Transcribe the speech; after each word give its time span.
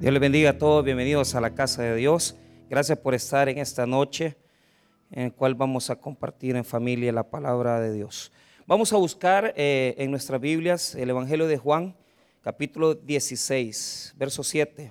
Dios 0.00 0.14
les 0.14 0.20
bendiga 0.22 0.48
a 0.48 0.56
todos, 0.56 0.82
bienvenidos 0.82 1.34
a 1.34 1.42
la 1.42 1.54
casa 1.54 1.82
de 1.82 1.94
Dios. 1.94 2.34
Gracias 2.70 2.96
por 2.96 3.14
estar 3.14 3.50
en 3.50 3.58
esta 3.58 3.84
noche 3.84 4.34
en 5.10 5.24
la 5.24 5.30
cual 5.30 5.54
vamos 5.54 5.90
a 5.90 5.96
compartir 5.96 6.56
en 6.56 6.64
familia 6.64 7.12
la 7.12 7.28
palabra 7.28 7.78
de 7.80 7.92
Dios. 7.92 8.32
Vamos 8.66 8.94
a 8.94 8.96
buscar 8.96 9.52
eh, 9.58 9.94
en 9.98 10.10
nuestras 10.10 10.40
Biblias 10.40 10.94
el 10.94 11.10
Evangelio 11.10 11.46
de 11.46 11.58
Juan, 11.58 11.94
capítulo 12.40 12.94
16, 12.94 14.14
verso 14.16 14.42
7. 14.42 14.90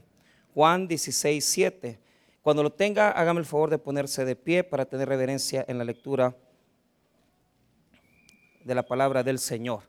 Juan 0.54 0.88
16, 0.88 1.44
7. 1.44 2.00
Cuando 2.44 2.62
lo 2.62 2.72
tenga, 2.72 3.10
hágame 3.10 3.40
el 3.40 3.48
favor 3.48 3.72
de 3.72 3.80
ponerse 3.80 4.26
de 4.26 4.36
pie 4.36 4.64
para 4.64 4.86
tener 4.86 5.10
reverencia 5.10 5.66
en 5.68 5.80
la 5.80 5.86
lectura 5.86 6.38
de 8.64 8.76
la 8.76 8.84
palabra 8.84 9.24
del 9.24 9.40
Señor. 9.40 9.82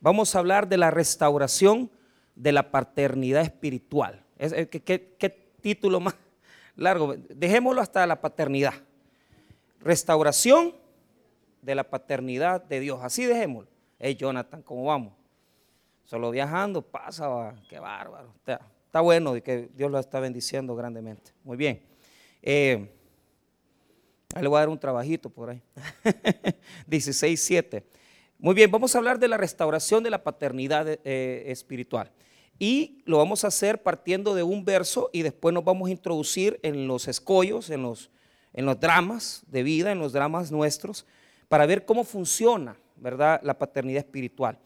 Vamos 0.00 0.34
a 0.34 0.38
hablar 0.38 0.66
de 0.66 0.78
la 0.78 0.90
restauración 0.90 1.90
de 2.40 2.52
la 2.52 2.70
paternidad 2.70 3.42
espiritual. 3.42 4.24
¿Qué, 4.38 5.50
título 5.60 6.00
más 6.00 6.14
largo? 6.76 7.14
Dejémoslo 7.28 7.82
hasta 7.82 8.06
la 8.06 8.20
paternidad. 8.20 8.72
Restauración 9.80 10.74
de 11.60 11.74
la 11.74 11.84
paternidad 11.84 12.64
de 12.64 12.80
Dios. 12.80 13.00
Así 13.02 13.26
dejémoslo. 13.26 13.70
Hey 13.98 14.16
Jonathan, 14.16 14.62
¿cómo 14.62 14.84
vamos? 14.84 15.12
Solo 16.04 16.30
viajando, 16.30 16.80
pasa, 16.80 17.54
qué 17.68 17.78
bárbaro. 17.78 18.32
Está, 18.86 19.00
bueno 19.02 19.36
y 19.36 19.42
que 19.42 19.68
Dios 19.74 19.90
lo 19.90 19.98
está 19.98 20.18
bendiciendo 20.18 20.74
grandemente. 20.74 21.32
Muy 21.44 21.58
bien. 21.58 21.82
Eh, 22.40 22.90
ahí 24.34 24.42
le 24.42 24.48
voy 24.48 24.56
a 24.56 24.60
dar 24.60 24.70
un 24.70 24.80
trabajito 24.80 25.28
por 25.28 25.50
ahí. 25.50 25.62
16.7. 26.88 27.84
Muy 28.38 28.54
bien, 28.54 28.70
vamos 28.70 28.94
a 28.94 28.98
hablar 28.98 29.18
de 29.18 29.28
la 29.28 29.36
restauración 29.36 30.02
de 30.02 30.08
la 30.08 30.24
paternidad 30.24 30.88
eh, 30.88 31.44
espiritual. 31.48 32.10
Y 32.62 33.00
lo 33.06 33.16
vamos 33.16 33.42
a 33.42 33.48
hacer 33.48 33.82
partiendo 33.82 34.34
de 34.34 34.42
un 34.42 34.66
verso 34.66 35.08
y 35.14 35.22
después 35.22 35.54
nos 35.54 35.64
vamos 35.64 35.88
a 35.88 35.92
introducir 35.92 36.60
en 36.62 36.86
los 36.86 37.08
escollos, 37.08 37.70
en 37.70 37.82
los, 37.82 38.10
en 38.52 38.66
los 38.66 38.78
dramas 38.78 39.42
de 39.46 39.62
vida, 39.62 39.90
en 39.90 39.98
los 39.98 40.12
dramas 40.12 40.52
nuestros, 40.52 41.06
para 41.48 41.64
ver 41.64 41.86
cómo 41.86 42.04
funciona, 42.04 42.76
¿verdad?, 42.96 43.40
la 43.42 43.58
paternidad 43.58 44.04
espiritual. 44.04 44.58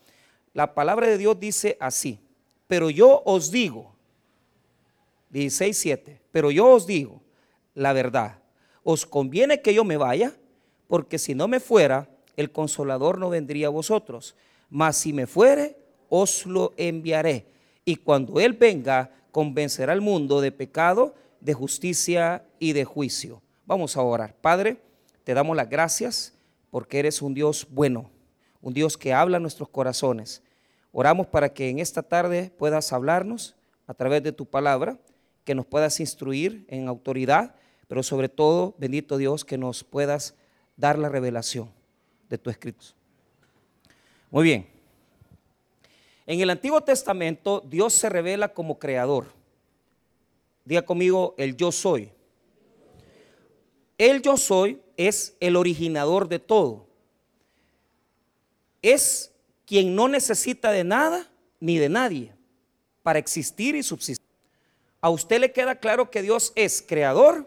La 0.55 0.75
palabra 0.75 1.07
de 1.07 1.19
Dios 1.19 1.39
dice 1.39 1.77
así, 1.79 2.19
pero 2.67 2.91
yo 2.91 3.23
os 3.25 3.53
digo, 3.53 3.95
16.7, 5.33 6.19
pero 6.33 6.51
yo 6.51 6.73
os 6.73 6.87
digo 6.87 7.23
la 7.75 7.93
verdad, 7.93 8.41
os 8.83 9.07
conviene 9.07 9.63
que 9.63 9.73
yo 9.73 9.85
me 9.85 9.97
vaya, 9.97 10.35
porque 10.89 11.19
si 11.19 11.37
no 11.37 11.47
me 11.47 11.61
fuera, 11.61 12.09
el 12.37 12.51
consolador 12.51 13.19
no 13.19 13.31
vendría 13.31 13.69
a 13.69 13.71
vosotros, 13.71 14.35
mas 14.69 14.97
si 14.97 15.13
me 15.13 15.29
fuere, 15.29 15.77
os 16.09 16.45
lo 16.45 16.73
enviaré. 16.77 17.54
Y 17.85 17.97
cuando 17.97 18.41
Él 18.41 18.55
venga, 18.55 19.11
convencerá 19.31 19.93
al 19.93 20.01
mundo 20.01 20.41
de 20.41 20.53
pecado, 20.53 21.15
de 21.41 21.55
justicia 21.55 22.45
y 22.59 22.73
de 22.73 22.85
juicio. 22.85 23.43
Vamos 23.67 23.97
a 23.97 24.03
orar. 24.03 24.35
Padre, 24.41 24.79
te 25.25 25.35
damos 25.35 25.57
las 25.57 25.69
gracias 25.69 26.35
porque 26.71 26.99
eres 26.99 27.23
un 27.23 27.35
Dios 27.35 27.67
bueno, 27.71 28.11
un 28.61 28.75
Dios 28.75 28.97
que 28.97 29.13
habla 29.13 29.37
a 29.37 29.41
nuestros 29.41 29.69
corazones. 29.69 30.43
Oramos 30.93 31.27
para 31.27 31.53
que 31.53 31.69
en 31.69 31.79
esta 31.79 32.03
tarde 32.03 32.53
puedas 32.57 32.93
hablarnos 32.93 33.57
a 33.87 33.95
través 33.95 34.23
de 34.23 34.33
tu 34.33 34.47
palabra, 34.47 34.99
que 35.45 35.55
nos 35.55 35.67
puedas 35.67 36.01
instruir 36.01 36.65
en 36.69 36.89
autoridad, 36.89 37.55
pero 37.89 38.03
sobre 38.03 38.29
todo, 38.29 38.75
bendito 38.79 39.19
Dios, 39.19 39.45
que 39.45 39.59
nos 39.59 39.85
puedas 39.85 40.35
dar 40.77 40.99
la 40.99 41.09
revelación 41.09 41.71
de 42.29 42.39
tu 42.39 42.51
escrito. 42.51 42.87
Muy 44.31 44.45
bien. 44.45 44.74
En 46.27 46.41
el 46.41 46.51
Antiguo 46.51 46.81
Testamento 46.81 47.63
Dios 47.67 47.93
se 47.93 48.09
revela 48.09 48.53
como 48.53 48.79
creador. 48.79 49.27
Diga 50.65 50.83
conmigo, 50.83 51.35
el 51.37 51.57
yo 51.57 51.71
soy. 51.71 52.11
El 53.99 54.23
yo 54.23 54.37
soy 54.37 54.81
es 54.97 55.37
el 55.41 55.57
originador 55.57 56.29
de 56.29 56.39
todo. 56.39 56.87
Es 58.81 59.33
quien 59.67 59.95
no 59.95 60.09
necesita 60.09 60.73
de 60.73 60.85
nada 60.85 61.31
ni 61.61 61.79
de 61.79 61.89
nadie 61.89 62.35
para 63.03 63.19
existir 63.19 63.75
y 63.75 63.83
subsistir. 63.83 64.27
A 65.01 65.11
usted 65.11 65.39
le 65.39 65.53
queda 65.53 65.77
claro 65.77 66.11
que 66.11 66.23
Dios 66.23 66.53
es 66.57 66.83
creador 66.87 67.47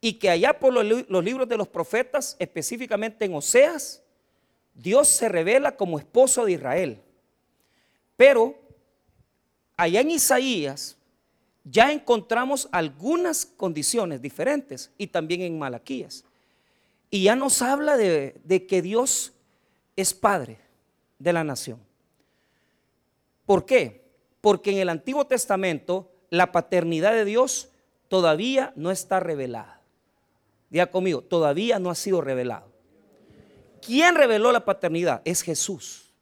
y 0.00 0.14
que 0.14 0.30
allá 0.30 0.58
por 0.58 0.72
los, 0.72 1.24
libros 1.24 1.48
de 1.48 1.56
los 1.56 1.68
profetas, 1.68 2.36
específicamente 2.38 3.24
en 3.24 3.34
Oseas, 3.34 4.02
Dios 4.78 5.08
se 5.08 5.28
revela 5.28 5.76
como 5.76 5.98
esposo 5.98 6.44
de 6.44 6.52
Israel. 6.52 7.02
Pero 8.16 8.56
allá 9.76 10.00
en 10.00 10.12
Isaías 10.12 10.96
ya 11.64 11.92
encontramos 11.92 12.68
algunas 12.70 13.44
condiciones 13.44 14.22
diferentes 14.22 14.92
y 14.96 15.08
también 15.08 15.42
en 15.42 15.58
Malaquías. 15.58 16.24
Y 17.10 17.24
ya 17.24 17.34
nos 17.34 17.60
habla 17.60 17.96
de, 17.96 18.66
que 18.68 18.80
Dios 18.80 19.32
es 19.96 20.14
padre 20.14 20.58
de 21.18 21.32
la 21.32 21.42
nación. 21.42 21.80
¿Por 23.46 23.66
qué? 23.66 24.04
Porque 24.40 24.70
en 24.70 24.78
el 24.78 24.88
Antiguo 24.90 25.26
Testamento 25.26 26.10
la 26.30 26.52
paternidad 26.52 27.12
de 27.12 27.24
Dios 27.24 27.70
todavía 28.06 28.72
no 28.76 28.92
está 28.92 29.18
revelada. 29.18 29.80
Diga 30.70 30.86
conmigo, 30.86 31.22
todavía 31.22 31.80
no 31.80 31.90
ha 31.90 31.96
sido 31.96 32.20
revelado. 32.20 32.67
¿Quién 33.80 34.14
reveló 34.14 34.52
la 34.52 34.64
paternidad? 34.64 35.22
Es 35.24 35.42
Jesús. 35.42 36.12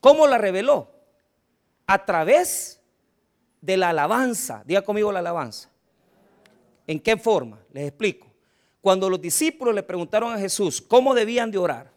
¿Cómo 0.00 0.26
la 0.26 0.38
reveló? 0.38 0.90
A 1.86 2.04
través 2.04 2.80
de 3.60 3.76
la 3.76 3.90
alabanza. 3.90 4.62
Diga 4.64 4.82
conmigo 4.82 5.12
la 5.12 5.18
alabanza. 5.18 5.70
¿En 6.86 7.00
qué 7.00 7.16
forma? 7.16 7.58
Les 7.72 7.88
explico. 7.88 8.26
Cuando 8.80 9.10
los 9.10 9.20
discípulos 9.20 9.74
le 9.74 9.82
preguntaron 9.82 10.32
a 10.32 10.38
Jesús 10.38 10.80
cómo 10.80 11.14
debían 11.14 11.50
de 11.50 11.58
orar, 11.58 11.92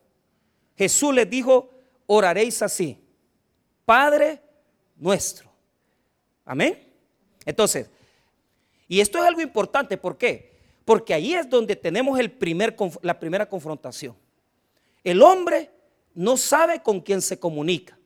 Jesús 0.75 1.13
les 1.13 1.29
dijo, 1.29 1.69
oraréis 2.07 2.62
así. 2.62 3.00
Padre 3.85 4.41
nuestro. 4.97 5.50
Amén. 6.44 6.91
Entonces, 7.45 7.89
y 8.88 9.00
esto 9.00 9.19
es 9.19 9.23
algo 9.23 9.41
importante, 9.41 9.97
¿por 9.97 10.18
qué? 10.18 10.51
Porque 10.83 11.13
ahí 11.13 11.33
es 11.33 11.50
donde 11.50 11.75
tenemos 11.75 12.19
la 13.01 13.19
primera 13.19 13.47
confrontación. 13.47 14.16
El 15.03 15.22
hombre 15.22 15.72
no 16.13 16.38
sabe 16.38 16.81
con 16.81 17.01
quién 17.01 17.22
se 17.22 17.39
comunica. 17.39 17.97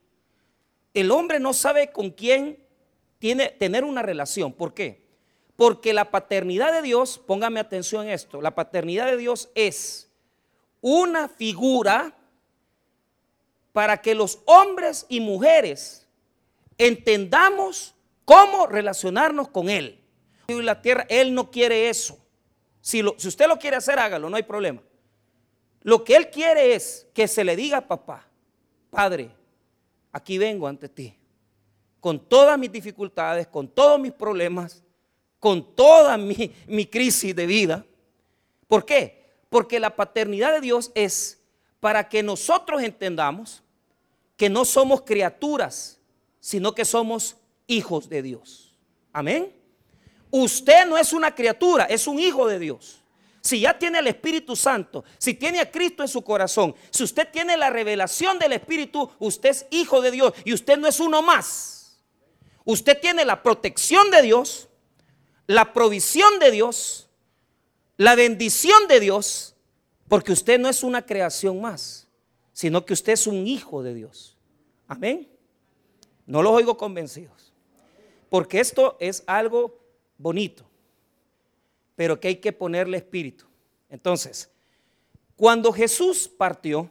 El 0.94 1.10
hombre 1.10 1.40
no 1.40 1.52
sabe 1.52 1.92
con 1.92 2.10
quién 2.10 2.58
tiene 3.18 3.48
tener 3.48 3.84
una 3.84 4.02
relación. 4.02 4.52
¿Por 4.52 4.74
qué? 4.74 5.06
Porque 5.56 5.92
la 5.92 6.10
paternidad 6.10 6.72
de 6.72 6.82
Dios, 6.82 7.18
póngame 7.18 7.60
atención 7.60 8.06
en 8.06 8.12
esto, 8.12 8.40
la 8.40 8.54
paternidad 8.54 9.06
de 9.06 9.16
Dios 9.16 9.50
es 9.54 10.10
una 10.80 11.28
figura 11.28 12.16
para 13.72 14.00
que 14.00 14.14
los 14.14 14.38
hombres 14.46 15.04
y 15.08 15.20
mujeres 15.20 16.06
entendamos 16.78 17.94
cómo 18.24 18.66
relacionarnos 18.66 19.48
con 19.48 19.68
Él. 19.68 20.02
Y 20.48 20.62
la 20.62 20.80
tierra, 20.80 21.06
Él 21.08 21.34
no 21.34 21.50
quiere 21.50 21.88
eso. 21.88 22.18
Si, 22.80 23.02
usted 23.02 23.48
lo 23.48 23.58
quiere 23.58 23.76
hacer, 23.76 23.98
hágalo, 23.98 24.30
no 24.30 24.36
hay 24.36 24.44
problema. 24.44 24.80
Lo 25.86 26.02
que 26.02 26.16
él 26.16 26.30
quiere 26.30 26.74
es 26.74 27.06
que 27.14 27.28
se 27.28 27.44
le 27.44 27.54
diga 27.54 27.80
papá, 27.80 28.26
padre, 28.90 29.30
aquí 30.10 30.36
vengo 30.36 30.66
ante 30.66 30.88
ti, 30.88 31.16
con 32.00 32.18
todas 32.18 32.58
mis 32.58 32.72
dificultades, 32.72 33.46
con 33.46 33.68
todos 33.68 34.00
mis 34.00 34.10
problemas, 34.10 34.82
con 35.38 35.76
toda 35.76 36.16
mi, 36.18 36.52
mi 36.66 36.86
crisis 36.86 37.36
de 37.36 37.46
vida. 37.46 37.86
¿Por 38.66 38.84
qué? 38.84 39.26
Porque 39.48 39.78
la 39.78 39.94
paternidad 39.94 40.54
de 40.54 40.60
Dios 40.60 40.90
es 40.96 41.40
para 41.78 42.08
que 42.08 42.20
nosotros 42.20 42.82
entendamos 42.82 43.62
que 44.36 44.50
no 44.50 44.64
somos 44.64 45.02
criaturas, 45.02 46.00
sino 46.40 46.74
que 46.74 46.84
somos 46.84 47.36
hijos 47.68 48.08
de 48.08 48.22
Dios. 48.22 48.74
Amén. 49.12 49.54
Usted 50.32 50.84
no 50.84 50.98
es 50.98 51.12
una 51.12 51.32
criatura, 51.32 51.84
es 51.84 52.08
un 52.08 52.18
hijo 52.18 52.48
de 52.48 52.58
Dios. 52.58 53.04
Si 53.46 53.60
ya 53.60 53.78
tiene 53.78 54.00
el 54.00 54.08
Espíritu 54.08 54.56
Santo, 54.56 55.04
si 55.18 55.34
tiene 55.34 55.60
a 55.60 55.70
Cristo 55.70 56.02
en 56.02 56.08
su 56.08 56.24
corazón, 56.24 56.74
si 56.90 57.04
usted 57.04 57.28
tiene 57.30 57.56
la 57.56 57.70
revelación 57.70 58.40
del 58.40 58.54
Espíritu, 58.54 59.08
usted 59.20 59.50
es 59.50 59.66
hijo 59.70 60.00
de 60.00 60.10
Dios 60.10 60.32
y 60.44 60.52
usted 60.52 60.76
no 60.76 60.88
es 60.88 60.98
uno 60.98 61.22
más. 61.22 62.02
Usted 62.64 62.98
tiene 63.00 63.24
la 63.24 63.44
protección 63.44 64.10
de 64.10 64.22
Dios, 64.22 64.68
la 65.46 65.72
provisión 65.72 66.40
de 66.40 66.50
Dios, 66.50 67.08
la 67.96 68.16
bendición 68.16 68.88
de 68.88 68.98
Dios, 68.98 69.54
porque 70.08 70.32
usted 70.32 70.58
no 70.58 70.68
es 70.68 70.82
una 70.82 71.06
creación 71.06 71.60
más, 71.60 72.08
sino 72.52 72.84
que 72.84 72.94
usted 72.94 73.12
es 73.12 73.28
un 73.28 73.46
hijo 73.46 73.80
de 73.84 73.94
Dios. 73.94 74.36
Amén. 74.88 75.30
No 76.26 76.42
los 76.42 76.52
oigo 76.52 76.76
convencidos. 76.76 77.52
Porque 78.28 78.58
esto 78.58 78.96
es 78.98 79.22
algo 79.28 79.78
bonito, 80.18 80.68
pero 81.96 82.20
que 82.20 82.28
hay 82.28 82.36
que 82.36 82.52
ponerle 82.52 82.98
espíritu. 82.98 83.46
Entonces, 83.88 84.50
cuando 85.34 85.72
Jesús 85.72 86.28
partió 86.28 86.88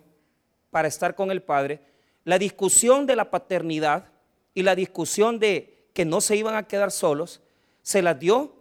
para 0.72 0.88
estar 0.88 1.16
con 1.16 1.32
el 1.32 1.42
Padre, 1.42 1.80
la 2.24 2.38
discusión 2.38 3.06
de 3.06 3.16
la 3.16 3.30
paternidad 3.32 4.12
y 4.54 4.64
la 4.64 4.76
discusión 4.76 5.40
de 5.40 5.88
que 5.94 6.04
no 6.04 6.20
se 6.20 6.36
iban 6.36 6.56
a 6.56 6.68
quedar 6.68 6.92
solos, 6.92 7.42
se 7.82 8.02
las 8.02 8.20
dio 8.20 8.54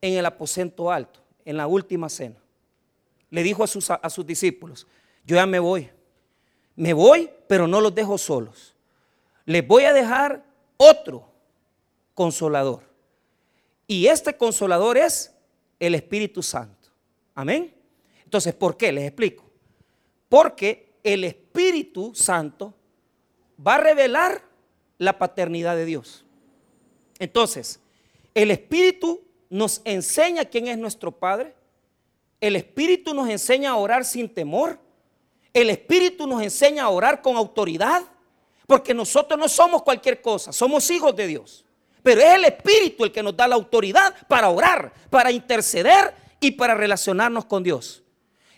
en 0.00 0.14
el 0.14 0.26
aposento 0.26 0.90
alto, 0.90 1.20
en 1.44 1.56
la 1.56 1.66
última 1.66 2.08
cena. 2.08 2.36
Le 3.30 3.42
dijo 3.42 3.62
a 3.62 3.66
sus, 3.66 3.90
a 3.90 4.10
sus 4.10 4.26
discípulos, 4.26 4.86
yo 5.24 5.36
ya 5.36 5.46
me 5.46 5.58
voy, 5.58 5.90
me 6.74 6.92
voy, 6.92 7.30
pero 7.46 7.66
no 7.66 7.80
los 7.80 7.94
dejo 7.94 8.18
solos. 8.18 8.74
Les 9.44 9.66
voy 9.66 9.84
a 9.84 9.92
dejar 9.92 10.44
otro 10.76 11.28
consolador. 12.14 12.82
Y 13.86 14.06
este 14.06 14.36
consolador 14.36 14.98
es 14.98 15.34
el 15.78 15.94
Espíritu 15.94 16.42
Santo. 16.42 16.88
Amén. 17.34 17.74
Entonces, 18.24 18.54
¿por 18.54 18.76
qué? 18.76 18.92
Les 18.92 19.04
explico. 19.04 19.44
Porque 20.28 20.98
el 21.02 21.24
Espíritu 21.24 22.14
Santo 22.14 22.74
va 23.64 23.76
a 23.76 23.78
revelar 23.78 24.42
la 24.98 25.18
paternidad 25.18 25.76
de 25.76 25.84
Dios. 25.84 26.24
Entonces, 27.18 27.80
el 28.34 28.50
Espíritu 28.50 29.22
nos 29.48 29.80
enseña 29.84 30.44
quién 30.44 30.68
es 30.68 30.78
nuestro 30.78 31.12
Padre. 31.12 31.54
El 32.40 32.56
Espíritu 32.56 33.14
nos 33.14 33.28
enseña 33.28 33.70
a 33.70 33.76
orar 33.76 34.04
sin 34.04 34.28
temor. 34.28 34.78
El 35.52 35.70
Espíritu 35.70 36.26
nos 36.26 36.42
enseña 36.42 36.84
a 36.84 36.88
orar 36.90 37.22
con 37.22 37.36
autoridad. 37.36 38.04
Porque 38.66 38.92
nosotros 38.92 39.40
no 39.40 39.48
somos 39.48 39.82
cualquier 39.82 40.20
cosa, 40.20 40.52
somos 40.52 40.90
hijos 40.90 41.16
de 41.16 41.26
Dios. 41.26 41.64
Pero 42.08 42.22
es 42.22 42.34
el 42.36 42.44
Espíritu 42.46 43.04
el 43.04 43.12
que 43.12 43.22
nos 43.22 43.36
da 43.36 43.46
la 43.46 43.54
autoridad 43.54 44.14
para 44.28 44.48
orar, 44.48 44.94
para 45.10 45.30
interceder 45.30 46.14
y 46.40 46.52
para 46.52 46.74
relacionarnos 46.74 47.44
con 47.44 47.62
Dios. 47.62 48.02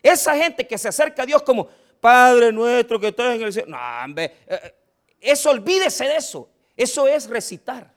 Esa 0.01 0.37
gente 0.37 0.69
que 0.69 0.79
se 0.79 0.87
acerca 0.87 1.25
a 1.25 1.27
Dios 1.27 1.43
como, 1.43 1.67
Padre 2.01 2.53
nuestro 2.53 3.01
que 3.01 3.09
estás 3.09 3.35
en 3.35 3.43
el 3.43 3.53
cielo. 3.53 3.71
No, 3.71 4.05
hombre, 4.05 4.37
eh, 4.47 4.61
eh, 4.63 4.75
eso 5.21 5.51
olvídese 5.51 6.05
de 6.05 6.15
eso. 6.15 6.49
Eso 6.77 7.09
es 7.09 7.29
recitar. 7.29 7.93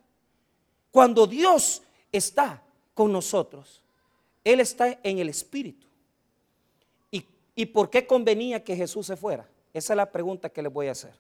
Cuando 0.90 1.28
Dios 1.28 1.84
está 2.12 2.60
con 2.96 3.12
nosotros, 3.12 3.84
Él 4.44 4.60
está 4.60 4.98
en 5.04 5.20
el 5.20 5.30
Espíritu. 5.30 5.86
¿Y, 7.12 7.28
¿Y 7.54 7.68
por 7.68 7.92
qué 7.92 8.08
convenía 8.08 8.64
que 8.64 8.76
Jesús 8.76 9.06
se 9.06 9.16
fuera? 9.16 9.48
Esa 9.72 9.94
es 9.94 9.98
la 9.98 10.12
pregunta 10.12 10.50
que 10.50 10.64
les 10.64 10.74
voy 10.74 10.88
a 10.88 10.94
hacer. 10.94 11.14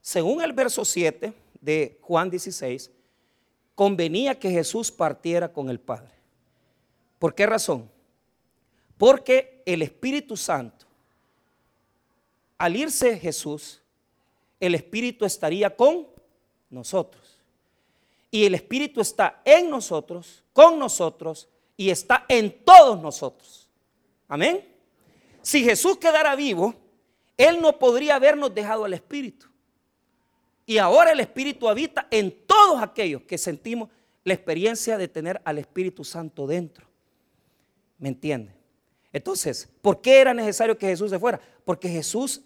Según 0.00 0.42
el 0.42 0.52
verso 0.52 0.84
7 0.84 1.32
de 1.60 2.00
Juan 2.02 2.28
16, 2.28 2.90
convenía 3.74 4.38
que 4.38 4.50
Jesús 4.50 4.90
partiera 4.90 5.52
con 5.52 5.68
el 5.68 5.80
Padre. 5.80 6.12
¿Por 7.18 7.34
qué 7.34 7.46
razón? 7.46 7.90
Porque 8.98 9.62
el 9.66 9.82
Espíritu 9.82 10.36
Santo 10.36 10.82
al 12.62 12.76
irse 12.76 13.18
Jesús, 13.18 13.82
el 14.60 14.76
Espíritu 14.76 15.24
estaría 15.24 15.74
con 15.74 16.06
nosotros. 16.70 17.36
Y 18.30 18.44
el 18.44 18.54
Espíritu 18.54 19.00
está 19.00 19.42
en 19.44 19.68
nosotros, 19.68 20.44
con 20.52 20.78
nosotros 20.78 21.48
y 21.76 21.90
está 21.90 22.24
en 22.28 22.64
todos 22.64 23.02
nosotros. 23.02 23.68
Amén. 24.28 24.64
Si 25.42 25.64
Jesús 25.64 25.96
quedara 25.96 26.36
vivo, 26.36 26.72
Él 27.36 27.60
no 27.60 27.80
podría 27.80 28.14
habernos 28.14 28.54
dejado 28.54 28.84
al 28.84 28.94
Espíritu. 28.94 29.48
Y 30.64 30.78
ahora 30.78 31.10
el 31.10 31.18
Espíritu 31.18 31.68
habita 31.68 32.06
en 32.12 32.41
todos 32.62 32.82
aquellos 32.82 33.22
que 33.22 33.38
sentimos 33.38 33.88
la 34.22 34.34
experiencia 34.34 34.96
de 34.96 35.08
tener 35.08 35.40
al 35.44 35.58
Espíritu 35.58 36.04
Santo 36.04 36.46
dentro. 36.46 36.86
¿Me 37.98 38.08
entiende? 38.08 38.54
Entonces, 39.12 39.68
¿por 39.80 40.00
qué 40.00 40.20
era 40.20 40.32
necesario 40.32 40.78
que 40.78 40.86
Jesús 40.86 41.10
se 41.10 41.18
fuera? 41.18 41.40
Porque 41.64 41.88
Jesús 41.88 42.40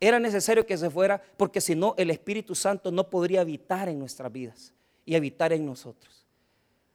era 0.00 0.18
necesario 0.18 0.64
que 0.64 0.78
se 0.78 0.88
fuera 0.88 1.22
porque 1.36 1.60
si 1.60 1.74
no 1.74 1.94
el 1.98 2.10
Espíritu 2.10 2.54
Santo 2.54 2.90
no 2.90 3.10
podría 3.10 3.42
habitar 3.42 3.88
en 3.88 3.98
nuestras 3.98 4.32
vidas 4.32 4.72
y 5.04 5.14
habitar 5.14 5.52
en 5.52 5.66
nosotros. 5.66 6.26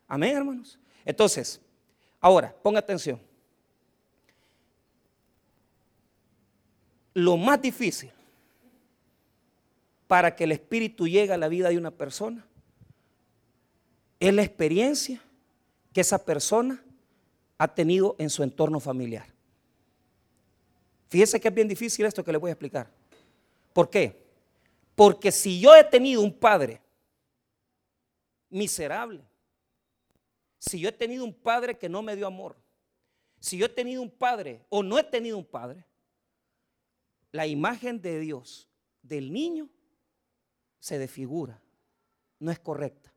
Amén, 0.08 0.36
hermanos. 0.36 0.80
Entonces, 1.06 1.62
ahora, 2.20 2.56
ponga 2.64 2.80
atención. 2.80 3.20
Lo 7.14 7.38
más 7.38 7.62
difícil 7.62 8.12
para 10.10 10.36
que 10.36 10.46
el 10.46 10.52
Espíritu 10.54 11.08
llegue 11.08 11.32
a 11.34 11.38
la 11.38 11.48
vida 11.48 11.70
de 11.70 11.78
una 11.78 11.92
persona 11.92 12.44
es 14.20 14.34
la 14.34 14.42
experiencia 14.42 15.22
que 15.94 16.02
esa 16.02 16.26
persona 16.26 16.84
ha 17.60 17.68
tenido 17.68 18.16
en 18.18 18.32
su 18.32 18.42
entorno 18.42 18.80
familiar. 18.80 19.28
Fíjese 21.10 21.40
que 21.40 21.48
es 21.48 21.54
bien 21.54 21.68
difícil 21.68 22.08
esto 22.08 22.24
que 22.24 22.32
le 22.32 22.40
voy 22.40 22.50
a 22.50 22.54
explicar. 22.54 22.90
¿Por 23.72 23.88
qué? 23.88 24.20
Porque 24.96 25.32
si 25.32 25.60
yo 25.60 25.76
he 25.76 25.84
tenido 25.84 26.24
un 26.24 26.34
padre 26.34 26.82
miserable, 28.50 29.22
si 30.58 30.80
yo 30.80 30.90
he 30.90 30.92
tenido 30.92 31.24
un 31.24 31.36
padre 31.36 31.78
que 31.78 31.88
no 31.88 32.02
me 32.02 32.16
dio 32.16 32.26
amor, 32.26 32.56
si 33.40 33.60
yo 33.60 33.68
he 33.68 33.70
tenido 33.70 34.02
un 34.02 34.10
padre 34.10 34.66
o 34.70 34.82
no 34.82 34.98
he 34.98 35.04
tenido 35.04 35.38
un 35.38 35.46
padre, 35.46 35.86
la 37.32 37.46
imagen 37.46 38.02
de 38.02 38.20
Dios 38.20 38.68
del 39.04 39.32
niño 39.32 39.70
se 40.80 40.98
desfigura, 40.98 41.62
no 42.40 42.52
es 42.52 42.60
correcta. 42.60 43.14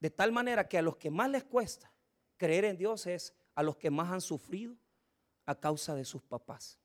De 0.00 0.10
tal 0.10 0.32
manera 0.32 0.68
que 0.68 0.78
a 0.78 0.82
los 0.82 0.96
que 0.96 1.10
más 1.10 1.30
les 1.30 1.44
cuesta 1.44 1.92
creer 2.36 2.64
en 2.64 2.76
Dios 2.76 3.06
es 3.06 3.34
a 3.54 3.62
los 3.62 3.76
que 3.76 3.90
más 3.90 4.12
han 4.12 4.20
sufrido 4.20 4.76
a 5.46 5.54
causa 5.54 5.94
de 5.94 6.04
sus 6.04 6.22
papás. 6.22 6.78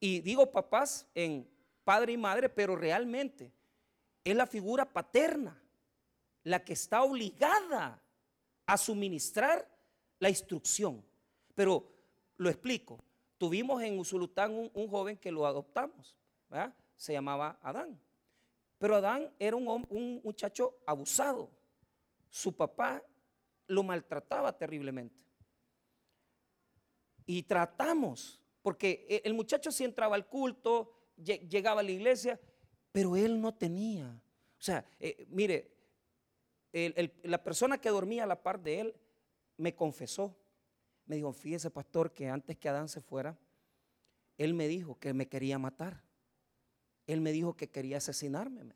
Y 0.00 0.20
digo 0.20 0.50
papás 0.50 1.06
en 1.14 1.48
padre 1.84 2.12
y 2.12 2.16
madre, 2.16 2.48
pero 2.48 2.76
realmente 2.76 3.52
es 4.24 4.34
la 4.34 4.46
figura 4.46 4.90
paterna 4.90 5.60
la 6.44 6.64
que 6.64 6.74
está 6.74 7.02
obligada 7.02 8.00
a 8.66 8.76
suministrar 8.76 9.68
la 10.18 10.28
instrucción. 10.28 11.04
Pero 11.54 11.90
lo 12.36 12.48
explico. 12.48 13.02
Tuvimos 13.38 13.82
en 13.82 13.98
Usulután 13.98 14.70
un, 14.72 14.88
joven 14.88 15.16
que 15.16 15.32
lo 15.32 15.46
adoptamos, 15.46 16.16
se 16.96 17.12
llamaba 17.12 17.58
Adán. 17.60 17.98
Pero 18.84 18.96
Adán 18.96 19.32
era 19.38 19.56
un, 19.56 20.20
muchacho 20.22 20.76
abusado. 20.84 21.50
Su 22.28 22.54
papá 22.54 23.02
lo 23.66 23.82
maltrataba 23.82 24.52
terriblemente. 24.52 25.24
Y 27.24 27.44
tratamos, 27.44 28.42
porque 28.60 29.06
e, 29.08 29.22
el 29.24 29.32
muchacho 29.32 29.72
sí 29.72 29.84
entraba 29.84 30.16
al 30.16 30.28
culto, 30.28 31.14
llegaba 31.16 31.80
a 31.80 31.82
la 31.82 31.92
iglesia, 31.92 32.38
pero 32.92 33.16
él 33.16 33.40
no 33.40 33.54
tenía. 33.54 34.22
O 34.58 34.62
sea, 34.62 34.84
eh, 35.00 35.24
mire, 35.30 35.72
la 37.22 37.42
persona 37.42 37.78
que 37.78 37.88
dormía 37.88 38.24
a 38.24 38.26
la 38.26 38.42
par 38.42 38.60
de 38.60 38.80
él 38.80 38.96
me 39.56 39.74
confesó. 39.74 40.36
Me 41.06 41.16
dijo, 41.16 41.32
fíjese 41.32 41.70
pastor, 41.70 42.12
que 42.12 42.28
antes 42.28 42.58
que 42.58 42.68
Adán 42.68 42.90
se 42.90 43.00
fuera, 43.00 43.38
él 44.36 44.52
me 44.52 44.68
dijo 44.68 44.98
que 44.98 45.14
me 45.14 45.26
quería 45.26 45.58
matar. 45.58 46.04
Él 47.06 47.22
me 47.22 47.32
dijo 47.32 47.56
que 47.56 47.70
quería 47.70 47.96
asesinarme 47.96 48.74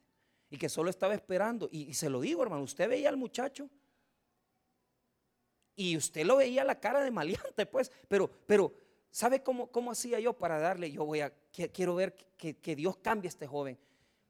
y 0.50 0.59
que 0.59 0.69
solo 0.69 0.90
estaba 0.90 1.14
esperando. 1.14 1.69
Y, 1.71 1.85
y 1.85 1.95
se 1.95 2.11
lo 2.11 2.21
digo, 2.21 2.43
hermano, 2.43 2.62
usted 2.62 2.88
veía 2.88 3.09
al 3.09 3.17
muchacho 3.17 3.69
y 5.78 5.97
usted 5.97 6.26
lo 6.26 6.38
veía 6.38 6.64
la 6.64 6.81
cara 6.81 7.05
de 7.05 7.11
maleante, 7.12 7.64
pues, 7.64 7.93
pero, 8.09 8.28
pero, 8.47 8.75
¿sabe 9.12 9.45
cómo, 9.45 9.71
cómo 9.71 9.93
hacía 9.93 10.19
yo 10.19 10.33
para 10.33 10.59
darle? 10.59 10.90
Yo 10.90 11.05
voy 11.05 11.21
a, 11.21 11.33
quiero 11.52 11.95
ver 11.95 12.14
que, 12.37 12.75
Dios 12.75 12.97
cambie 12.97 13.28
a 13.28 13.31
este 13.31 13.47
joven. 13.47 13.78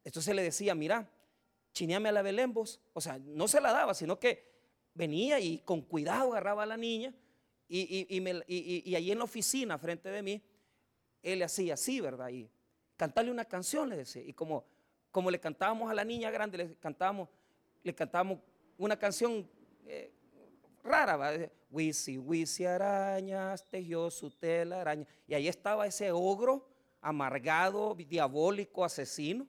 Entonces 0.05 0.35
le 0.35 0.43
decía, 0.43 0.75
mira, 0.75 1.11
chineame 1.73 2.11
a 2.11 2.13
la 2.13 2.21
Belembos. 2.21 2.81
O 2.93 3.01
sea, 3.01 3.19
no 3.19 3.49
se 3.49 3.63
la 3.63 3.73
daba, 3.73 3.95
sino 3.95 4.19
que 4.19 4.47
venía 4.93 5.41
y 5.41 5.61
con 5.61 5.81
cuidado 5.81 6.33
agarraba 6.33 6.65
a 6.65 6.67
la 6.67 6.77
niña 6.77 7.15
y, 7.67 8.07
y, 8.09 8.95
ahí 8.95 9.11
en 9.11 9.19
la 9.19 9.25
oficina, 9.25 9.79
frente 9.79 10.11
de 10.11 10.23
mí, 10.23 10.43
él 11.23 11.39
le 11.39 11.45
hacía 11.47 11.75
así, 11.75 12.01
¿verdad? 12.01 12.29
Y 12.29 12.51
cantarle 12.97 13.31
una 13.31 13.47
canción, 13.47 13.89
le 13.89 13.97
decía. 13.97 14.23
Y 14.23 14.33
como, 14.33 14.67
como 15.11 15.31
le 15.31 15.41
cantábamos 15.41 15.91
a 15.91 15.95
la 15.95 16.05
niña 16.05 16.31
grande, 16.31 16.59
le 16.59 16.75
cantábamos, 16.77 17.29
le 17.83 17.95
cantábamos 17.95 18.39
una 18.77 18.99
canción 18.99 19.49
eh, 19.87 20.13
rara. 20.83 21.51
Wisi, 21.71 22.17
wisi 22.17 22.65
arañas, 22.65 23.63
tejió 23.69 24.11
su 24.11 24.31
tela 24.31 24.81
araña. 24.81 25.07
Y 25.27 25.35
ahí 25.35 25.49
estaba 25.49 25.87
ese 25.87 26.11
ogro 26.11 26.67
amargado, 27.01 27.95
diabólico, 27.95 28.85
asesino, 28.85 29.47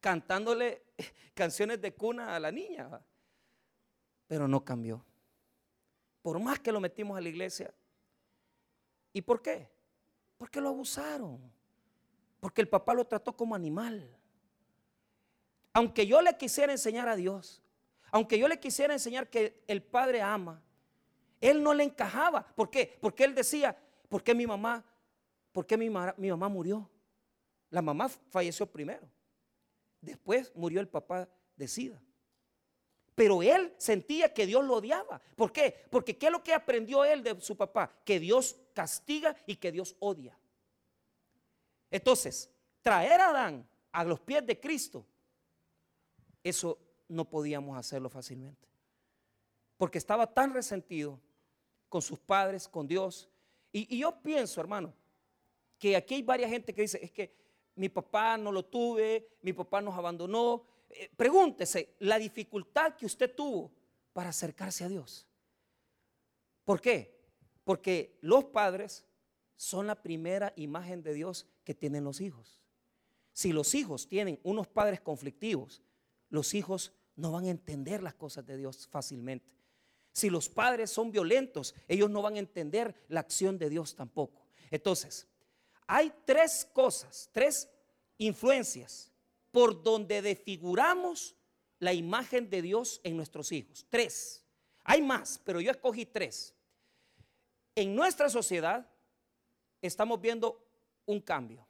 cantándole 0.00 0.82
canciones 1.34 1.80
de 1.80 1.94
cuna 1.94 2.34
a 2.34 2.40
la 2.40 2.50
niña. 2.50 3.00
Pero 4.26 4.48
no 4.48 4.64
cambió. 4.64 5.04
Por 6.22 6.38
más 6.40 6.58
que 6.58 6.72
lo 6.72 6.80
metimos 6.80 7.16
a 7.16 7.20
la 7.20 7.28
iglesia. 7.28 7.72
¿Y 9.12 9.22
por 9.22 9.40
qué? 9.40 9.68
Porque 10.36 10.60
lo 10.60 10.68
abusaron. 10.68 11.40
Porque 12.40 12.60
el 12.60 12.68
papá 12.68 12.94
lo 12.94 13.06
trató 13.06 13.36
como 13.36 13.54
animal. 13.54 14.19
Aunque 15.72 16.06
yo 16.06 16.20
le 16.20 16.36
quisiera 16.36 16.72
enseñar 16.72 17.08
a 17.08 17.16
Dios, 17.16 17.62
aunque 18.10 18.38
yo 18.38 18.48
le 18.48 18.58
quisiera 18.58 18.92
enseñar 18.92 19.28
que 19.28 19.62
el 19.66 19.82
padre 19.82 20.20
ama, 20.20 20.62
él 21.40 21.62
no 21.62 21.72
le 21.72 21.84
encajaba. 21.84 22.46
¿Por 22.54 22.70
qué? 22.70 22.98
Porque 23.00 23.24
él 23.24 23.34
decía, 23.34 23.76
¿por 24.08 24.22
qué 24.22 24.34
mi 24.34 24.46
mamá, 24.46 24.84
por 25.52 25.66
qué 25.66 25.76
mi, 25.76 25.88
mamá 25.88 26.48
murió? 26.48 26.88
La 27.70 27.80
mamá 27.80 28.08
falleció 28.30 28.66
primero. 28.66 29.08
Después 30.00 30.52
murió 30.54 30.80
el 30.80 30.88
papá 30.88 31.28
de 31.56 31.68
SIDA. 31.68 32.00
pero 33.14 33.42
él 33.42 33.74
sentía 33.76 34.32
que 34.32 34.46
Dios 34.46 34.64
lo 34.64 34.76
odiaba. 34.76 35.20
¿Por 35.36 35.52
qué? 35.52 35.86
Porque 35.90 36.16
¿qué 36.16 36.26
es 36.26 36.32
lo 36.32 36.42
que 36.42 36.54
aprendió 36.54 37.04
él 37.04 37.22
de 37.22 37.38
su 37.40 37.54
papá? 37.56 37.92
Que 38.04 38.18
Dios 38.18 38.56
castiga 38.72 39.36
y 39.46 39.56
que 39.56 39.70
Dios 39.70 39.94
odia. 39.98 40.38
Entonces, 41.90 42.48
traer 42.80 43.20
a 43.20 43.30
Adán 43.30 43.68
a 43.92 44.04
los 44.04 44.20
pies 44.20 44.46
de 44.46 44.58
Cristo, 44.58 45.04
eso 46.42 46.78
no 47.08 47.28
podíamos 47.28 47.76
hacerlo 47.76 48.08
fácilmente. 48.08 48.68
Porque 49.76 49.98
estaba 49.98 50.32
tan 50.32 50.54
resentido 50.54 51.20
con 51.88 52.00
sus 52.00 52.18
padres, 52.18 52.68
con 52.68 52.86
Dios. 52.86 53.28
Y, 53.72 53.98
yo 53.98 54.22
pienso, 54.22 54.60
hermano, 54.60 54.94
que 55.78 55.96
aquí 55.96 56.14
hay 56.14 56.22
varias 56.22 56.50
gente 56.50 56.72
que 56.72 56.82
dice, 56.82 56.98
es 57.02 57.10
que 57.10 57.34
mi 57.74 57.88
papá 57.88 58.36
no 58.36 58.52
lo 58.52 58.64
tuve, 58.64 59.28
mi 59.42 59.52
papá 59.52 59.80
nos 59.80 59.96
abandonó, 59.96 60.64
eh, 60.88 61.10
pregúntese 61.16 61.96
la 62.00 62.18
dificultad 62.18 62.94
que 62.94 63.06
usted 63.06 63.34
tuvo 63.34 63.70
para 64.12 64.30
acercarse 64.30 64.84
a 64.84 64.88
Dios. 64.88 65.26
¿Por 66.64 66.80
qué? 66.80 67.18
Porque 67.64 68.18
los 68.20 68.44
padres 68.44 69.04
son 69.56 69.86
la 69.86 70.02
primera 70.02 70.52
imagen 70.56 71.02
de 71.02 71.14
Dios 71.14 71.46
que 71.64 71.74
tienen 71.74 72.04
los 72.04 72.20
hijos. 72.20 72.60
Si 73.32 73.52
los 73.52 73.74
hijos 73.74 74.08
tienen 74.08 74.40
unos 74.42 74.66
padres 74.68 75.00
conflictivos, 75.00 75.82
los 76.30 76.54
hijos 76.54 76.92
no 77.16 77.32
van 77.32 77.44
a 77.44 77.50
entender 77.50 78.02
las 78.02 78.14
cosas 78.14 78.46
de 78.46 78.56
Dios 78.56 78.86
fácilmente. 78.86 79.50
Si 80.12 80.30
los 80.30 80.48
padres 80.48 80.90
son 80.90 81.12
violentos, 81.12 81.74
ellos 81.86 82.10
no 82.10 82.22
van 82.22 82.36
a 82.36 82.40
entender 82.40 82.94
la 83.08 83.20
acción 83.20 83.58
de 83.58 83.68
Dios 83.68 83.94
tampoco. 83.94 84.46
Entonces, 84.70 85.28
hay 85.86 86.12
tres 86.24 86.68
cosas, 86.72 87.28
tres 87.32 87.68
influencias 88.18 89.12
por 89.50 89.82
donde 89.82 90.22
desfiguramos 90.22 91.36
la 91.78 91.92
imagen 91.92 92.48
de 92.50 92.62
Dios 92.62 93.00
en 93.04 93.16
nuestros 93.16 93.52
hijos. 93.52 93.86
Tres. 93.88 94.44
Hay 94.84 95.02
más, 95.02 95.40
pero 95.44 95.60
yo 95.60 95.70
escogí 95.70 96.06
tres. 96.06 96.54
En 97.74 97.94
nuestra 97.94 98.28
sociedad 98.28 98.88
estamos 99.80 100.20
viendo 100.20 100.64
un 101.06 101.20
cambio. 101.20 101.66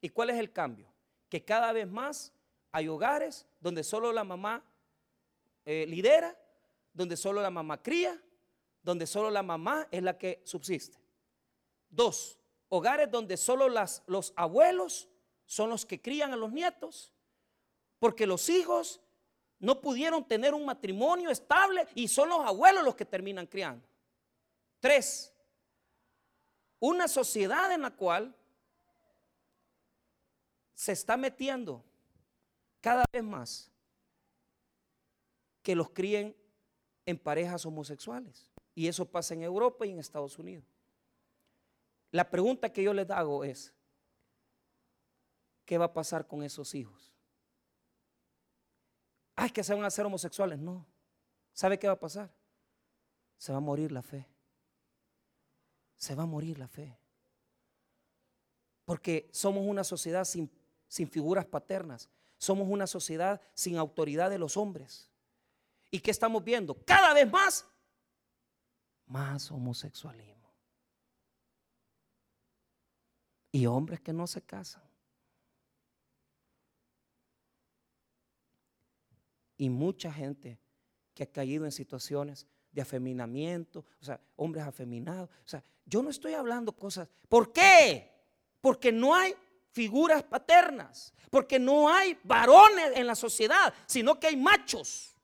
¿Y 0.00 0.08
cuál 0.08 0.30
es 0.30 0.38
el 0.38 0.52
cambio? 0.52 0.92
Que 1.28 1.44
cada 1.44 1.72
vez 1.72 1.88
más 1.88 2.32
hay 2.72 2.88
hogares 2.88 3.46
donde 3.62 3.84
solo 3.84 4.12
la 4.12 4.24
mamá 4.24 4.62
eh, 5.64 5.86
lidera, 5.88 6.36
donde 6.92 7.16
solo 7.16 7.40
la 7.40 7.50
mamá 7.50 7.80
cría, 7.80 8.20
donde 8.82 9.06
solo 9.06 9.30
la 9.30 9.42
mamá 9.42 9.86
es 9.90 10.02
la 10.02 10.18
que 10.18 10.42
subsiste. 10.44 10.98
Dos, 11.88 12.38
hogares 12.68 13.10
donde 13.10 13.36
solo 13.36 13.68
las, 13.68 14.02
los 14.06 14.32
abuelos 14.34 15.08
son 15.46 15.70
los 15.70 15.86
que 15.86 16.02
crían 16.02 16.32
a 16.32 16.36
los 16.36 16.52
nietos 16.52 17.12
porque 18.00 18.26
los 18.26 18.48
hijos 18.48 19.00
no 19.60 19.80
pudieron 19.80 20.26
tener 20.26 20.54
un 20.54 20.64
matrimonio 20.64 21.30
estable 21.30 21.86
y 21.94 22.08
son 22.08 22.30
los 22.30 22.40
abuelos 22.40 22.82
los 22.82 22.96
que 22.96 23.04
terminan 23.04 23.46
criando. 23.46 23.86
Tres, 24.80 25.32
una 26.80 27.06
sociedad 27.06 27.70
en 27.70 27.82
la 27.82 27.92
cual 27.92 28.34
se 30.74 30.90
está 30.90 31.16
metiendo 31.16 31.84
cada 32.82 33.06
vez 33.10 33.24
más 33.24 33.70
que 35.62 35.74
los 35.74 35.88
críen 35.88 36.36
en 37.06 37.18
parejas 37.18 37.64
homosexuales. 37.64 38.50
Y 38.74 38.88
eso 38.88 39.06
pasa 39.06 39.32
en 39.32 39.42
Europa 39.42 39.86
y 39.86 39.92
en 39.92 39.98
Estados 39.98 40.38
Unidos. 40.38 40.66
La 42.10 42.28
pregunta 42.28 42.70
que 42.70 42.82
yo 42.82 42.92
les 42.92 43.08
hago 43.08 43.44
es, 43.44 43.72
¿qué 45.64 45.78
va 45.78 45.86
a 45.86 45.92
pasar 45.94 46.26
con 46.26 46.42
esos 46.42 46.74
hijos? 46.74 47.12
ay, 49.42 49.50
que 49.50 49.64
se 49.64 49.74
van 49.74 49.84
a 49.84 49.88
hacer 49.88 50.06
homosexuales. 50.06 50.58
No. 50.58 50.86
¿Sabe 51.52 51.78
qué 51.78 51.86
va 51.86 51.94
a 51.94 52.00
pasar? 52.00 52.32
Se 53.36 53.52
va 53.52 53.58
a 53.58 53.60
morir 53.60 53.90
la 53.92 54.02
fe. 54.02 54.26
Se 55.96 56.14
va 56.14 56.22
a 56.22 56.26
morir 56.26 56.58
la 56.58 56.68
fe. 56.68 56.96
Porque 58.84 59.28
somos 59.32 59.64
una 59.66 59.84
sociedad 59.84 60.24
sin, 60.24 60.50
sin 60.88 61.08
figuras 61.08 61.44
paternas. 61.44 62.08
Somos 62.42 62.66
una 62.68 62.86
sociedad 62.86 63.40
sin 63.54 63.76
autoridad 63.76 64.28
de 64.28 64.38
los 64.38 64.56
hombres. 64.56 65.08
¿Y 65.90 66.00
qué 66.00 66.10
estamos 66.10 66.42
viendo? 66.42 66.74
Cada 66.84 67.14
vez 67.14 67.30
más, 67.30 67.64
más 69.06 69.50
homosexualismo. 69.50 70.50
Y 73.52 73.66
hombres 73.66 74.00
que 74.00 74.12
no 74.12 74.26
se 74.26 74.42
casan. 74.42 74.82
y 79.62 79.70
mucha 79.70 80.12
gente 80.12 80.58
que 81.14 81.22
ha 81.22 81.30
caído 81.30 81.64
en 81.64 81.70
situaciones 81.70 82.48
de 82.72 82.82
afeminamiento, 82.82 83.84
o 84.00 84.04
sea, 84.04 84.20
hombres 84.34 84.64
afeminados. 84.64 85.30
O 85.44 85.48
sea, 85.48 85.62
yo 85.86 86.02
no 86.02 86.10
estoy 86.10 86.34
hablando 86.34 86.72
cosas. 86.72 87.08
¿Por 87.28 87.52
qué? 87.52 88.10
Porque 88.60 88.90
no 88.90 89.14
hay 89.14 89.36
figuras 89.72 90.22
paternas, 90.22 91.12
porque 91.30 91.58
no 91.58 91.88
hay 91.88 92.18
varones 92.22 92.92
en 92.94 93.06
la 93.06 93.14
sociedad, 93.14 93.72
sino 93.86 94.18
que 94.18 94.28
hay 94.28 94.36
machos. 94.36 95.16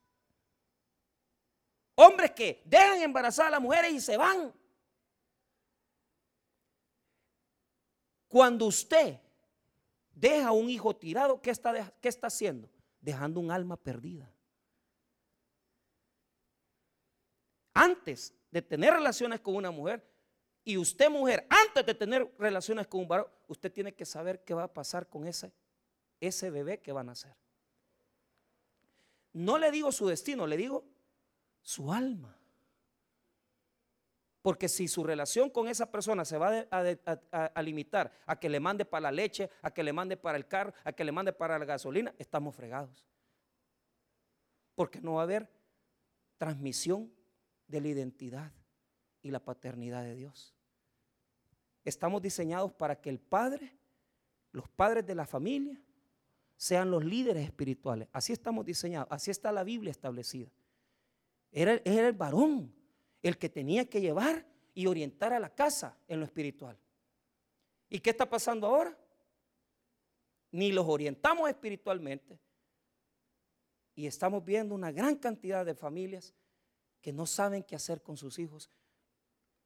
Hombres 1.95 2.33
que 2.33 2.63
dejan 2.65 3.03
embarazar 3.03 3.47
a 3.47 3.51
las 3.51 3.61
mujeres 3.61 3.93
y 3.93 4.01
se 4.01 4.17
van. 4.17 4.53
Cuando 8.29 8.67
usted 8.67 9.19
deja 10.13 10.49
a 10.49 10.53
un 10.53 10.69
hijo 10.69 10.95
tirado, 10.95 11.41
¿qué 11.41 11.51
está, 11.51 11.93
qué 12.01 12.09
está 12.09 12.27
haciendo? 12.27 12.69
dejando 13.01 13.41
un 13.41 13.51
alma 13.51 13.77
perdida. 13.77 14.31
Antes 17.75 18.35
de 18.51 18.63
tener 18.63 18.93
relaciones 18.93 19.41
con 19.41 19.55
una 19.55 19.71
mujer, 19.71 20.05
y 20.69 20.77
usted 20.77 21.09
mujer, 21.09 21.47
antes 21.49 21.87
de 21.87 21.95
tener 21.95 22.31
relaciones 22.39 22.87
con 22.87 23.01
un 23.01 23.09
varón, 23.09 23.27
usted 23.47 23.73
tiene 23.73 23.95
que 23.95 24.05
saber 24.05 24.45
qué 24.45 24.53
va 24.53 24.65
a 24.65 24.75
pasar 24.75 25.09
con 25.09 25.27
ese, 25.27 25.51
ese 26.21 26.51
bebé 26.51 26.79
que 26.83 26.93
va 26.93 27.01
a 27.01 27.05
nacer. 27.05 27.35
No 29.33 29.57
le 29.57 29.71
digo 29.71 29.91
su 29.93 30.07
destino, 30.07 30.47
le 30.47 30.59
digo 30.59 30.85
su 31.63 31.91
alma. 31.91 32.37
Porque 34.43 34.69
si 34.69 34.89
su 34.89 35.05
relación 35.05 35.49
con 35.49 35.69
esa 35.69 35.91
persona 35.91 36.27
se 36.27 36.37
va 36.37 36.67
a, 36.71 37.63
limitar 37.63 38.13
a 38.27 38.39
que 38.39 38.51
le 38.51 38.61
mande 38.61 38.85
para 38.85 39.05
la 39.05 39.13
leche, 39.13 39.49
a 39.63 39.71
que 39.71 39.83
le 39.83 39.95
mande 39.95 40.19
para 40.19 40.37
el 40.37 40.47
carro, 40.47 40.75
a 40.85 40.93
que 40.93 41.03
le 41.03 41.13
mande 41.13 41.33
para 41.33 41.59
la 41.59 41.65
gasolina, 41.65 42.15
estamos 42.19 42.55
fregados. 42.55 43.07
Porque 44.75 45.01
no 45.01 45.15
va 45.15 45.23
a 45.23 45.25
haber 45.25 45.49
transmisión 46.37 47.11
de 47.67 47.81
la 47.81 47.89
identidad 47.89 48.53
y 49.23 49.31
la 49.31 49.43
paternidad 49.43 50.03
de 50.03 50.15
Dios. 50.15 50.58
Estamos 51.89 52.21
diseñados 52.21 52.73
para 52.73 53.01
que 53.01 53.09
el 53.09 53.19
padre, 53.19 53.73
los 54.53 54.69
padres 54.69 55.07
de 55.07 55.15
la 55.15 55.27
familia, 55.27 55.81
sean 56.57 56.91
los 56.91 57.05
líderes 57.05 57.45
espirituales. 57.45 58.09
Así 58.13 58.33
estamos 58.33 58.67
diseñados, 58.67 59.09
así 59.11 59.31
está 59.31 59.51
la 59.53 59.65
Biblia 59.65 59.91
establecida. 59.91 60.51
Era, 61.51 61.81
era 61.85 62.09
el 62.09 62.13
varón 62.13 62.75
el 63.23 63.39
que 63.39 63.49
tenía 63.49 63.89
que 63.89 64.01
llevar 64.01 64.47
y 64.75 64.87
orientar 64.87 65.33
a 65.33 65.41
la 65.41 65.55
casa 65.55 65.97
en 66.07 66.21
lo 66.21 66.27
espiritual. 66.27 66.79
¿Y 67.89 68.01
qué 68.01 68.11
está 68.11 68.29
pasando 68.29 68.67
ahora? 68.67 68.97
Ni 70.51 70.73
los 70.73 70.87
orientamos 70.87 71.49
espiritualmente. 71.49 72.39
Y 73.95 74.07
estamos 74.07 74.45
viendo 74.45 74.75
una 74.75 74.93
gran 74.93 75.17
cantidad 75.17 75.65
de 75.65 75.75
familias 75.75 76.35
que 77.01 77.13
no 77.13 77.27
saben 77.27 77.63
qué 77.63 77.75
hacer 77.75 78.03
con 78.03 78.17
sus 78.17 78.39
hijos, 78.39 78.71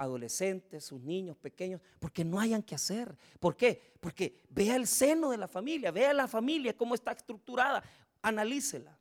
adolescentes, 0.03 0.85
sus 0.85 1.01
niños 1.01 1.37
pequeños, 1.37 1.81
porque 1.99 2.25
no 2.25 2.41
hayan 2.41 2.63
qué 2.63 2.75
hacer. 2.75 3.17
¿Por 3.41 3.57
qué? 3.57 3.95
Porque 4.01 4.41
vea 4.51 4.77
el 4.77 4.87
seno 4.87 5.31
de 5.31 5.39
la 5.39 5.49
familia, 5.49 5.91
vea 5.91 6.13
la 6.13 6.29
familia, 6.29 6.77
cómo 6.77 6.95
está 6.95 7.13
estructurada, 7.13 7.83
analícela. 8.21 8.99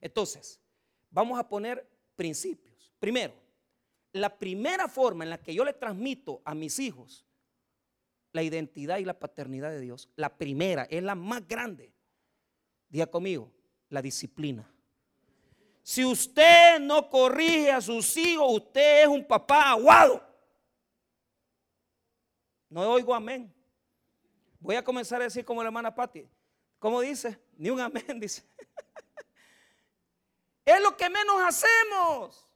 Entonces, 0.00 0.60
vamos 1.10 1.38
a 1.38 1.48
poner 1.48 1.88
principios. 2.16 2.92
Primero, 2.98 3.34
la 4.12 4.38
primera 4.38 4.88
forma 4.88 5.24
en 5.24 5.30
la 5.30 5.40
que 5.40 5.54
yo 5.54 5.64
le 5.64 5.72
transmito 5.72 6.40
a 6.44 6.54
mis 6.54 6.78
hijos 6.78 7.24
la 8.32 8.42
identidad 8.42 8.98
y 8.98 9.04
la 9.04 9.18
paternidad 9.18 9.70
de 9.70 9.80
Dios, 9.80 10.08
la 10.16 10.36
primera, 10.36 10.84
es 10.90 11.02
la 11.02 11.14
más 11.14 11.46
grande. 11.46 11.92
Diga 12.88 13.06
conmigo, 13.06 13.52
la 13.90 14.02
disciplina. 14.02 14.73
Si 15.84 16.02
usted 16.02 16.80
no 16.80 17.10
corrige 17.10 17.70
a 17.70 17.78
sus 17.78 18.16
hijos, 18.16 18.54
usted 18.54 19.02
es 19.02 19.06
un 19.06 19.22
papá 19.22 19.68
aguado. 19.68 20.26
No 22.70 22.90
oigo 22.90 23.14
amén. 23.14 23.54
Voy 24.58 24.76
a 24.76 24.82
comenzar 24.82 25.20
a 25.20 25.24
decir 25.24 25.44
como 25.44 25.62
la 25.62 25.68
hermana 25.68 25.94
Patti. 25.94 26.26
¿Cómo 26.78 27.02
dice? 27.02 27.38
Ni 27.58 27.68
un 27.68 27.80
amén, 27.80 28.02
dice. 28.18 28.48
es 30.64 30.80
lo 30.80 30.96
que 30.96 31.10
menos 31.10 31.36
hacemos. 31.42 32.48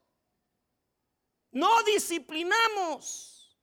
No 1.51 1.83
disciplinamos. 1.83 3.55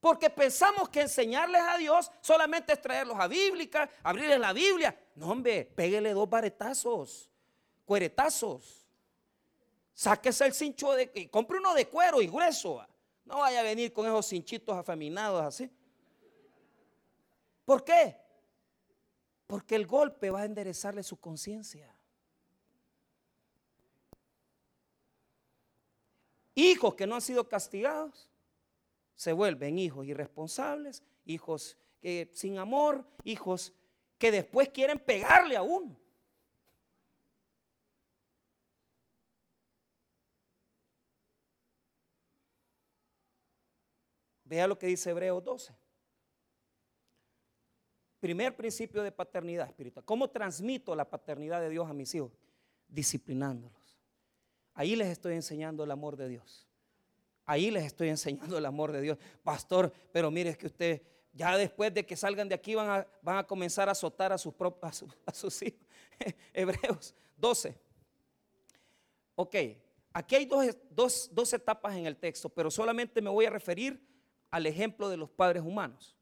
Porque 0.00 0.28
pensamos 0.28 0.90
que 0.90 1.00
enseñarles 1.00 1.62
a 1.62 1.78
Dios 1.78 2.12
solamente 2.20 2.74
es 2.74 2.82
traerlos 2.82 3.18
a 3.18 3.26
bíblica, 3.26 3.88
abrirles 4.02 4.38
la 4.38 4.52
Biblia. 4.52 4.94
No, 5.14 5.30
hombre, 5.30 5.64
péguele 5.64 6.12
dos 6.12 6.28
baretazos, 6.28 7.30
cueretazos. 7.86 8.86
sáquese 9.94 10.44
el 10.44 10.52
cincho 10.52 10.92
de, 10.92 11.10
y 11.14 11.28
compre 11.28 11.58
uno 11.58 11.72
de 11.72 11.88
cuero 11.88 12.20
y 12.20 12.26
grueso. 12.26 12.86
No 13.24 13.38
vaya 13.38 13.60
a 13.60 13.62
venir 13.62 13.92
con 13.92 14.04
esos 14.04 14.28
cinchitos 14.28 14.76
afeminados 14.76 15.42
así. 15.42 15.70
¿Por 17.64 17.82
qué? 17.82 18.16
Porque 19.46 19.74
el 19.74 19.86
golpe 19.86 20.30
va 20.30 20.42
a 20.42 20.44
enderezarle 20.44 21.02
su 21.02 21.16
conciencia. 21.18 21.92
Hijos 26.54 26.94
que 26.94 27.06
no 27.06 27.14
han 27.14 27.20
sido 27.20 27.48
castigados 27.48 28.30
se 29.14 29.32
vuelven 29.32 29.78
hijos 29.78 30.06
irresponsables, 30.06 31.02
hijos 31.24 31.76
sin 32.32 32.58
amor, 32.58 33.04
hijos 33.24 33.72
que 34.18 34.30
después 34.30 34.68
quieren 34.68 34.98
pegarle 34.98 35.56
a 35.56 35.62
uno. 35.62 35.96
Vea 44.46 44.68
lo 44.68 44.78
que 44.78 44.86
dice 44.86 45.10
Hebreos 45.10 45.42
12. 45.42 45.74
Primer 48.20 48.56
principio 48.56 49.02
de 49.02 49.10
paternidad 49.10 49.66
espiritual. 49.66 50.04
¿Cómo 50.04 50.30
transmito 50.30 50.94
la 50.94 51.08
paternidad 51.08 51.60
de 51.60 51.68
Dios 51.68 51.88
a 51.90 51.92
mis 51.92 52.14
hijos? 52.14 52.32
Disciplinándolos. 52.88 53.98
Ahí 54.72 54.94
les 54.94 55.08
estoy 55.08 55.34
enseñando 55.34 55.82
el 55.82 55.90
amor 55.90 56.16
de 56.16 56.28
Dios. 56.28 56.66
Ahí 57.44 57.70
les 57.70 57.84
estoy 57.84 58.08
enseñando 58.08 58.56
el 58.56 58.64
amor 58.66 58.92
de 58.92 59.00
Dios. 59.00 59.18
Pastor, 59.42 59.92
pero 60.12 60.30
mire, 60.30 60.50
es 60.50 60.58
que 60.58 60.66
usted 60.66 61.02
ya 61.32 61.56
después 61.56 61.92
de 61.92 62.06
que 62.06 62.16
salgan 62.16 62.48
de 62.48 62.54
aquí 62.54 62.74
van 62.74 62.88
a, 62.88 63.06
van 63.22 63.38
a 63.38 63.46
comenzar 63.46 63.88
a 63.88 63.92
azotar 63.92 64.32
a 64.32 64.38
sus, 64.38 64.54
a, 64.80 65.32
sus 65.34 65.62
hijos. 65.62 65.86
Hebreos 66.54 67.14
12. 67.36 67.76
Ok, 69.34 69.54
aquí 70.12 70.36
hay 70.36 70.48
dos, 70.90 71.28
dos 71.32 71.52
etapas 71.52 71.96
en 71.96 72.06
el 72.06 72.16
texto, 72.16 72.48
pero 72.48 72.70
solamente 72.70 73.20
me 73.20 73.28
voy 73.28 73.44
a 73.44 73.50
referir 73.50 74.00
al 74.50 74.66
ejemplo 74.66 75.08
de 75.08 75.16
los 75.16 75.30
padres 75.30 75.62
humanos. 75.62 76.16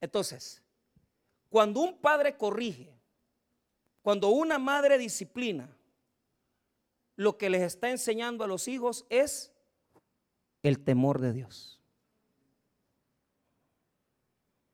Entonces, 0.00 0.62
cuando 1.48 1.80
un 1.80 1.98
padre 1.98 2.36
corrige, 2.36 2.92
cuando 4.02 4.28
una 4.28 4.58
madre 4.58 4.98
disciplina, 4.98 5.68
lo 7.16 7.38
que 7.38 7.50
les 7.50 7.62
está 7.62 7.90
enseñando 7.90 8.42
a 8.44 8.48
los 8.48 8.68
hijos 8.68 9.06
es 9.08 9.52
el 10.62 10.82
temor 10.82 11.20
de 11.20 11.32
Dios. 11.32 11.80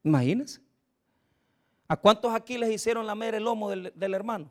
Imagínense. 0.02 0.60
¿A 1.88 1.96
cuántos 1.96 2.34
aquí 2.34 2.58
les 2.58 2.70
hicieron 2.70 3.06
lamer 3.06 3.34
el 3.34 3.44
lomo 3.44 3.70
del, 3.70 4.14
hermano? 4.14 4.50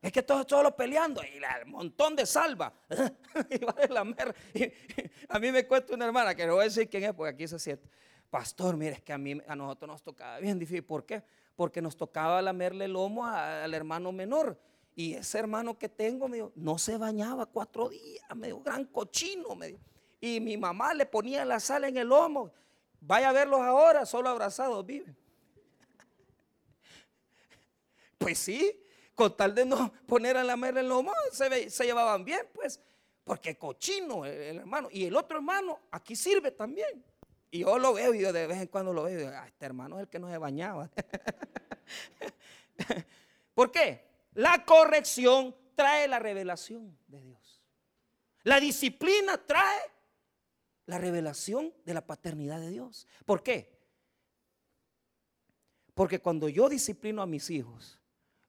Es 0.00 0.12
que 0.12 0.22
todos, 0.22 0.46
todos 0.46 0.72
peleando 0.74 1.22
y 1.22 1.40
un 1.64 1.72
montón 1.72 2.14
de 2.14 2.24
salva. 2.24 2.72
a 5.28 5.38
mí 5.40 5.50
me 5.50 5.66
cuesta 5.66 5.94
una 5.94 6.06
hermana 6.06 6.36
que 6.36 6.46
no 6.46 6.54
voy 6.54 6.62
a 6.62 6.64
decir 6.64 6.88
quién 6.88 7.04
es 7.04 7.12
porque 7.12 7.34
aquí 7.34 7.48
se 7.48 7.58
siente. 7.58 7.88
Pastor, 8.30 8.76
mire, 8.76 8.92
es 8.92 9.02
que 9.02 9.12
a 9.12 9.18
mí 9.18 9.40
a 9.46 9.56
nosotros 9.56 9.88
nos 9.88 10.02
tocaba 10.02 10.38
bien 10.38 10.58
difícil. 10.58 10.84
¿Por 10.84 11.04
qué? 11.04 11.24
Porque 11.56 11.82
nos 11.82 11.96
tocaba 11.96 12.40
lamerle 12.40 12.84
el 12.84 12.92
lomo 12.92 13.26
al 13.26 13.74
hermano 13.74 14.12
menor. 14.12 14.56
Y 14.94 15.14
ese 15.14 15.38
hermano 15.38 15.76
que 15.76 15.88
tengo, 15.88 16.28
me 16.28 16.48
no 16.54 16.78
se 16.78 16.96
bañaba 16.96 17.46
cuatro 17.46 17.88
días, 17.88 18.24
medio 18.36 18.60
gran 18.60 18.84
cochino. 18.84 19.56
Me 19.56 19.76
Y 20.20 20.40
mi 20.40 20.56
mamá 20.56 20.94
le 20.94 21.06
ponía 21.06 21.44
la 21.44 21.58
sal 21.58 21.84
en 21.84 21.96
el 21.96 22.08
lomo. 22.08 22.52
Vaya 23.00 23.30
a 23.30 23.32
verlos 23.32 23.60
ahora, 23.60 24.06
solo 24.06 24.28
abrazados 24.28 24.86
viven. 24.86 25.16
Pues 28.18 28.38
sí, 28.38 28.76
con 29.18 29.36
tal 29.36 29.52
de 29.52 29.64
no 29.64 29.92
poner 30.06 30.36
a 30.36 30.44
lamer 30.44 30.78
el 30.78 30.88
lomo, 30.88 31.12
se, 31.32 31.68
se 31.68 31.84
llevaban 31.84 32.24
bien, 32.24 32.46
pues, 32.54 32.80
porque 33.24 33.58
cochino 33.58 34.24
el, 34.24 34.58
hermano. 34.58 34.88
Y 34.92 35.06
el 35.06 35.16
otro 35.16 35.38
hermano 35.38 35.80
aquí 35.90 36.14
sirve 36.14 36.52
también. 36.52 37.04
Y 37.50 37.60
yo 37.60 37.80
lo 37.80 37.94
veo 37.94 38.14
y 38.14 38.20
yo 38.20 38.32
de 38.32 38.46
vez 38.46 38.58
en 38.58 38.68
cuando 38.68 38.92
lo 38.92 39.02
veo 39.02 39.20
y 39.20 39.24
ah, 39.24 39.44
este 39.48 39.66
hermano 39.66 39.96
es 39.96 40.02
el 40.02 40.08
que 40.08 40.20
no 40.20 40.30
se 40.30 40.38
bañaba. 40.38 40.88
¿Por 43.54 43.72
qué? 43.72 44.06
La 44.34 44.64
corrección 44.64 45.56
trae 45.74 46.06
la 46.06 46.20
revelación 46.20 46.96
de 47.08 47.20
Dios. 47.20 47.60
La 48.44 48.60
disciplina 48.60 49.44
trae 49.44 49.80
la 50.86 50.98
revelación 50.98 51.74
de 51.84 51.94
la 51.94 52.06
paternidad 52.06 52.60
de 52.60 52.70
Dios. 52.70 53.08
¿Por 53.26 53.42
qué? 53.42 53.76
Porque 55.94 56.20
cuando 56.20 56.48
yo 56.48 56.68
disciplino 56.68 57.20
a 57.20 57.26
mis 57.26 57.50
hijos, 57.50 57.97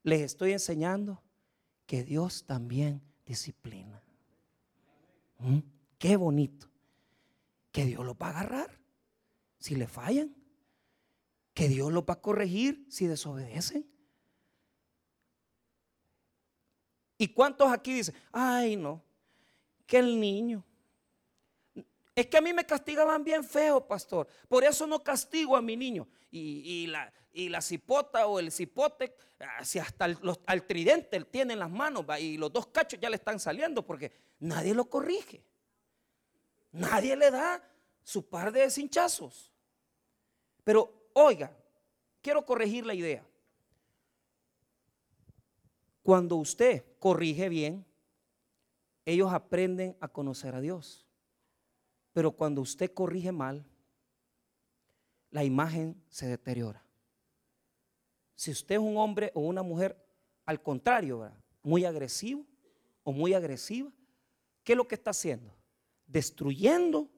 les 0.04 0.22
estoy 0.22 0.54
enseñando 0.54 1.22
que 1.86 2.04
Dios 2.04 2.46
también 2.46 3.02
disciplina. 3.26 4.02
¿Mm? 5.40 5.60
Qué 5.98 6.18
bonito. 6.18 6.68
Que 7.72 7.86
Dios 7.86 8.06
los 8.06 8.16
va 8.16 8.28
a 8.28 8.30
agarrar 8.32 8.80
si 9.60 9.76
le 9.76 9.88
fallan. 9.88 10.36
Que 11.54 11.68
Dios 11.68 11.92
los 11.92 12.04
va 12.04 12.14
a 12.14 12.22
corregir 12.22 12.86
si 12.90 13.08
desobedecen. 13.08 13.86
¿Y 17.18 17.28
cuántos 17.30 17.70
aquí 17.72 17.94
dicen, 17.94 18.16
ay 18.32 18.78
no, 18.78 19.04
que 19.86 19.98
el 19.98 20.20
niño, 20.20 20.64
es 22.20 22.28
que 22.28 22.38
a 22.38 22.42
mí 22.42 22.52
me 22.52 22.66
castigaban 22.66 23.24
bien 23.24 23.46
feo, 23.46 23.88
pastor. 23.88 24.28
Por 24.50 24.66
eso 24.66 24.86
no 24.86 25.02
castigo 25.02 25.56
a 25.56 25.62
mi 25.62 25.78
niño. 25.78 26.06
Y, 26.32 26.86
la, 26.88 27.12
y 27.32 27.50
la 27.50 27.62
cipota 27.62 28.28
o 28.28 28.40
el 28.40 28.52
cipote, 28.52 29.14
si 29.64 29.80
hasta 29.80 30.06
el, 30.06 30.18
al 30.46 30.64
tridente 30.66 31.20
tiene 31.26 31.54
en 31.54 31.60
las 31.60 31.70
manos 31.70 32.06
y 32.20 32.38
los 32.38 32.52
dos 32.52 32.68
cachos 32.68 33.00
ya 33.00 33.10
le 33.10 33.16
están 33.16 33.40
saliendo 33.40 33.86
porque 33.86 34.12
nadie 34.40 34.74
lo 34.74 34.90
corrige. 34.90 35.44
Nadie 36.72 37.16
le 37.16 37.32
da 37.32 37.64
su 38.04 38.28
par 38.28 38.52
de 38.52 38.70
cinchazos. 38.70 39.52
Pero 40.64 41.10
oiga, 41.14 41.56
quiero 42.22 42.46
corregir 42.46 42.86
la 42.86 42.94
idea. 42.94 43.26
Cuando 46.04 46.36
usted 46.38 46.84
corrige 47.00 47.50
bien, 47.50 47.86
ellos 49.06 49.32
aprenden 49.32 49.98
a 50.00 50.08
conocer 50.08 50.56
a 50.56 50.62
Dios. 50.62 51.08
Pero 52.14 52.32
cuando 52.32 52.62
usted 52.62 52.94
corrige 52.94 53.32
mal, 53.32 53.66
la 55.32 55.44
imagen 55.44 56.02
se 56.10 56.28
deteriora. 56.28 56.84
Si 58.40 58.52
usted 58.52 58.76
es 58.76 58.82
un 58.82 58.96
hombre 58.96 59.34
o 59.36 59.42
una 59.42 59.62
mujer, 59.62 60.02
al 60.46 60.62
contrario, 60.62 61.30
muy 61.62 61.84
agresivo 61.84 62.46
o 63.04 63.12
muy 63.12 63.34
agresiva, 63.34 63.92
¿qué 64.64 64.72
es 64.72 64.78
lo 64.78 64.88
que 64.88 64.96
está 64.96 65.10
haciendo? 65.10 65.54
Destruyendo 66.08 67.10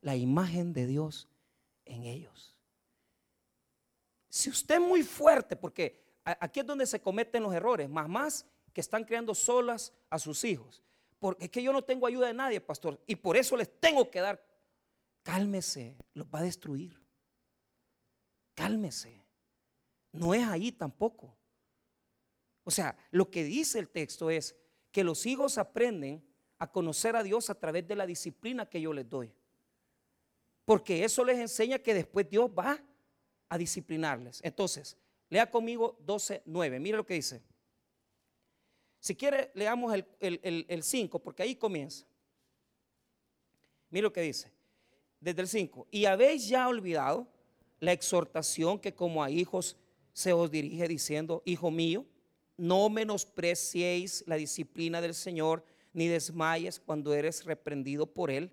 la 0.00 0.14
imagen 0.14 0.72
de 0.72 0.86
Dios 0.86 1.28
en 1.84 2.04
ellos. 2.04 2.54
Si 4.28 4.48
usted 4.48 4.76
es 4.76 4.80
muy 4.80 5.02
fuerte, 5.02 5.56
porque 5.56 6.04
aquí 6.22 6.60
es 6.60 6.66
donde 6.66 6.86
se 6.86 7.00
cometen 7.00 7.42
los 7.42 7.52
errores, 7.52 7.90
más 7.90 8.08
más 8.08 8.46
que 8.72 8.80
están 8.80 9.02
creando 9.02 9.34
solas 9.34 9.92
a 10.08 10.20
sus 10.20 10.44
hijos 10.44 10.84
porque 11.24 11.46
es 11.46 11.50
que 11.50 11.62
yo 11.62 11.72
no 11.72 11.82
tengo 11.82 12.06
ayuda 12.06 12.26
de 12.26 12.34
nadie, 12.34 12.60
pastor, 12.60 13.00
y 13.06 13.16
por 13.16 13.38
eso 13.38 13.56
les 13.56 13.80
tengo 13.80 14.10
que 14.10 14.20
dar. 14.20 14.46
Cálmese, 15.22 15.96
los 16.12 16.26
va 16.26 16.40
a 16.40 16.42
destruir. 16.42 17.00
Cálmese. 18.54 19.23
No 20.14 20.32
es 20.32 20.46
ahí 20.46 20.70
tampoco. 20.70 21.36
O 22.62 22.70
sea, 22.70 22.96
lo 23.10 23.30
que 23.30 23.42
dice 23.42 23.80
el 23.80 23.88
texto 23.88 24.30
es 24.30 24.56
que 24.92 25.02
los 25.02 25.26
hijos 25.26 25.58
aprenden 25.58 26.24
a 26.58 26.70
conocer 26.70 27.16
a 27.16 27.24
Dios 27.24 27.50
a 27.50 27.58
través 27.58 27.86
de 27.86 27.96
la 27.96 28.06
disciplina 28.06 28.64
que 28.64 28.80
yo 28.80 28.92
les 28.92 29.10
doy. 29.10 29.34
Porque 30.64 31.04
eso 31.04 31.24
les 31.24 31.38
enseña 31.38 31.80
que 31.80 31.92
después 31.92 32.30
Dios 32.30 32.48
va 32.48 32.80
a 33.48 33.58
disciplinarles. 33.58 34.40
Entonces, 34.44 34.96
lea 35.28 35.50
conmigo 35.50 35.98
12.9. 36.06 36.78
Mire 36.78 36.96
lo 36.96 37.04
que 37.04 37.14
dice. 37.14 37.42
Si 39.00 39.16
quiere, 39.16 39.50
leamos 39.54 39.92
el 40.20 40.82
5, 40.82 41.18
porque 41.18 41.42
ahí 41.42 41.56
comienza. 41.56 42.06
Mira 43.90 44.04
lo 44.04 44.12
que 44.12 44.22
dice. 44.22 44.52
Desde 45.18 45.42
el 45.42 45.48
5. 45.48 45.88
Y 45.90 46.04
habéis 46.04 46.48
ya 46.48 46.68
olvidado 46.68 47.26
la 47.80 47.92
exhortación 47.92 48.78
que 48.78 48.94
como 48.94 49.22
a 49.22 49.30
hijos 49.30 49.76
se 50.14 50.32
os 50.32 50.50
dirige 50.50 50.88
diciendo, 50.88 51.42
hijo 51.44 51.70
mío, 51.70 52.06
no 52.56 52.88
menospreciéis 52.88 54.24
la 54.26 54.36
disciplina 54.36 55.00
del 55.00 55.12
Señor, 55.12 55.64
ni 55.92 56.08
desmayes 56.08 56.80
cuando 56.80 57.12
eres 57.12 57.44
reprendido 57.44 58.06
por 58.06 58.30
Él, 58.30 58.50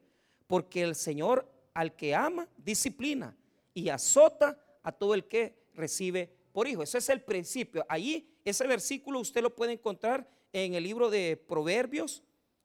porque 0.48 0.82
el 0.82 0.96
Señor 0.96 1.50
al 1.74 1.96
que 1.96 2.14
ama, 2.14 2.50
disciplina 2.58 3.38
y 3.74 3.88
azota 3.90 4.60
a 4.84 4.92
todo 4.92 5.14
el 5.14 5.26
que 5.26 5.56
recibe 5.74 6.30
por 6.52 6.68
hijo. 6.68 6.84
Ese 6.84 6.98
es 6.98 7.10
el 7.10 7.22
principio. 7.22 7.86
Allí, 7.88 8.28
ese 8.44 8.68
versículo 8.68 9.20
usted 9.20 9.42
lo 9.42 9.56
puede 9.56 9.74
encontrar 9.74 10.28
en 10.52 10.74
el 10.74 10.84
libro 10.84 11.10
de 11.10 11.38
Proverbios, 11.38 12.24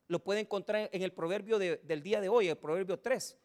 lo 0.09 0.23
puede 0.25 0.41
encontrar 0.41 0.89
en 0.93 1.03
el 1.03 1.13
proverbio 1.13 1.59
del 1.59 2.03
día 2.03 2.21
de 2.21 2.29
hoy, 2.29 2.49
el 2.49 2.57
proverbio 2.57 2.99
3, 2.99 3.37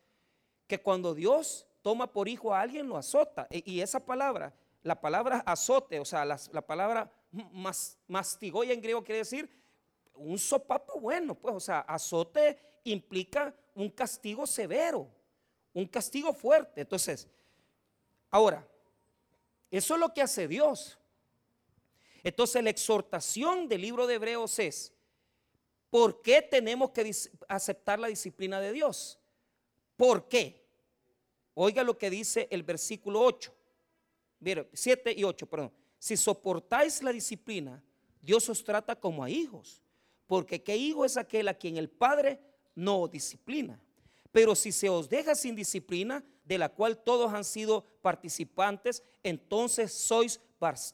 que 0.68 0.80
cuando 0.80 1.14
Dios 1.14 1.68
toma 1.82 2.12
por 2.12 2.28
hijo 2.28 2.54
a 2.54 2.62
alguien 2.62 2.88
lo 2.88 2.98
azota. 2.98 3.48
E, 3.50 3.64
y 3.66 3.82
esa 3.82 4.06
palabra, 4.06 4.54
la 4.84 5.00
palabra 5.00 5.44
azote, 5.46 6.00
o 6.00 6.06
sea, 6.06 6.26
la, 6.26 6.66
palabra 6.66 7.12
mas, 7.32 7.98
mastigoya 8.08 8.74
en 8.74 8.82
griego 8.82 9.04
quiere 9.04 9.20
decir 9.20 9.50
un 10.16 10.38
sopapo 10.38 11.00
bueno, 11.00 11.36
pues, 11.36 11.56
o 11.56 11.60
sea, 11.60 11.80
azote 11.82 12.58
implica 12.84 13.56
un 13.76 13.90
castigo 13.90 14.46
severo, 14.46 15.08
un 15.74 15.88
castigo 15.88 16.34
fuerte. 16.34 16.82
Entonces, 16.82 17.28
ahora, 18.30 18.68
eso 19.70 19.94
es 19.94 20.00
lo 20.00 20.14
que 20.14 20.22
hace 20.22 20.48
Dios. 20.48 20.98
Entonces, 22.24 22.64
la 22.64 22.70
exhortación 22.70 23.68
del 23.68 23.82
libro 23.82 24.06
de 24.06 24.16
Hebreos 24.16 24.60
es, 24.60 24.94
¿por 25.90 26.22
qué 26.22 26.42
tenemos 26.42 26.92
que 26.92 27.12
aceptar 27.48 28.00
la 28.00 28.08
disciplina 28.08 28.60
de 28.60 28.74
Dios? 28.74 29.20
¿Por 29.96 30.28
qué? 30.28 30.62
Oiga 31.54 31.84
lo 31.84 31.98
que 31.98 32.10
dice 32.10 32.48
el 32.52 32.64
versículo 32.64 33.22
8. 33.22 33.54
Mire, 34.42 34.68
7 34.74 35.14
y 35.16 35.24
8, 35.24 35.46
perdón. 35.46 35.72
Si 35.98 36.18
soportáis 36.18 37.02
la 37.02 37.14
disciplina, 37.14 37.82
Dios 38.20 38.50
os 38.50 38.64
trata 38.64 39.00
como 39.00 39.24
a 39.24 39.30
hijos. 39.30 39.82
Porque 40.26 40.62
¿qué 40.64 40.76
hijo 40.76 41.06
es 41.06 41.16
aquel 41.16 41.48
a 41.48 41.54
quien 41.54 41.78
el 41.78 41.90
Padre 41.90 42.40
no 42.76 43.08
disciplina? 43.08 43.80
Pero 44.32 44.56
si 44.56 44.72
se 44.72 44.90
os 44.90 45.08
deja 45.08 45.36
sin 45.36 45.56
disciplina, 45.56 46.24
de 46.44 46.58
la 46.58 46.70
cual 46.70 46.98
todos 46.98 47.34
han 47.34 47.44
sido 47.44 47.86
participantes, 48.02 49.04
entonces 49.24 49.94
sois 49.94 50.42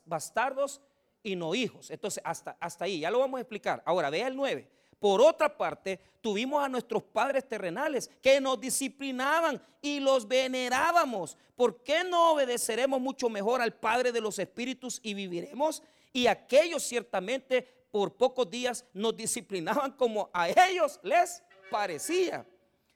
bastardos 0.05 0.81
y 1.23 1.36
no 1.36 1.55
hijos. 1.55 1.89
Entonces, 1.89 2.21
hasta, 2.25 2.57
hasta 2.60 2.86
ahí, 2.86 2.99
ya 2.99 3.12
lo 3.12 3.19
vamos 3.19 3.38
a 3.38 3.41
explicar. 3.41 3.81
Ahora, 3.86 4.10
vea 4.10 4.27
el 4.27 4.36
9. 4.36 4.69
Por 4.99 5.21
otra 5.21 5.55
parte, 5.55 5.99
tuvimos 6.21 6.63
a 6.63 6.69
nuestros 6.69 7.03
padres 7.03 7.47
terrenales 7.47 8.10
que 8.21 8.41
nos 8.41 8.60
disciplinaban 8.60 9.62
y 9.81 9.99
los 9.99 10.27
venerábamos. 10.27 11.38
¿Por 11.55 11.83
qué 11.83 12.03
no 12.03 12.33
obedeceremos 12.33 12.99
mucho 12.99 13.29
mejor 13.29 13.62
al 13.62 13.73
Padre 13.73 14.12
de 14.12 14.21
los 14.21 14.39
Espíritus 14.39 14.99
y 15.03 15.13
viviremos? 15.13 15.83
Y 16.12 16.27
aquellos 16.27 16.83
ciertamente 16.83 17.62
por 17.91 18.15
pocos 18.15 18.49
días 18.49 18.86
nos 18.93 19.15
disciplinaban 19.15 19.91
como 19.91 20.29
a 20.33 20.49
ellos 20.49 20.99
les 21.03 21.43
parecía. 21.69 22.45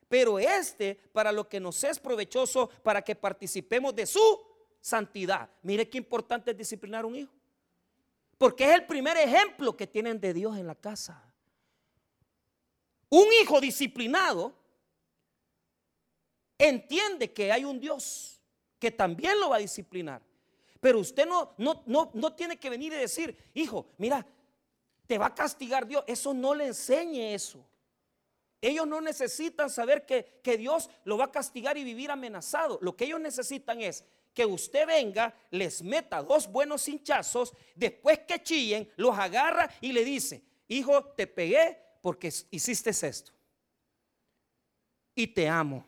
Pero 0.10 0.40
este 0.40 0.96
para 1.14 1.32
lo 1.32 1.48
que 1.48 1.60
nos 1.60 1.84
es 1.84 2.00
provechoso, 2.00 2.70
para 2.84 3.02
que 3.02 3.16
participemos 3.16 3.96
de 3.96 4.06
su 4.06 4.42
santidad. 4.82 5.50
Mire 5.62 5.88
qué 5.88 6.00
importante 6.00 6.52
es 6.52 6.58
disciplinar 6.58 7.06
a 7.06 7.08
un 7.08 7.16
hijo. 7.16 7.34
Porque 8.38 8.66
es 8.66 8.76
el 8.76 8.86
primer 8.86 9.16
ejemplo 9.18 9.78
que 9.78 9.86
tienen 9.86 10.20
de 10.20 10.34
Dios 10.34 10.58
en 10.58 10.66
la 10.66 10.76
casa. 10.76 11.31
Un 13.12 13.28
hijo 13.41 13.60
disciplinado 13.60 14.54
entiende 16.58 17.34
que 17.34 17.52
hay 17.52 17.65
un 17.65 17.78
Dios 17.78 18.39
que 18.80 18.89
también 18.89 19.38
lo 19.38 19.50
va 19.50 19.58
a 19.58 19.60
disciplinar. 19.60 20.21
Pero 20.80 21.00
usted 21.00 21.28
no, 21.28 21.54
no, 21.58 21.84
no, 21.86 22.10
no 22.13 22.34
tiene 22.34 22.58
que 22.58 22.69
venir 22.69 22.93
y 22.93 22.95
decir, 22.95 23.38
hijo, 23.54 23.88
mira, 23.97 24.26
te 25.08 25.17
va 25.17 25.26
a 25.26 25.36
castigar 25.36 25.86
Dios. 25.86 26.06
Eso 26.08 26.34
no 26.34 26.56
le 26.56 26.67
enseñe 26.67 27.34
eso. 27.34 27.67
Ellos 28.62 28.88
no 28.88 29.02
necesitan 29.02 29.69
saber 29.69 30.06
que, 30.06 30.39
que, 30.41 30.58
Dios 30.58 30.89
lo 31.04 31.17
va 31.17 31.26
a 31.26 31.32
castigar 31.32 31.78
y 31.78 31.84
vivir 31.84 32.12
amenazado. 32.12 32.80
Lo 32.82 32.95
que 32.95 33.06
ellos 33.06 33.19
necesitan 33.19 33.82
es 33.82 34.06
que 34.34 34.45
usted 34.45 34.88
venga, 34.88 35.36
les 35.50 35.82
meta 35.82 36.24
dos 36.24 36.50
buenos 36.50 36.88
hinchazos, 36.88 37.54
después 37.76 38.19
que 38.19 38.41
chillen, 38.41 38.89
los 38.95 39.17
agarra 39.19 39.69
y 39.82 39.91
le 39.91 40.06
dice, 40.06 40.43
hijo, 40.69 41.04
te 41.04 41.28
pegué, 41.28 41.78
porque 42.02 42.34
hiciste 42.50 42.90
esto. 42.90 43.32
Y 45.14 45.28
te 45.28 45.48
amo. 45.48 45.86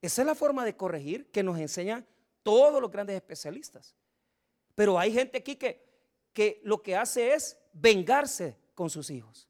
Esa 0.00 0.22
es 0.22 0.26
la 0.26 0.34
forma 0.34 0.64
de 0.64 0.76
corregir 0.76 1.30
que 1.30 1.42
nos 1.42 1.58
enseñan 1.58 2.06
todos 2.42 2.80
los 2.80 2.90
grandes 2.90 3.16
especialistas. 3.16 3.94
Pero 4.74 4.98
hay 4.98 5.12
gente 5.12 5.38
aquí 5.38 5.56
que, 5.56 5.84
que 6.32 6.60
lo 6.62 6.82
que 6.82 6.94
hace 6.94 7.34
es 7.34 7.58
vengarse 7.72 8.56
con 8.74 8.88
sus 8.88 9.10
hijos. 9.10 9.48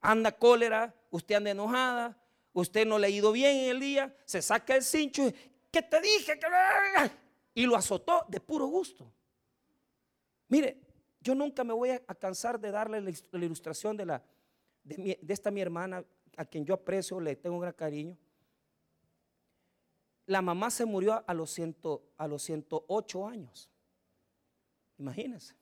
Anda 0.00 0.32
cólera, 0.32 0.94
usted 1.10 1.34
anda 1.34 1.50
enojada, 1.50 2.18
usted 2.52 2.86
no 2.86 2.96
ha 2.96 3.08
ido 3.08 3.32
bien 3.32 3.56
en 3.56 3.70
el 3.70 3.80
día, 3.80 4.16
se 4.24 4.40
saca 4.40 4.76
el 4.76 4.82
cincho, 4.82 5.30
que 5.70 5.82
te 5.82 6.00
dije. 6.00 6.40
Y 7.54 7.66
lo 7.66 7.76
azotó 7.76 8.24
de 8.28 8.40
puro 8.40 8.66
gusto. 8.66 9.12
Mire, 10.48 10.83
yo 11.24 11.34
nunca 11.34 11.64
me 11.64 11.72
voy 11.72 11.88
a, 11.88 12.00
cansar 12.00 12.60
de 12.60 12.70
darle 12.70 13.00
la, 13.00 13.10
ilustración 13.44 13.96
de, 13.96 14.20
esta 15.26 15.50
mi 15.50 15.62
hermana, 15.62 16.04
a 16.36 16.44
quien 16.44 16.66
yo 16.66 16.74
aprecio, 16.74 17.18
le 17.18 17.34
tengo 17.34 17.56
un 17.56 17.62
gran 17.62 17.72
cariño. 17.72 18.16
La 20.26 20.42
mamá 20.42 20.70
se 20.70 20.84
murió 20.84 21.24
a 21.26 21.32
los, 21.34 21.58
a 22.18 22.28
los 22.28 22.42
108 22.42 23.26
años. 23.26 23.70
Imagínense. 24.98 25.56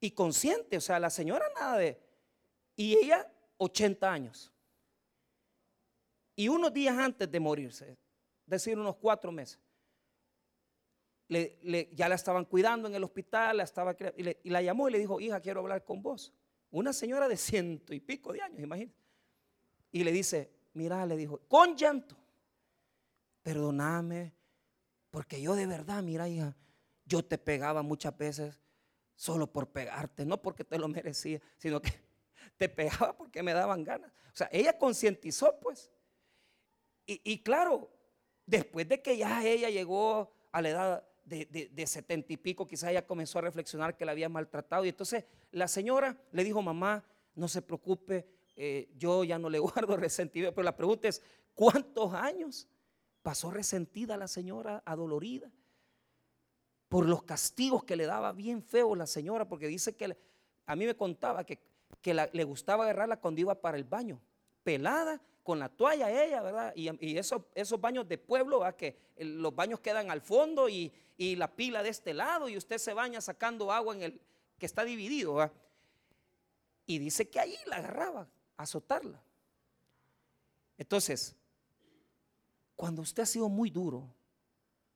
Y 0.00 0.10
consciente, 0.10 0.78
o 0.78 0.80
sea, 0.80 0.98
la 0.98 1.10
señora 1.10 1.44
nada 1.54 1.78
de... 1.78 2.00
Y 2.74 2.96
ella 2.96 3.30
80 3.58 4.12
años. 4.12 4.52
Y 6.34 6.48
unos 6.48 6.72
días 6.72 6.98
antes 6.98 7.30
de 7.30 7.38
morirse, 7.38 7.96
decir 8.46 8.76
unos 8.78 8.96
cuatro 8.96 9.30
meses, 9.30 9.60
ya 11.30 12.08
la 12.08 12.14
estaban 12.16 12.44
cuidando 12.44 12.88
en 12.88 12.94
el 12.94 13.04
hospital, 13.04 13.58
la 13.58 13.62
estaba, 13.62 13.96
y, 14.16 14.50
la 14.50 14.62
llamó 14.62 14.88
y 14.88 14.92
le 14.92 14.98
dijo, 14.98 15.20
hija, 15.20 15.40
quiero 15.40 15.60
hablar 15.60 15.84
con 15.84 16.02
vos. 16.02 16.32
Una 16.70 16.92
señora 16.92 17.28
de 17.28 17.36
ciento 17.36 17.94
y 17.94 18.00
pico 18.00 18.32
de 18.32 18.42
años, 18.42 18.60
imagínate. 18.60 18.98
Y 19.92 20.04
le 20.04 20.12
dice, 20.12 20.50
mira, 20.72 21.06
le 21.06 21.16
dijo, 21.16 21.40
con 21.48 21.76
llanto, 21.76 22.16
perdóname, 23.42 24.34
porque 25.10 25.40
yo 25.40 25.54
de 25.54 25.66
verdad, 25.66 26.02
mira, 26.02 26.28
hija, 26.28 26.56
yo 27.04 27.24
te 27.24 27.38
pegaba 27.38 27.82
muchas 27.82 28.16
veces 28.16 28.60
solo 29.14 29.52
por 29.52 29.68
pegarte, 29.68 30.24
no 30.24 30.40
porque 30.42 30.64
te 30.64 30.78
lo 30.78 30.88
merecía, 30.88 31.40
sino 31.58 31.80
que 31.80 31.92
te 32.56 32.68
pegaba 32.68 33.16
porque 33.16 33.42
me 33.42 33.52
daban 33.52 33.84
ganas. 33.84 34.10
O 34.32 34.36
sea, 34.36 34.48
ella 34.52 34.76
concientizó, 34.76 35.58
pues. 35.60 35.92
Y, 37.06 37.20
y 37.24 37.42
claro, 37.42 37.90
después 38.46 38.88
de 38.88 39.00
que 39.00 39.16
ya 39.16 39.44
ella 39.44 39.70
llegó 39.70 40.32
a 40.52 40.62
la 40.62 40.68
edad 40.68 41.09
de, 41.30 41.86
setenta 41.86 42.32
y 42.32 42.36
pico, 42.36 42.66
quizás 42.66 42.90
ella 42.90 43.06
comenzó 43.06 43.38
a 43.38 43.42
reflexionar 43.42 43.96
que 43.96 44.04
la 44.04 44.12
había 44.12 44.28
maltratado. 44.28 44.84
Y 44.84 44.88
entonces 44.88 45.24
la 45.52 45.68
señora 45.68 46.16
le 46.32 46.44
dijo, 46.44 46.60
mamá, 46.60 47.04
no 47.34 47.48
se 47.48 47.62
preocupe, 47.62 48.26
eh, 48.56 48.90
yo 48.96 49.24
ya 49.24 49.38
no 49.38 49.48
le 49.48 49.58
guardo 49.60 49.96
resentimiento. 49.96 50.54
Pero 50.54 50.64
la 50.64 50.76
pregunta 50.76 51.08
es, 51.08 51.22
¿cuántos 51.54 52.12
años 52.12 52.68
pasó 53.22 53.50
resentida 53.50 54.16
la 54.16 54.28
señora, 54.28 54.82
adolorida? 54.84 55.50
Por 56.88 57.06
los 57.08 57.22
castigos 57.22 57.84
que 57.84 57.96
le 57.96 58.06
daba 58.06 58.32
bien 58.32 58.62
feo 58.62 58.96
la 58.96 59.06
señora, 59.06 59.48
porque 59.48 59.68
dice 59.68 59.94
que 59.94 60.16
a 60.66 60.76
mí 60.76 60.86
me 60.86 60.96
contaba 60.96 61.44
que, 61.44 61.60
que 62.02 62.14
le 62.14 62.44
gustaba 62.44 62.84
agarrarla 62.84 63.20
cuando 63.20 63.40
iba 63.40 63.54
para 63.54 63.76
el 63.76 63.84
baño, 63.84 64.20
pelada 64.64 65.20
con 65.42 65.58
la 65.58 65.68
toalla 65.68 66.24
ella, 66.24 66.42
¿verdad? 66.42 66.72
Y, 66.76 67.16
esos, 67.16 67.42
esos 67.54 67.80
baños 67.80 68.06
de 68.08 68.18
pueblo, 68.18 68.60
¿verdad? 68.60 68.76
que 68.76 68.96
los 69.18 69.54
baños 69.54 69.80
quedan 69.80 70.10
al 70.10 70.20
fondo 70.20 70.68
y, 70.68 70.92
la 71.36 71.54
pila 71.54 71.82
de 71.82 71.90
este 71.90 72.14
lado 72.14 72.48
y 72.48 72.56
usted 72.56 72.78
se 72.78 72.94
baña 72.94 73.20
sacando 73.20 73.72
agua 73.72 73.94
en 73.94 74.02
el 74.02 74.20
que 74.58 74.66
está 74.66 74.84
dividido. 74.84 75.50
Y 76.86 76.98
dice 76.98 77.28
que 77.28 77.38
ahí 77.38 77.56
la 77.66 77.76
agarraba, 77.76 78.28
azotarla. 78.56 79.22
Entonces, 80.78 81.36
cuando 82.74 83.02
usted 83.02 83.22
ha 83.22 83.26
sido 83.26 83.48
muy 83.48 83.70
duro, 83.70 84.08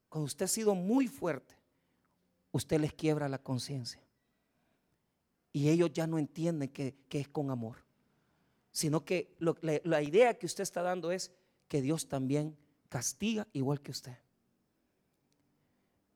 cuando 0.09 0.27
usted 0.27 0.47
ha 0.47 0.49
sido 0.49 0.75
muy 0.75 1.09
fuerte, 1.09 1.57
usted 2.53 2.81
les 2.81 2.93
quiebra 2.93 3.29
la 3.29 3.39
conciencia. 3.39 4.03
Y 5.53 5.69
ellos 5.69 5.93
ya 5.93 6.07
no 6.07 6.19
entienden 6.19 6.71
que, 6.71 6.97
que 7.09 7.21
es 7.21 7.29
con 7.29 7.51
amor 7.51 7.85
sino 8.75 9.05
que 9.05 9.37
la, 9.39 10.03
idea 10.03 10.37
que 10.37 10.47
usted 10.47 10.65
está 10.65 10.83
dando 10.83 11.13
es 11.13 11.31
que 11.69 11.81
Dios 11.81 12.09
también 12.09 12.57
castiga 12.89 13.47
igual 13.53 13.81
que 13.81 13.93
usted. 13.93 14.19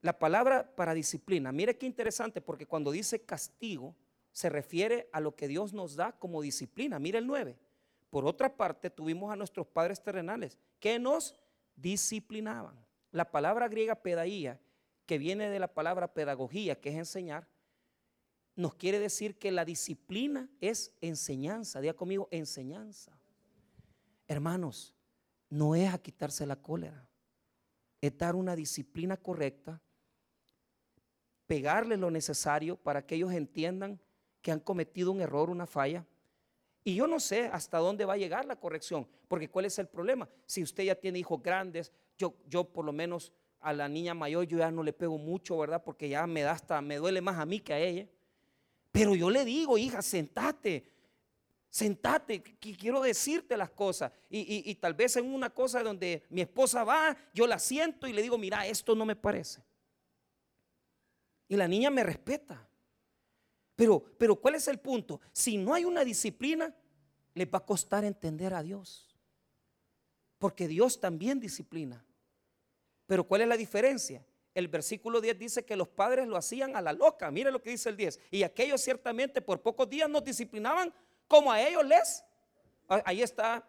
La 0.00 0.18
palabra 0.18 0.74
para 0.76 0.94
disciplina, 0.94 1.50
mire 1.50 1.76
qué 1.76 1.87
interesante, 1.87 2.40
porque 2.40 2.66
cuando 2.66 2.90
dice 2.90 3.24
castigo, 3.24 3.96
se 4.32 4.48
refiere 4.48 5.08
a 5.12 5.20
lo 5.20 5.34
que 5.34 5.48
Dios 5.48 5.72
nos 5.72 5.96
da 5.96 6.12
como 6.12 6.40
disciplina. 6.40 6.98
Mire 6.98 7.18
el 7.18 7.26
9. 7.26 7.58
Por 8.11 8.24
otra 8.24 8.56
parte, 8.56 8.90
tuvimos 8.90 9.32
a 9.32 9.37
nuestros 9.37 9.66
padres 9.66 10.02
terrenales 10.02 10.58
que 10.78 10.98
nos 10.98 11.34
disciplinaban. 11.74 12.76
La 13.11 13.30
palabra 13.30 13.68
griega 13.68 13.96
pedaía, 13.96 14.61
que 15.06 15.18
viene 15.18 15.48
de 15.48 15.58
la 15.58 15.74
palabra 15.74 16.12
pedagogía, 16.12 16.80
que 16.80 16.90
es 16.90 16.96
enseñar, 16.96 17.48
nos 18.54 18.74
quiere 18.74 18.98
decir 18.98 19.38
que 19.38 19.50
la 19.50 19.64
disciplina 19.64 20.48
es 20.61 20.92
enseñanza. 21.00 21.80
Diga 21.80 21.94
conmigo, 21.94 22.28
enseñanza. 22.30 23.18
Hermanos, 24.26 24.94
no 25.48 25.74
es 25.74 25.92
a 25.92 25.98
quitarse 25.98 26.44
la 26.44 26.56
cólera, 26.56 27.08
es 28.00 28.16
dar 28.18 28.34
una 28.37 28.54
disciplina 28.54 29.16
correcta, 29.16 29.80
pegarle 31.48 31.96
lo 31.96 32.12
necesario 32.12 32.76
para 32.76 33.04
que 33.04 33.16
ellos 33.16 33.32
entiendan 33.32 33.98
que 34.40 34.52
han 34.52 34.61
cometido 34.61 35.11
un 35.11 35.20
error, 35.20 35.50
una 35.50 35.66
falla. 35.66 36.06
Y 36.84 36.94
yo 36.94 37.08
no 37.08 37.18
sé 37.18 37.46
hasta 37.52 37.78
dónde 37.78 38.04
va 38.04 38.12
a 38.12 38.18
llegar 38.18 38.44
la 38.44 38.56
corrección, 38.56 39.08
porque 39.26 39.48
¿cuál 39.48 39.64
es 39.64 39.78
el 39.80 39.88
problema? 39.88 40.28
Si 40.46 40.62
usted 40.62 40.84
ya 40.84 40.94
tiene 40.94 41.18
hijos 41.18 41.42
grandes, 41.42 41.90
yo, 42.16 42.34
yo 42.46 42.64
por 42.64 42.84
lo 42.84 42.92
menos 42.92 43.32
a 43.61 43.72
la 43.72 43.88
niña 43.88 44.14
mayor 44.14 44.46
yo 44.46 44.58
ya 44.58 44.70
no 44.70 44.82
le 44.82 44.92
pego 44.92 45.18
mucho, 45.18 45.58
¿verdad? 45.58 45.82
Porque 45.82 46.08
ya 46.08 46.26
me 46.26 46.42
da 46.42 46.52
hasta, 46.52 46.80
me 46.80 46.96
duele 46.96 47.20
más 47.20 47.38
a 47.38 47.46
mí 47.46 47.61
que 47.61 47.72
a 47.72 47.80
ella. 47.80 48.06
Pero 48.92 49.14
yo 49.14 49.30
le 49.30 49.44
digo, 49.44 49.78
hija, 49.78 50.02
sentate, 50.02 50.84
sentate, 51.70 52.42
que 52.42 52.76
quiero 52.76 53.00
decirte 53.00 53.56
las 53.56 53.70
cosas. 53.70 54.12
Y, 54.30 54.70
y, 54.70 54.74
tal 54.76 54.94
vez 54.94 55.16
en 55.16 55.32
una 55.32 55.50
cosa 55.50 55.82
donde 55.82 56.24
mi 56.30 56.42
esposa 56.42 56.84
va, 56.84 57.16
yo 57.34 57.46
la 57.46 57.58
siento 57.58 58.06
y 58.06 58.12
le 58.12 58.22
digo, 58.22 58.38
mira, 58.38 58.66
esto 58.66 58.94
no 58.94 59.04
me 59.04 59.16
parece. 59.16 59.62
Y 61.48 61.56
la 61.56 61.66
niña 61.66 61.90
me 61.90 62.02
respeta. 62.02 62.68
Pero, 63.74 64.04
pero 64.18 64.37
¿cuál 64.37 64.56
es 64.56 64.68
el 64.68 64.78
punto? 64.78 65.20
Si 65.32 65.56
no 65.56 65.72
hay 65.72 65.84
una 65.84 66.04
disciplina, 66.04 66.74
le 67.34 67.46
va 67.46 67.58
a 67.58 67.64
costar 67.64 68.04
entender 68.04 68.52
a 68.52 68.62
Dios. 68.62 69.16
Porque 70.38 70.68
Dios 70.68 71.00
también 71.00 71.40
disciplina. 71.40 72.04
Pero 73.06 73.24
¿cuál 73.24 73.42
es 73.42 73.48
la 73.48 73.56
diferencia? 73.56 74.24
El 74.54 74.68
versículo 74.68 75.20
10 75.20 75.38
dice 75.38 75.64
que 75.64 75.76
los 75.76 75.88
padres 75.88 76.26
lo 76.26 76.37
hacían 76.37 76.76
a 76.76 76.82
la 76.82 76.92
loca. 76.92 77.30
Mire 77.30 77.50
lo 77.50 77.62
que 77.62 77.70
dice 77.70 77.88
el 77.88 77.96
10. 77.96 78.18
Y 78.32 78.42
aquellos 78.42 78.80
ciertamente 78.80 79.40
por 79.40 79.62
pocos 79.62 79.88
días 79.88 80.11
nos 80.11 80.24
disciplinaban 80.24 80.92
como 81.28 81.52
a 81.52 81.62
ellos 81.62 81.87
les. 81.87 82.24
Ahí 82.88 83.22
está 83.22 83.64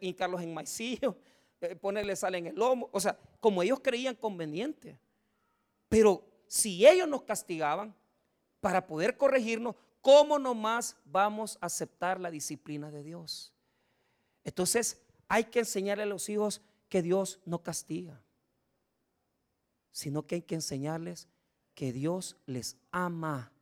hincarlos 0.00 0.42
en 0.42 0.54
maicillo, 0.54 1.16
eh, 1.60 1.74
ponerle 1.74 2.14
sal 2.14 2.36
en 2.36 2.46
el 2.46 2.54
lomo. 2.54 2.88
O 2.92 3.00
sea, 3.00 3.18
como 3.40 3.62
ellos 3.62 3.80
creían 3.80 4.14
conveniente. 4.14 4.98
Pero 5.88 6.29
si 6.50 6.84
ellos 6.84 7.06
nos 7.06 7.22
castigaban 7.22 7.94
para 8.60 8.84
poder 8.88 9.16
corregirnos, 9.16 9.76
¿cómo 10.00 10.36
nomás 10.36 10.96
vamos 11.04 11.56
a 11.60 11.66
aceptar 11.66 12.18
la 12.18 12.28
disciplina 12.28 12.90
de 12.90 13.04
Dios? 13.04 13.54
Entonces, 14.42 15.00
hay 15.28 15.44
que 15.44 15.60
enseñarle 15.60 16.02
a 16.02 16.06
los 16.06 16.28
hijos 16.28 16.60
que 16.88 17.02
Dios 17.02 17.38
no 17.44 17.62
castiga, 17.62 18.20
sino 19.92 20.26
que 20.26 20.34
hay 20.34 20.42
que 20.42 20.56
enseñarles 20.56 21.28
que 21.72 21.92
Dios 21.92 22.36
les 22.46 22.76
ama. 22.90 23.52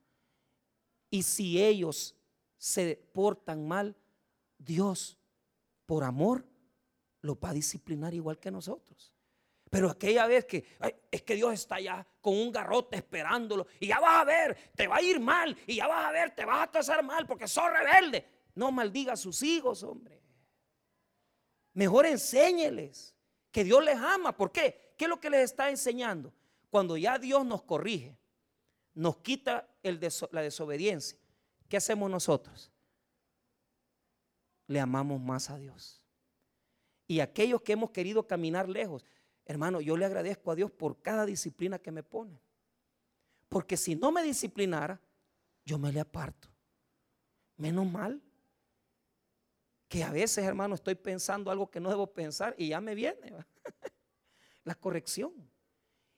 Y 1.11 1.25
si 1.25 1.63
ellos 1.63 2.15
se 2.57 2.97
portan 3.13 3.69
mal, 3.69 3.97
Dios, 4.57 5.19
por 5.85 6.05
amor, 6.05 6.47
los 7.21 7.37
va 7.37 7.51
a 7.51 7.55
disciplinar 7.55 8.15
igual 8.15 8.39
que 8.39 8.51
nosotros. 8.51 9.13
Pero 9.71 9.91
aquella 9.91 10.27
vez 10.27 10.45
que 10.47 10.65
es 11.11 11.23
que 11.23 11.35
Dios 11.35 11.53
está 11.53 11.77
allá 11.77 12.07
con 12.21 12.35
un 12.35 12.51
garrote 12.51 12.97
esperándolo 12.97 13.67
y 13.79 13.89
ya 13.89 14.01
vas 14.01 14.23
a 14.23 14.25
ver, 14.25 14.57
te 14.75 14.87
va 14.87 14.97
a 14.97 15.03
ir 15.03 15.21
mal 15.21 15.57
y 15.67 15.77
ya 15.77 15.87
vas 15.87 16.07
a 16.07 16.13
ver, 16.13 16.35
te 16.35 16.45
vas 16.45 16.69
a 16.69 16.71
casar 16.71 17.03
mal 17.03 17.27
porque 17.27 17.47
sos 17.47 17.71
rebelde. 17.71 18.27
No 18.55 18.73
maldiga 18.73 19.13
a 19.13 19.17
sus 19.17 19.43
hijos, 19.43 19.83
hombre. 19.83 20.23
Mejor 21.75 22.07
enséñeles 22.07 23.15
que 23.53 23.63
Dios 23.63 23.85
les 23.85 23.97
ama. 23.97 24.37
¿Por 24.37 24.51
qué? 24.51 24.95
¿Qué 24.97 25.05
es 25.05 25.09
lo 25.09 25.21
que 25.21 25.31
les 25.31 25.43
está 25.43 25.71
enseñando? 25.71 26.33
Cuando 26.71 26.97
ya 26.97 27.19
Dios 27.19 27.45
nos 27.45 27.63
corrige, 27.63 28.19
nos 28.95 29.19
quita 29.19 29.69
la 29.83 30.43
desobediencia, 30.43 31.19
¿qué 31.69 31.77
hacemos 31.77 32.11
nosotros? 32.11 32.73
Le 34.67 34.81
amamos 34.81 35.21
más 35.21 35.51
a 35.51 35.57
Dios. 35.57 36.03
Y 37.07 37.21
aquellos 37.21 37.63
que 37.63 37.73
hemos 37.73 37.91
querido 37.91 38.27
caminar 38.27 38.69
lejos, 38.69 39.05
Hermano, 39.49 39.81
yo 39.81 39.97
le 39.97 40.05
agradezco 40.05 40.51
a 40.51 40.55
Dios 40.55 40.71
por 40.71 41.01
cada 41.01 41.25
disciplina 41.25 41.79
que 41.79 41.91
me 41.91 42.03
pone. 42.03 42.39
Porque 43.49 43.79
si 43.79 43.97
no 43.97 44.13
me 44.13 44.23
disciplinara, 44.23 45.01
yo 45.65 45.79
me 45.79 45.91
le 45.91 46.01
aparto. 46.01 46.49
Menos 47.57 47.91
mal 47.91 48.23
que 49.89 50.05
a 50.05 50.13
veces, 50.13 50.45
hermano, 50.45 50.75
estoy 50.75 50.95
pensando 50.95 51.51
algo 51.51 51.71
que 51.71 51.81
no 51.81 51.89
debo 51.89 52.07
pensar 52.13 52.55
y 52.59 52.69
ya 52.69 52.81
me 52.83 52.95
viene 52.95 53.35
la 54.65 54.75
corrección. 54.75 55.33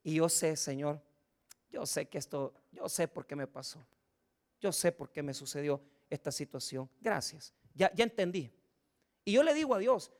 Y 0.02 0.14
yo 0.16 0.28
sé, 0.28 0.56
Señor, 0.56 1.00
yo 1.70 1.86
sé 1.86 2.08
que 2.08 2.18
esto, 2.18 2.52
yo 2.72 2.88
sé 2.88 3.06
por 3.06 3.28
qué 3.28 3.36
me 3.36 3.46
pasó. 3.46 3.86
Yo 4.60 4.72
sé 4.72 4.90
por 4.90 5.12
qué 5.12 5.22
me 5.22 5.34
sucedió 5.34 5.80
esta 6.10 6.32
situación. 6.32 6.90
Gracias. 7.00 7.54
Ya, 7.74 7.94
ya 7.94 8.02
entendí. 8.02 8.52
Y 9.24 9.34
yo 9.34 9.44
le 9.44 9.54
digo 9.54 9.72
a 9.76 9.78
Dios, 9.78 10.10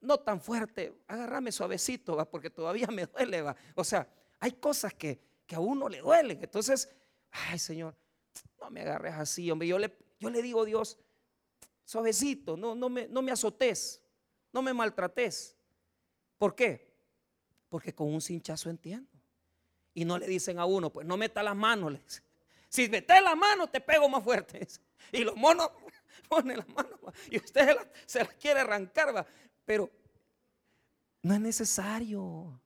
no 0.00 0.18
tan 0.18 0.40
fuerte, 0.40 1.02
agárrame 1.06 1.52
suavecito, 1.52 2.16
¿va? 2.16 2.24
porque 2.24 2.50
todavía 2.50 2.86
me 2.88 3.06
duele. 3.06 3.42
¿va? 3.42 3.56
O 3.74 3.84
sea, 3.84 4.08
hay 4.38 4.52
cosas 4.52 4.94
que, 4.94 5.20
a 5.52 5.60
uno 5.60 5.88
le 5.88 6.00
duelen. 6.00 6.38
Entonces, 6.42 6.88
ay 7.30 7.58
Señor, 7.58 7.96
no 8.60 8.70
me 8.70 8.82
agarres 8.82 9.14
así, 9.14 9.50
hombre. 9.50 9.66
Yo 9.66 9.78
le, 9.78 9.96
yo 10.18 10.30
le 10.30 10.42
digo 10.42 10.64
Dios, 10.64 10.96
suavecito, 11.84 12.56
no, 12.56 12.74
no, 12.74 12.88
me, 12.88 13.08
no 13.08 13.20
me 13.20 13.32
azotes, 13.32 14.00
no 14.52 14.62
me 14.62 14.72
maltrates. 14.72 15.56
¿Por 16.38 16.54
qué? 16.54 16.94
Porque 17.68 17.94
con 17.94 18.14
un 18.14 18.20
cinchazo 18.20 18.70
entiendo. 18.70 19.10
Y 19.92 20.04
no 20.04 20.18
le 20.18 20.26
dicen 20.26 20.58
a 20.58 20.66
uno, 20.66 20.90
pues 20.90 21.06
no 21.06 21.16
meta 21.16 21.42
las 21.42 21.56
manos. 21.56 22.22
Si 22.68 22.88
metes 22.88 23.20
las 23.22 23.36
manos, 23.36 23.70
te 23.70 23.80
pego 23.80 24.08
más 24.08 24.22
fuerte. 24.22 24.66
Y 25.12 25.24
los 25.24 25.36
monos 25.36 25.70
ponen 26.28 26.58
las 26.58 26.68
manos 26.68 26.98
y 27.28 27.38
usted 27.38 27.76
se 28.06 28.20
las, 28.20 28.34
quiere 28.34 28.60
arrancar. 28.60 29.14
¿va? 29.14 29.26
Pero 29.70 29.88
no 31.22 31.32
es 31.32 31.40
necesario. 31.40 32.60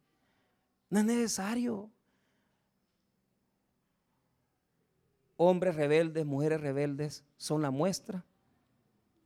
No 0.89 0.99
es 1.01 1.05
necesario. 1.05 1.91
Hombres 5.37 5.75
rebeldes, 5.75 6.25
mujeres 6.25 6.63
rebeldes 6.63 7.23
son 7.37 7.61
la 7.61 7.71
muestra 7.71 8.25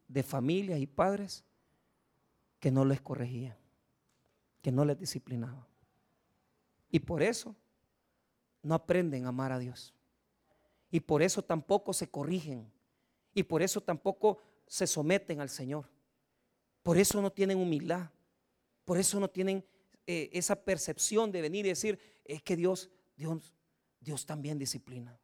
de 0.09 0.25
familias 0.25 0.81
y 0.81 0.89
padres 0.89 1.45
que 2.59 2.73
no 2.73 2.85
les 2.85 3.01
corregían, 3.01 3.57
que 4.61 4.73
no 4.73 4.85
les 4.85 4.99
disciplinaban. 4.99 5.65
Y 6.91 6.99
por 6.99 7.23
eso 7.23 7.55
no 8.61 8.75
aprenden 8.75 9.25
a 9.25 9.29
amar 9.29 9.53
a 9.53 9.59
Dios. 9.61 9.95
Y 10.91 10.99
por 10.99 11.23
eso 11.23 11.45
tampoco 11.45 11.93
se 11.93 12.11
corrigen. 12.11 12.69
Y 13.35 13.45
por 13.45 13.63
eso 13.63 13.81
tampoco 13.81 14.43
se 14.67 14.89
someten 14.89 15.41
al 15.41 15.49
Señor. 15.49 15.87
Por 16.89 16.97
eso 16.97 17.21
no 17.21 17.31
tienen 17.31 17.59
humildad. 17.59 18.09
Por 18.87 18.97
eso 18.97 19.21
no 19.21 19.29
tienen 19.29 19.63
eh, 20.07 20.31
esa 20.33 20.57
percepción 20.57 21.31
de 21.31 21.43
venir 21.43 21.67
y 21.67 21.69
decir, 21.69 21.99
es 22.25 22.43
que 22.43 22.57
Dios, 22.57 22.89
Dios, 23.15 23.53
Dios 24.01 24.25
también 24.25 24.59
disciplina. 24.59 25.21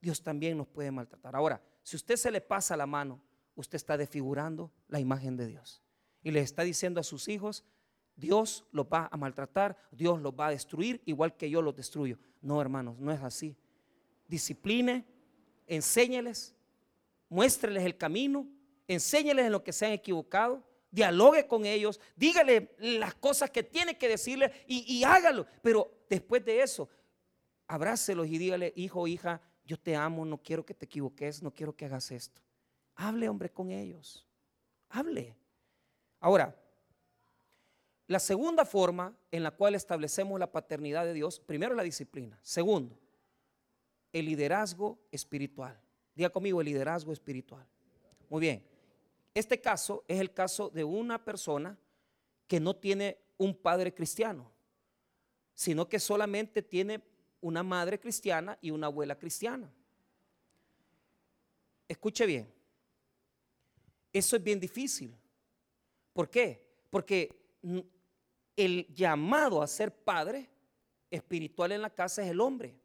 Dios 0.00 0.22
también 0.22 0.56
nos 0.56 0.66
puede 0.68 0.90
maltratar. 0.90 1.36
Ahora, 1.36 1.62
si 1.82 1.96
usted 1.96 2.16
se 2.16 2.30
le 2.30 2.40
pasa 2.40 2.78
la 2.78 2.86
mano, 2.86 3.20
usted 3.56 3.76
está 3.76 3.98
desfigurando 3.98 4.72
la 4.88 4.98
imagen 4.98 5.36
de 5.36 5.48
Dios. 5.48 5.82
Y 6.22 6.30
le 6.30 6.40
está 6.40 6.62
diciendo 6.62 6.98
a 6.98 7.04
sus 7.04 7.28
hijos, 7.28 7.62
Dios 8.16 8.64
los 8.72 8.86
va 8.86 9.10
a 9.12 9.18
maltratar, 9.18 9.76
Dios 9.90 10.18
los 10.22 10.32
va 10.32 10.46
a 10.46 10.52
destruir, 10.52 11.02
igual 11.04 11.36
que 11.36 11.50
yo 11.50 11.60
los 11.60 11.76
destruyo. 11.76 12.18
No, 12.40 12.58
hermanos, 12.58 12.98
no 12.98 13.12
es 13.12 13.20
así. 13.20 13.54
Discipline, 14.26 15.04
enséñeles, 15.66 16.56
muéstreles 17.28 17.84
el 17.84 17.98
camino, 17.98 18.48
enséñeles 18.88 19.44
en 19.44 19.52
lo 19.52 19.62
que 19.62 19.74
se 19.74 19.84
han 19.84 19.92
equivocado 19.92 20.69
dialogue 20.90 21.46
con 21.46 21.64
ellos, 21.66 22.00
dígale 22.16 22.74
las 22.78 23.14
cosas 23.14 23.50
que 23.50 23.62
tiene 23.62 23.96
que 23.96 24.08
decirle 24.08 24.52
y, 24.66 25.02
hágalo. 25.04 25.46
Pero 25.62 26.04
después 26.08 26.44
de 26.44 26.62
eso, 26.62 26.88
abrácelos 27.66 28.26
y 28.26 28.38
dígale, 28.38 28.72
hijo, 28.76 29.06
hija, 29.06 29.40
yo 29.64 29.78
te 29.78 29.94
amo, 29.94 30.24
no 30.24 30.38
quiero 30.38 30.64
que 30.64 30.74
te 30.74 30.86
equivoques, 30.86 31.42
no 31.42 31.52
quiero 31.52 31.74
que 31.76 31.84
hagas 31.84 32.10
esto. 32.10 32.40
Hable, 32.96 33.28
hombre, 33.28 33.50
con 33.50 33.70
ellos. 33.70 34.26
Hable. 34.88 35.36
Ahora, 36.18 36.56
la 38.06 38.18
segunda 38.18 38.64
forma 38.64 39.16
en 39.30 39.44
la 39.44 39.52
cual 39.52 39.76
establecemos 39.76 40.38
la 40.40 40.50
paternidad 40.50 41.04
de 41.04 41.14
Dios, 41.14 41.38
primero 41.38 41.74
la 41.74 41.84
disciplina. 41.84 42.38
Segundo, 42.42 42.98
el 44.12 44.26
liderazgo 44.26 44.98
espiritual. 45.12 45.80
Diga 46.14 46.30
conmigo 46.30 46.60
el 46.60 46.66
liderazgo 46.66 47.12
espiritual. 47.12 47.64
Muy 48.28 48.40
bien. 48.40 48.64
Este 49.34 49.60
caso 49.60 50.04
es 50.08 50.20
el 50.20 50.32
caso 50.32 50.70
de 50.70 50.84
una 50.84 51.24
persona 51.24 51.78
que 52.46 52.58
no 52.60 52.74
tiene 52.74 53.18
un 53.38 53.54
padre 53.54 53.94
cristiano, 53.94 54.50
sino 55.54 55.88
que 55.88 56.00
solamente 56.00 56.62
tiene 56.62 57.00
una 57.40 57.62
madre 57.62 57.98
cristiana 58.00 58.58
y 58.60 58.70
una 58.70 58.88
abuela 58.88 59.16
cristiana. 59.16 59.72
Escuche 61.88 62.26
bien, 62.26 62.52
eso 64.12 64.36
es 64.36 64.42
bien 64.42 64.58
difícil. 64.58 65.16
¿Por 66.12 66.28
qué? 66.28 66.66
Porque 66.90 67.40
el 68.56 68.86
llamado 68.92 69.62
a 69.62 69.66
ser 69.66 69.94
padre 69.94 70.50
espiritual 71.10 71.72
en 71.72 71.82
la 71.82 71.90
casa 71.90 72.22
es 72.22 72.30
el 72.30 72.40
hombre. 72.40 72.76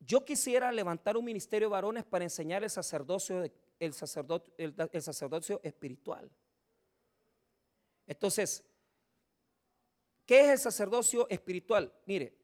Yo 0.00 0.24
quisiera 0.24 0.70
levantar 0.70 1.16
un 1.16 1.24
ministerio 1.24 1.68
de 1.68 1.72
varones 1.72 2.04
para 2.04 2.24
enseñar 2.24 2.62
el 2.62 2.70
sacerdocio 2.70 3.40
de 3.40 3.52
el 3.78 3.92
sacerdocio, 3.92 4.52
el, 4.56 5.02
sacerdocio 5.02 5.60
espiritual. 5.62 6.30
Entonces, 8.06 8.64
¿qué 10.24 10.40
es 10.40 10.50
el 10.50 10.58
sacerdocio 10.58 11.28
espiritual? 11.28 11.92
Mire, 12.06 12.36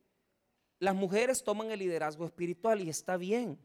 las 0.78 0.94
mujeres 0.94 1.42
toman 1.42 1.70
el 1.70 1.78
liderazgo 1.78 2.26
espiritual 2.26 2.80
y 2.80 2.90
está 2.90 3.16
bien, 3.16 3.58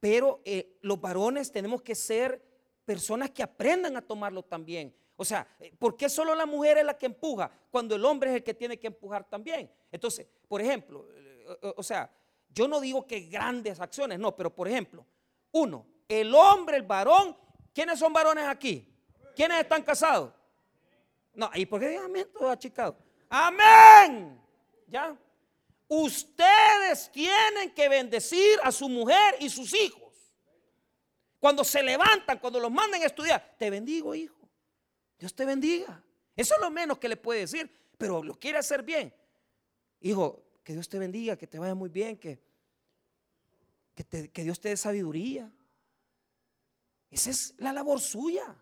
pero 0.00 0.40
eh, 0.44 0.78
los 0.82 1.00
varones 1.00 1.50
tenemos 1.50 1.82
que 1.82 1.94
ser 1.94 2.42
personas 2.84 3.30
que 3.30 3.42
aprendan 3.42 3.96
a 3.96 4.02
tomarlo 4.02 4.42
también. 4.42 4.94
O 5.16 5.24
sea, 5.24 5.46
¿por 5.80 5.96
qué 5.96 6.08
solo 6.08 6.34
la 6.34 6.46
mujer 6.46 6.78
es 6.78 6.84
la 6.84 6.96
que 6.96 7.06
empuja 7.06 7.50
cuando 7.70 7.96
el 7.96 8.04
hombre 8.04 8.30
es 8.30 8.36
el 8.36 8.44
que 8.44 8.54
tiene 8.54 8.78
que 8.78 8.86
empujar 8.86 9.28
también? 9.28 9.68
Entonces, 9.90 10.28
por 10.46 10.62
ejemplo, 10.62 11.08
o 11.76 11.82
sea, 11.82 12.08
yo 12.48 12.68
no 12.68 12.80
digo 12.80 13.06
que 13.06 13.20
grandes 13.22 13.80
acciones, 13.80 14.18
no, 14.18 14.34
pero 14.36 14.54
por 14.54 14.68
ejemplo, 14.68 15.04
uno, 15.52 15.86
el 16.08 16.34
hombre, 16.34 16.76
el 16.78 16.82
varón, 16.82 17.36
¿quiénes 17.74 17.98
son 17.98 18.12
varones 18.12 18.46
aquí? 18.46 18.88
¿Quiénes 19.36 19.60
están 19.60 19.82
casados? 19.82 20.32
No, 21.34 21.50
¿y 21.54 21.66
por 21.66 21.78
qué 21.78 21.88
digan 21.90 22.06
amén 22.06 22.26
todo 22.32 22.50
achicado? 22.50 22.98
Amén. 23.28 24.40
¿Ya? 24.88 25.16
Ustedes 25.86 27.10
tienen 27.12 27.72
que 27.74 27.88
bendecir 27.88 28.58
a 28.62 28.72
su 28.72 28.88
mujer 28.88 29.36
y 29.38 29.48
sus 29.48 29.72
hijos. 29.74 30.12
Cuando 31.38 31.62
se 31.62 31.82
levantan, 31.82 32.38
cuando 32.38 32.58
los 32.58 32.70
manden 32.70 33.02
a 33.02 33.06
estudiar, 33.06 33.54
te 33.58 33.70
bendigo, 33.70 34.14
hijo. 34.14 34.36
Dios 35.18 35.34
te 35.34 35.44
bendiga. 35.44 36.02
Eso 36.34 36.54
es 36.54 36.60
lo 36.60 36.70
menos 36.70 36.98
que 36.98 37.08
le 37.08 37.16
puede 37.16 37.40
decir, 37.40 37.70
pero 37.96 38.22
lo 38.22 38.34
quiere 38.34 38.58
hacer 38.58 38.82
bien. 38.82 39.14
Hijo, 40.00 40.42
que 40.64 40.72
Dios 40.72 40.88
te 40.88 40.98
bendiga, 40.98 41.36
que 41.36 41.46
te 41.46 41.58
vaya 41.58 41.74
muy 41.74 41.88
bien, 41.88 42.16
que, 42.16 42.40
que, 43.94 44.30
que 44.30 44.42
Dios 44.42 44.60
te 44.60 44.70
dé 44.70 44.76
sabiduría. 44.76 45.50
Esa 47.10 47.30
es 47.30 47.54
la 47.58 47.72
labor 47.72 48.00
suya. 48.00 48.56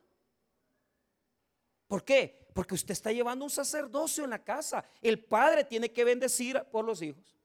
¿Por 1.86 2.04
qué? 2.04 2.46
Porque 2.52 2.74
usted 2.74 2.92
está 2.92 3.12
llevando 3.12 3.44
un 3.44 3.50
sacerdocio 3.50 4.24
en 4.24 4.30
la 4.30 4.42
casa. 4.42 4.84
El 5.00 5.22
padre 5.24 5.64
tiene 5.64 5.92
que 5.92 6.04
bendecir 6.04 6.62
por 6.70 6.84
los 6.84 7.02
hijos. 7.02 7.36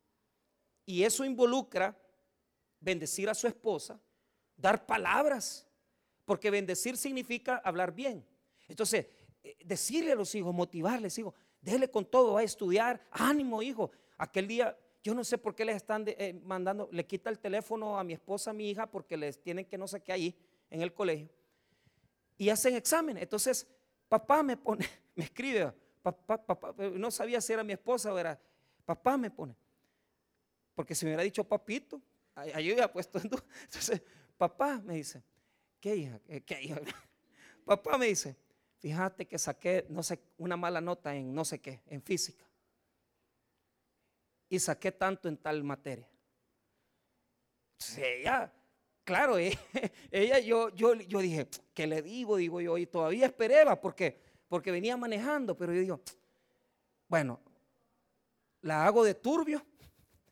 Y 0.85 1.03
eso 1.03 1.23
involucra 1.25 1.97
bendecir 2.79 3.29
a 3.29 3.35
su 3.35 3.47
esposa, 3.47 4.01
dar 4.55 4.85
palabras, 4.85 5.67
porque 6.25 6.49
bendecir 6.49 6.97
significa 6.97 7.57
hablar 7.63 7.93
bien. 7.93 8.25
Entonces, 8.67 9.05
eh, 9.43 9.57
decirle 9.63 10.13
a 10.13 10.15
los 10.15 10.33
hijos, 10.33 10.53
motivarles, 10.53 11.17
hijo, 11.17 11.35
déle 11.61 11.89
con 11.89 12.05
todo, 12.05 12.33
va 12.33 12.39
a 12.39 12.43
estudiar, 12.43 13.05
ánimo, 13.11 13.61
hijo. 13.61 13.91
Aquel 14.17 14.47
día, 14.47 14.77
yo 15.03 15.13
no 15.13 15.23
sé 15.23 15.37
por 15.37 15.53
qué 15.53 15.65
les 15.65 15.75
están 15.75 16.05
eh, 16.07 16.39
mandando, 16.43 16.89
le 16.91 17.05
quita 17.05 17.29
el 17.29 17.39
teléfono 17.39 17.99
a 17.99 18.03
mi 18.03 18.13
esposa, 18.13 18.51
a 18.51 18.53
mi 18.53 18.69
hija, 18.69 18.89
porque 18.89 19.17
les 19.17 19.41
tienen 19.41 19.65
que 19.65 19.77
no 19.77 19.87
sé 19.87 20.01
qué 20.01 20.11
ahí 20.11 20.35
en 20.71 20.81
el 20.81 20.93
colegio. 20.93 21.29
Y 22.37 22.49
hacen 22.49 22.75
exámenes. 22.75 23.21
Entonces, 23.21 23.67
papá 24.09 24.41
me 24.41 24.57
pone, 24.57 24.83
me 25.15 25.25
escribe, 25.25 25.71
papá, 26.01 26.43
papá, 26.43 26.73
no 26.93 27.11
sabía 27.11 27.39
si 27.39 27.53
era 27.53 27.63
mi 27.63 27.73
esposa 27.73 28.11
o 28.11 28.17
era, 28.17 28.39
papá 28.83 29.17
me 29.17 29.29
pone. 29.29 29.55
Porque 30.73 30.95
si 30.95 31.05
me 31.05 31.11
hubiera 31.11 31.23
dicho 31.23 31.43
papito, 31.43 32.01
ahí 32.33 32.65
yo 32.65 32.73
hubiera 32.73 32.91
puesto. 32.91 33.19
Entonces, 33.23 34.01
papá 34.37 34.81
me 34.83 34.95
dice, 34.95 35.23
¿qué 35.79 35.95
hija? 35.95 36.19
¿Qué 36.45 36.61
hija? 36.63 36.81
Papá 37.63 37.95
me 37.95 38.07
dice, 38.07 38.35
fíjate 38.79 39.27
que 39.27 39.37
saqué, 39.37 39.85
no 39.87 40.01
sé, 40.01 40.19
una 40.39 40.57
mala 40.57 40.81
nota 40.81 41.15
en 41.15 41.31
no 41.31 41.45
sé 41.45 41.61
qué, 41.61 41.83
en 41.85 42.01
física. 42.01 42.43
Y 44.49 44.59
saqué 44.59 44.91
tanto 44.91 45.29
en 45.29 45.37
tal 45.37 45.63
materia. 45.63 46.09
ella, 47.97 48.51
claro, 49.03 49.37
ella, 50.11 50.39
yo, 50.39 50.69
yo, 50.69 50.95
yo 50.95 51.19
dije, 51.19 51.47
¿qué 51.73 51.87
le 51.87 52.01
digo? 52.01 52.37
Digo 52.37 52.61
yo, 52.61 52.77
y 52.77 52.85
todavía 52.85 53.25
esperé, 53.25 53.63
porque, 53.81 54.19
porque 54.47 54.71
venía 54.71 54.97
manejando, 54.97 55.55
pero 55.55 55.73
yo 55.73 55.81
digo, 55.81 56.01
bueno, 57.07 57.39
la 58.61 58.85
hago 58.85 59.03
de 59.03 59.15
turbio. 59.15 59.65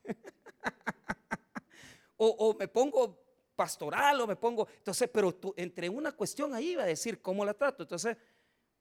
o, 2.18 2.28
o 2.28 2.58
me 2.58 2.68
pongo 2.68 3.30
pastoral 3.60 4.22
o 4.22 4.26
me 4.26 4.38
pongo, 4.38 4.70
entonces, 4.78 5.10
pero 5.12 5.36
tú, 5.36 5.54
entre 5.58 5.90
una 5.90 6.14
cuestión 6.14 6.54
ahí 6.54 6.70
iba 6.70 6.84
a 6.84 6.86
decir 6.86 7.22
cómo 7.22 7.44
la 7.44 7.54
trato. 7.54 7.84
Entonces, 7.84 8.16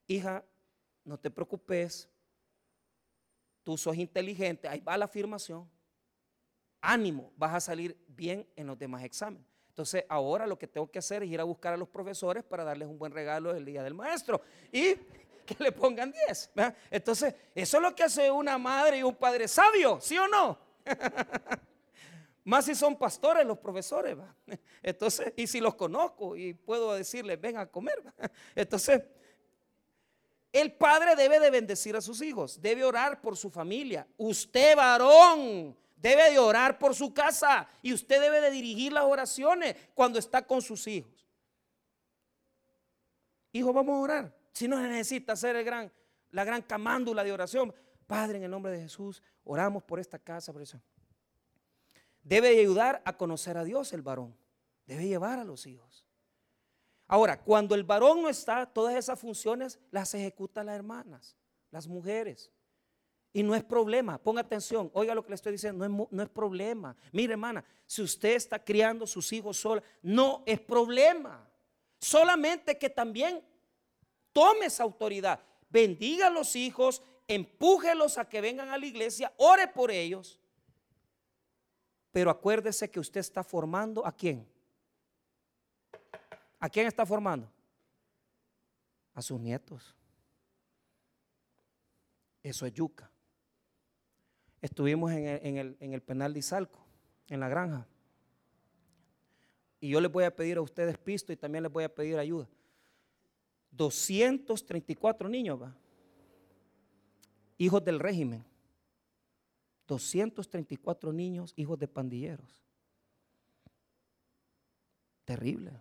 hija, 0.06 0.44
no 1.02 1.18
te 1.18 1.32
preocupes, 1.32 2.08
tú 3.64 3.76
sos 3.76 3.96
inteligente, 3.96 4.68
ahí 4.68 4.78
va 4.78 4.96
la 4.96 5.06
afirmación. 5.06 5.68
Ánimo, 6.80 7.32
vas 7.36 7.54
a 7.54 7.60
salir 7.60 8.00
bien 8.06 8.46
en 8.54 8.68
los 8.68 8.78
demás 8.78 9.02
exámenes. 9.02 9.48
Entonces, 9.78 10.04
ahora 10.08 10.44
lo 10.44 10.58
que 10.58 10.66
tengo 10.66 10.90
que 10.90 10.98
hacer 10.98 11.22
es 11.22 11.28
ir 11.30 11.40
a 11.40 11.44
buscar 11.44 11.72
a 11.72 11.76
los 11.76 11.88
profesores 11.88 12.42
para 12.42 12.64
darles 12.64 12.88
un 12.88 12.98
buen 12.98 13.12
regalo 13.12 13.54
el 13.54 13.64
día 13.64 13.80
del 13.84 13.94
maestro 13.94 14.40
y 14.72 14.96
que 15.46 15.56
le 15.60 15.70
pongan 15.70 16.10
10. 16.10 16.50
Entonces, 16.90 17.32
eso 17.54 17.76
es 17.76 17.82
lo 17.84 17.94
que 17.94 18.02
hace 18.02 18.28
una 18.28 18.58
madre 18.58 18.98
y 18.98 19.04
un 19.04 19.14
padre 19.14 19.46
sabio, 19.46 20.00
¿sí 20.00 20.18
o 20.18 20.26
no? 20.26 20.58
Más 22.44 22.64
si 22.64 22.74
son 22.74 22.96
pastores 22.96 23.46
los 23.46 23.56
profesores, 23.58 24.18
¿va? 24.18 24.34
Entonces, 24.82 25.32
y 25.36 25.46
si 25.46 25.60
los 25.60 25.76
conozco 25.76 26.34
y 26.34 26.54
puedo 26.54 26.92
decirles, 26.94 27.40
ven 27.40 27.56
a 27.56 27.66
comer, 27.66 28.02
Entonces, 28.56 29.00
el 30.50 30.72
padre 30.72 31.14
debe 31.14 31.38
de 31.38 31.50
bendecir 31.50 31.94
a 31.94 32.00
sus 32.00 32.20
hijos, 32.20 32.60
debe 32.60 32.82
orar 32.82 33.20
por 33.20 33.36
su 33.36 33.48
familia. 33.48 34.08
Usted, 34.16 34.74
varón, 34.74 35.76
debe 36.00 36.30
de 36.30 36.38
orar 36.38 36.78
por 36.78 36.94
su 36.94 37.12
casa 37.12 37.68
y 37.82 37.92
usted 37.92 38.20
debe 38.20 38.40
de 38.40 38.50
dirigir 38.50 38.92
las 38.92 39.04
oraciones 39.04 39.76
cuando 39.94 40.18
está 40.18 40.46
con 40.46 40.62
sus 40.62 40.86
hijos. 40.86 41.26
Hijo, 43.52 43.72
vamos 43.72 43.94
a 43.96 44.00
orar. 44.00 44.38
Si 44.52 44.68
no 44.68 44.80
necesita 44.80 45.32
hacer 45.32 45.56
el 45.56 45.64
gran, 45.64 45.92
la 46.30 46.44
gran 46.44 46.62
camándula 46.62 47.24
de 47.24 47.32
oración, 47.32 47.74
Padre, 48.06 48.38
en 48.38 48.44
el 48.44 48.50
nombre 48.50 48.72
de 48.72 48.80
Jesús, 48.80 49.22
oramos 49.44 49.82
por 49.82 50.00
esta 50.00 50.18
casa, 50.18 50.52
por 50.52 50.62
eso. 50.62 50.80
Debe 52.22 52.48
ayudar 52.48 53.02
a 53.04 53.16
conocer 53.16 53.56
a 53.56 53.64
Dios 53.64 53.92
el 53.92 54.02
varón. 54.02 54.36
Debe 54.86 55.06
llevar 55.06 55.38
a 55.38 55.44
los 55.44 55.66
hijos. 55.66 56.04
Ahora, 57.06 57.42
cuando 57.42 57.74
el 57.74 57.84
varón 57.84 58.22
no 58.22 58.28
está, 58.28 58.66
todas 58.66 58.94
esas 58.94 59.18
funciones 59.18 59.78
las 59.90 60.12
ejecutan 60.14 60.66
las 60.66 60.76
hermanas, 60.76 61.36
las 61.70 61.86
mujeres. 61.88 62.52
Y 63.38 63.42
no 63.44 63.54
es 63.54 63.62
problema, 63.62 64.18
ponga 64.18 64.40
atención, 64.40 64.90
oiga 64.94 65.14
lo 65.14 65.22
que 65.22 65.28
le 65.28 65.36
estoy 65.36 65.52
diciendo, 65.52 65.88
no 65.88 66.02
es, 66.02 66.08
no 66.10 66.22
es 66.24 66.28
problema. 66.28 66.96
Mire 67.12 67.34
hermana, 67.34 67.64
si 67.86 68.02
usted 68.02 68.34
está 68.34 68.58
criando 68.58 69.06
sus 69.06 69.32
hijos 69.32 69.56
sola, 69.56 69.80
no 70.02 70.42
es 70.44 70.58
problema. 70.58 71.48
Solamente 72.00 72.76
que 72.76 72.90
también 72.90 73.40
tome 74.32 74.66
esa 74.66 74.82
autoridad, 74.82 75.38
bendiga 75.70 76.26
a 76.26 76.30
los 76.30 76.56
hijos, 76.56 77.00
empújelos 77.28 78.18
a 78.18 78.28
que 78.28 78.40
vengan 78.40 78.70
a 78.70 78.78
la 78.78 78.86
iglesia, 78.86 79.32
ore 79.36 79.68
por 79.68 79.92
ellos 79.92 80.40
pero 82.10 82.32
acuérdese 82.32 82.90
que 82.90 82.98
usted 82.98 83.20
está 83.20 83.44
formando 83.44 84.04
a 84.04 84.10
quién. 84.10 84.44
¿A 86.58 86.68
quién 86.68 86.88
está 86.88 87.06
formando? 87.06 87.48
A 89.14 89.22
sus 89.22 89.38
nietos. 89.38 89.94
Eso 92.42 92.66
es 92.66 92.72
yuca. 92.72 93.08
Estuvimos 94.60 95.12
en 95.12 95.56
el, 95.56 96.02
penal 96.02 96.32
de 96.32 96.40
Izalco, 96.40 96.84
en 97.28 97.40
la 97.40 97.48
granja. 97.48 97.86
Y 99.80 99.90
yo 99.90 100.00
les 100.00 100.10
voy 100.10 100.24
a 100.24 100.34
pedir 100.34 100.56
a 100.56 100.60
ustedes 100.60 100.98
pisto 100.98 101.32
y 101.32 101.36
también 101.36 101.62
les 101.62 101.72
voy 101.72 101.84
a 101.84 101.94
pedir 101.94 102.18
ayuda. 102.18 102.48
234 103.70 105.28
niños, 105.28 105.62
¿va? 105.62 105.76
hijos 107.58 107.84
del 107.84 108.00
régimen. 108.00 108.44
234 109.86 111.12
niños 111.12 111.52
hijos 111.56 111.78
de 111.78 111.88
pandilleros. 111.88 112.62
Terrible. 115.24 115.72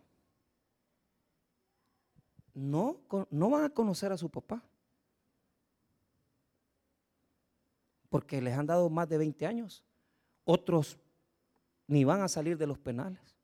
No, 2.54 3.02
no 3.30 3.50
van 3.50 3.66
a 3.66 3.70
conocer 3.70 4.12
a 4.12 4.18
su 4.18 4.30
papá. 4.30 4.64
Porque 8.10 8.42
les 8.42 8.58
han 8.58 8.66
dado 8.66 8.90
más 8.90 9.10
de 9.10 9.18
20 9.18 9.46
años. 9.46 9.84
Otros 10.44 10.98
ni 11.88 12.04
van 12.04 12.22
a 12.22 12.28
salir 12.28 12.58
de 12.58 12.68
los 12.68 12.78
penales. 12.78 13.38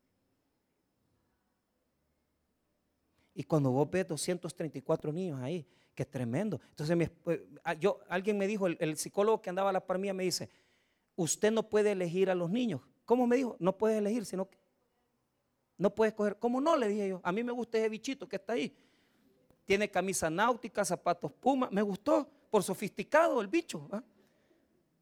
Y 3.33 3.43
cuando 3.43 3.71
vos 3.71 3.89
ves 3.89 4.07
234 4.07 5.11
niños 5.11 5.41
ahí, 5.41 5.65
que 5.95 6.05
tremendo. 6.05 6.59
Entonces, 6.69 7.11
eh, 7.27 7.47
yo, 7.79 7.99
alguien 8.07 8.37
me 8.37 8.47
dijo, 8.47 8.67
el, 8.67 8.97
psicólogo 8.97 9.41
que 9.41 9.49
andaba 9.49 9.69
a 9.69 9.73
la 9.73 9.85
par 9.85 9.97
mía 9.97 10.13
me 10.13 10.23
dice, 10.23 10.49
usted 11.15 11.51
no 11.51 11.67
puede 11.69 11.91
elegir 11.91 12.29
a 12.29 12.35
los 12.35 12.49
niños. 12.49 12.81
¿Cómo 13.05 13.27
me 13.27 13.35
dijo? 13.35 13.55
No 13.59 13.77
puedes 13.77 13.97
elegir, 13.97 14.25
sino 14.25 14.49
que 14.49 14.57
no 15.77 15.93
puedes 15.93 16.13
coger. 16.13 16.37
¿Cómo 16.37 16.61
no? 16.61 16.77
Le 16.77 16.87
dije 16.87 17.09
yo. 17.09 17.21
A 17.23 17.31
mí 17.31 17.43
me 17.43 17.51
gusta 17.51 17.77
ese 17.77 17.89
bichito 17.89 18.27
que 18.27 18.35
está 18.35 18.53
ahí. 18.53 18.75
Tiene 19.65 19.89
camisa 19.89 20.29
náutica, 20.29 20.85
zapatos 20.85 21.31
puma. 21.31 21.69
Me 21.71 21.81
gustó 21.81 22.27
por 22.49 22.63
sofisticado 22.63 23.41
el 23.41 23.47
bicho. 23.47 23.89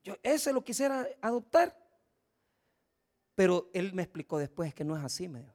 Yo 0.02 0.16
ese 0.22 0.52
lo 0.52 0.64
quisiera 0.64 1.06
adoptar. 1.20 1.76
Pero 3.34 3.70
él 3.72 3.92
me 3.92 4.02
explicó 4.02 4.38
después 4.38 4.74
que 4.74 4.84
no 4.84 4.96
es 4.96 5.04
así, 5.04 5.28
me 5.28 5.40
dijo. 5.40 5.54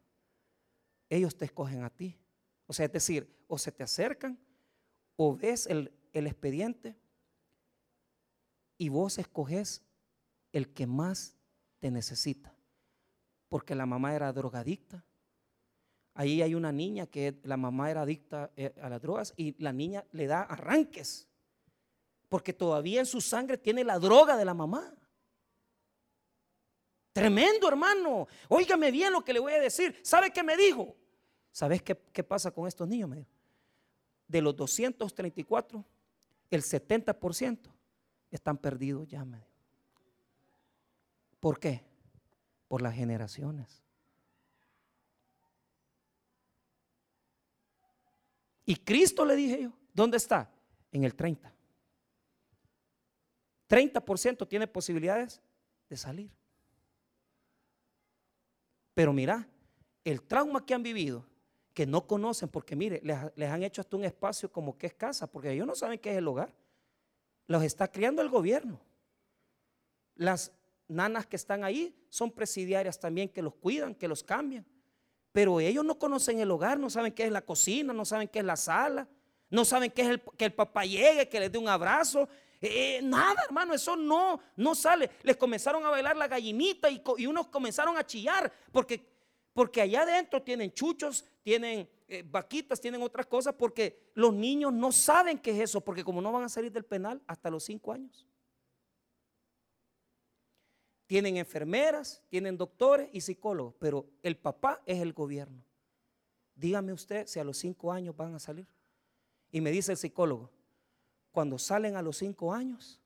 Ellos 1.09 1.35
te 1.37 1.45
escogen 1.45 1.83
a 1.83 1.89
ti. 1.89 2.17
O 2.65 2.73
sea, 2.73 2.85
es 2.85 2.91
decir, 2.91 3.43
o 3.47 3.57
se 3.57 3.71
te 3.71 3.83
acercan 3.83 4.37
o 5.15 5.35
ves 5.35 5.67
el, 5.67 5.93
expediente 6.13 6.95
y 8.77 8.89
vos 8.89 9.19
escoges 9.19 9.83
el 10.51 10.73
que 10.73 10.87
más 10.87 11.35
te 11.79 11.91
necesita. 11.91 12.55
Porque 13.47 13.75
la 13.75 13.85
mamá 13.85 14.15
era 14.15 14.33
drogadicta, 14.33 15.05
Ahí 16.19 16.41
hay 16.41 16.55
una 16.55 16.71
niña 16.71 17.05
que 17.05 17.39
la 17.43 17.57
mamá 17.57 17.91
era 17.91 18.01
adicta 18.01 18.51
eh, 18.55 18.73
a 18.81 18.89
las 18.89 18.99
drogas 18.99 19.35
y 19.37 19.55
la 19.61 19.71
niña 19.71 20.03
le 20.13 20.25
da 20.25 20.41
arranques. 20.41 21.26
Porque 22.30 22.53
todavía 22.53 22.99
en 22.99 23.05
su 23.05 23.21
sangre 23.21 23.57
tiene 23.57 23.84
la 23.84 23.99
droga 23.99 24.36
de 24.36 24.45
la 24.45 24.53
mamá. 24.53 24.93
Tremendo, 27.13 27.67
hermano. 27.67 28.28
Óigame 28.49 28.91
bien 28.91 29.11
lo 29.11 29.23
que 29.23 29.34
le 29.34 29.39
voy 29.39 29.53
a 29.53 29.59
decir. 29.59 29.99
¿Sabe 30.03 30.32
qué 30.32 30.43
me 30.43 30.55
dijo? 30.57 30.95
¿Sabes 31.51 31.82
qué, 31.82 31.97
qué 32.13 32.23
pasa 32.23 32.51
con 32.51 32.67
estos 32.67 32.88
niños? 32.88 33.09
Me. 33.09 33.25
De 34.28 34.41
los 34.41 34.55
234, 34.55 35.84
el 36.51 36.61
70% 36.61 37.73
están 38.30 38.57
perdidos 38.57 39.07
ya, 39.07 39.23
me 39.23 39.38
dijo. 39.38 39.49
¿Por 41.39 41.59
qué? 41.59 41.84
Por 42.67 42.82
las 42.82 42.93
generaciones. 42.93 43.82
Y 48.65 48.75
Cristo 48.75 49.23
le 49.23 49.36
dije 49.36 49.63
yo, 49.63 49.71
¿dónde 49.93 50.17
está? 50.17 50.51
En 50.91 51.05
el 51.05 51.15
30. 51.15 51.56
30% 53.70 54.47
tiene 54.47 54.68
posibilidades 54.68 55.41
de 55.89 55.97
salir. 55.97 56.32
Pero 58.93 59.13
mira, 59.13 59.47
el 60.03 60.22
trauma 60.22 60.65
que 60.65 60.74
han 60.74 60.84
vivido, 60.84 61.26
que 61.74 61.86
no 61.86 62.07
conocen, 62.07 62.49
porque 62.49 62.76
mire, 62.76 63.01
les, 63.03 63.49
han 63.49 63.61
hecho 63.61 63.82
hasta 63.82 63.95
un 63.95 64.03
espacio 64.03 64.51
como 64.51 64.78
que 64.78 64.88
es 64.88 64.93
casa, 64.93 65.28
porque 65.28 65.51
ellos 65.51 65.68
no 65.68 65.76
saben 65.76 65.99
qué 65.99 66.11
es 66.11 66.18
el 66.18 66.28
hogar. 66.28 66.51
Los 67.45 67.61
está 67.61 67.88
criando 67.91 68.22
el 68.22 68.30
gobierno. 68.30 68.80
Las 70.15 70.51
nanas 70.88 71.28
que 71.28 71.36
están 71.36 71.63
ahí 71.63 71.95
son 72.09 72.32
presidiarias 72.32 72.99
también 72.99 73.30
que 73.30 73.41
los 73.41 73.53
cuidan, 73.53 73.93
que 73.93 74.07
los 74.07 74.24
cambian. 74.24 74.65
Pero 75.32 75.59
ellos 75.59 75.86
no 75.86 75.99
conocen 75.99 76.39
el 76.39 76.49
hogar, 76.49 76.80
no 76.80 76.89
saben 76.89 77.13
qué 77.13 77.26
es 77.26 77.32
la 77.32 77.43
cocina, 77.43 77.93
no 77.93 78.05
saben 78.05 78.28
qué 78.28 78.39
es 78.39 78.45
la 78.45 78.55
sala, 78.55 79.07
no 79.51 79.63
saben 79.63 79.91
qué 79.91 80.01
es 80.01 80.07
el, 80.07 80.22
que 80.36 80.45
el 80.45 80.53
papá 80.53 80.86
llegue, 80.86 81.30
que 81.30 81.39
les 81.39 81.51
dé 81.51 81.59
un 81.59 81.68
abrazo. 81.68 82.28
Eh, 82.61 83.01
nada, 83.03 83.41
hermano, 83.45 83.73
eso 83.73 83.95
no, 83.95 84.39
no 84.55 84.75
sale. 84.75 85.11
Les 85.23 85.37
comenzaron 85.37 85.85
a 85.85 85.89
bailar 85.89 86.15
la 86.15 86.27
gallinita 86.27 86.89
y, 86.89 87.01
unos 87.27 87.47
comenzaron 87.47 87.97
a 87.97 88.05
chillar 88.05 88.51
porque, 88.71 89.05
porque 89.53 89.81
allá 89.81 90.01
adentro 90.01 90.41
tienen 90.41 90.73
chuchos, 90.73 91.25
tienen 91.43 91.89
eh, 92.07 92.23
vaquitas, 92.25 92.81
tienen 92.81 93.01
otras 93.01 93.25
cosas 93.27 93.53
porque 93.53 94.11
los 94.15 94.33
niños 94.33 94.73
no 94.73 94.91
saben 94.91 95.37
qué 95.37 95.51
es 95.51 95.69
eso, 95.69 95.81
porque 95.81 96.03
como 96.03 96.21
no 96.21 96.31
van 96.31 96.43
a 96.43 96.49
salir 96.49 96.71
del 96.71 96.85
penal 96.85 97.21
hasta 97.27 97.49
los 97.49 97.63
cinco 97.63 97.93
años 97.93 98.27
tienen 101.07 101.37
enfermeras, 101.37 102.21
tienen 102.29 102.57
doctores 102.57 103.09
y 103.13 103.21
psicólogos, 103.21 103.73
pero 103.79 104.09
el 104.21 104.37
papá 104.37 104.83
es 104.85 105.01
el 105.01 105.13
gobierno. 105.13 105.63
Dígame 106.53 106.91
usted 106.91 107.25
si 107.27 107.39
a 107.39 107.45
los 107.45 107.57
cinco 107.57 107.91
años 107.91 108.15
van 108.15 108.35
a 108.35 108.39
salir. 108.39 108.67
Y 109.49 109.61
me 109.61 109.71
dice 109.71 109.93
el 109.93 109.97
psicólogo, 109.97 110.51
cuando 111.38 111.59
salen 111.59 111.95
a 111.95 112.01
los 112.01 112.17
cinco 112.17 112.51
años, 112.51 112.99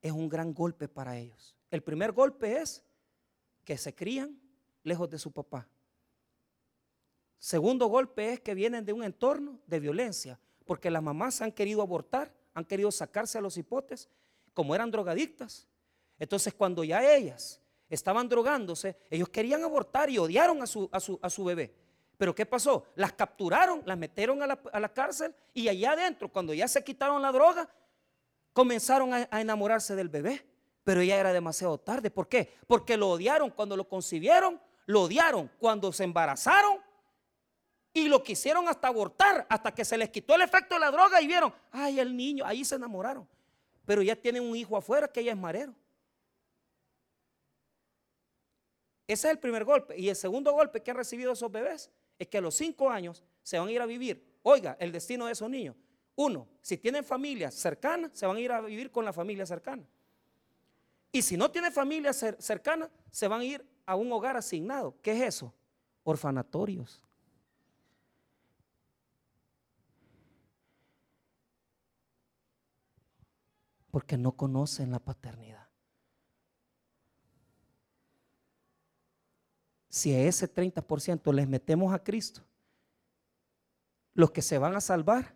es 0.00 0.10
un 0.10 0.28
gran 0.28 0.52
golpe 0.52 0.88
para 0.88 1.16
ellos. 1.16 1.54
El 1.70 1.84
primer 1.84 2.10
golpe 2.10 2.60
es 2.60 2.82
que 3.64 3.78
se 3.78 3.94
crían 3.94 4.36
lejos 4.82 5.08
de 5.08 5.20
su 5.20 5.30
papá. 5.30 5.68
Segundo 7.38 7.86
golpe 7.86 8.32
es 8.32 8.40
que 8.40 8.56
vienen 8.56 8.84
de 8.84 8.92
un 8.92 9.04
entorno 9.04 9.60
de 9.68 9.78
violencia, 9.78 10.40
porque 10.64 10.90
las 10.90 11.00
mamás 11.00 11.40
han 11.42 11.52
querido 11.52 11.80
abortar, 11.80 12.34
han 12.52 12.64
querido 12.64 12.90
sacarse 12.90 13.38
a 13.38 13.40
los 13.40 13.56
hipotes 13.56 14.08
como 14.52 14.74
eran 14.74 14.90
drogadictas. 14.90 15.68
Entonces 16.18 16.54
cuando 16.54 16.82
ya 16.82 17.08
ellas 17.14 17.60
estaban 17.88 18.28
drogándose, 18.28 18.96
ellos 19.10 19.28
querían 19.28 19.62
abortar 19.62 20.10
y 20.10 20.18
odiaron 20.18 20.60
a 20.60 20.66
su, 20.66 20.90
a 20.90 21.30
su, 21.30 21.44
bebé. 21.44 21.72
Pero 22.22 22.36
¿qué 22.36 22.46
pasó? 22.46 22.86
Las 22.94 23.14
capturaron, 23.14 23.82
las 23.84 23.98
metieron 23.98 24.40
a 24.44 24.46
la, 24.46 24.92
cárcel 24.92 25.34
y 25.52 25.66
allá 25.66 25.90
adentro, 25.90 26.28
cuando 26.28 26.54
ya 26.54 26.68
se 26.68 26.84
quitaron 26.84 27.20
la 27.20 27.32
droga, 27.32 27.68
comenzaron 28.52 29.12
a, 29.12 29.26
a 29.28 29.40
enamorarse 29.40 29.96
del 29.96 30.08
bebé. 30.08 30.46
Pero 30.84 31.02
ya 31.02 31.16
era 31.16 31.32
demasiado 31.32 31.78
tarde. 31.78 32.12
¿Por 32.12 32.28
qué? 32.28 32.54
Porque 32.68 32.96
lo 32.96 33.08
odiaron 33.10 33.50
cuando 33.50 33.76
lo 33.76 33.88
concibieron, 33.88 34.60
lo 34.86 35.02
odiaron 35.02 35.50
cuando 35.58 35.92
se 35.92 36.04
embarazaron 36.04 36.78
y 37.92 38.06
lo 38.06 38.22
quisieron 38.22 38.68
hasta 38.68 38.86
abortar, 38.86 39.44
hasta 39.50 39.74
que 39.74 39.84
se 39.84 39.98
les 39.98 40.10
quitó 40.10 40.36
el 40.36 40.42
efecto 40.42 40.76
de 40.76 40.80
la 40.80 40.92
droga 40.92 41.20
y 41.20 41.26
vieron, 41.26 41.52
ay, 41.72 41.98
el 41.98 42.16
niño, 42.16 42.44
ahí 42.46 42.64
se 42.64 42.76
enamoraron 42.76 43.26
pero 43.84 44.00
ya 44.00 44.14
tienen 44.14 44.44
un 44.44 44.54
hijo 44.54 44.76
afuera 44.76 45.08
que 45.08 45.18
ella 45.18 45.32
es 45.32 45.38
marero. 45.38 45.74
Ese 49.08 49.26
es 49.26 49.32
el 49.32 49.38
primer 49.38 49.64
golpe. 49.64 49.98
Y 49.98 50.08
el 50.08 50.16
segundo 50.16 50.52
golpe 50.52 50.80
que 50.82 50.90
han 50.90 50.96
recibido 50.96 51.32
esos 51.32 51.50
bebés 51.50 51.90
es 52.18 52.28
que 52.28 52.38
a 52.38 52.40
los 52.40 52.54
cinco 52.54 52.90
años 52.90 53.22
se 53.42 53.58
van 53.58 53.68
a 53.68 53.72
ir 53.72 53.80
a 53.80 53.86
vivir. 53.86 54.38
Oiga, 54.42 54.76
el 54.80 54.92
destino 54.92 55.26
de 55.26 55.32
esos 55.32 55.48
niños. 55.48 55.76
Uno, 56.14 56.48
si 56.60 56.76
tienen 56.76 57.04
familia 57.04 57.50
cercana, 57.50 58.10
se 58.12 58.26
van 58.26 58.36
a 58.36 58.40
ir 58.40 58.52
a 58.52 58.60
vivir 58.60 58.90
con 58.90 59.04
la 59.04 59.12
familia 59.12 59.46
cercana. 59.46 59.84
Y 61.10 61.22
si 61.22 61.36
no 61.36 61.50
tienen 61.50 61.72
familia 61.72 62.12
cercana, 62.12 62.90
se 63.10 63.28
van 63.28 63.40
a 63.40 63.44
ir 63.44 63.66
a 63.86 63.96
un 63.96 64.10
hogar 64.12 64.36
asignado. 64.36 64.94
¿Qué 65.02 65.12
es 65.12 65.22
eso? 65.22 65.54
Orfanatorios. 66.04 67.02
porque 73.92 74.16
no 74.16 74.32
conocen 74.32 74.90
la 74.90 74.98
paternidad. 74.98 75.61
Si 79.92 80.14
a 80.14 80.22
ese 80.24 80.48
30% 80.52 81.30
les 81.34 81.46
metemos 81.46 81.92
a 81.92 82.02
Cristo, 82.02 82.40
los 84.14 84.30
que 84.30 84.40
se 84.40 84.56
van 84.56 84.74
a 84.74 84.80
salvar 84.80 85.34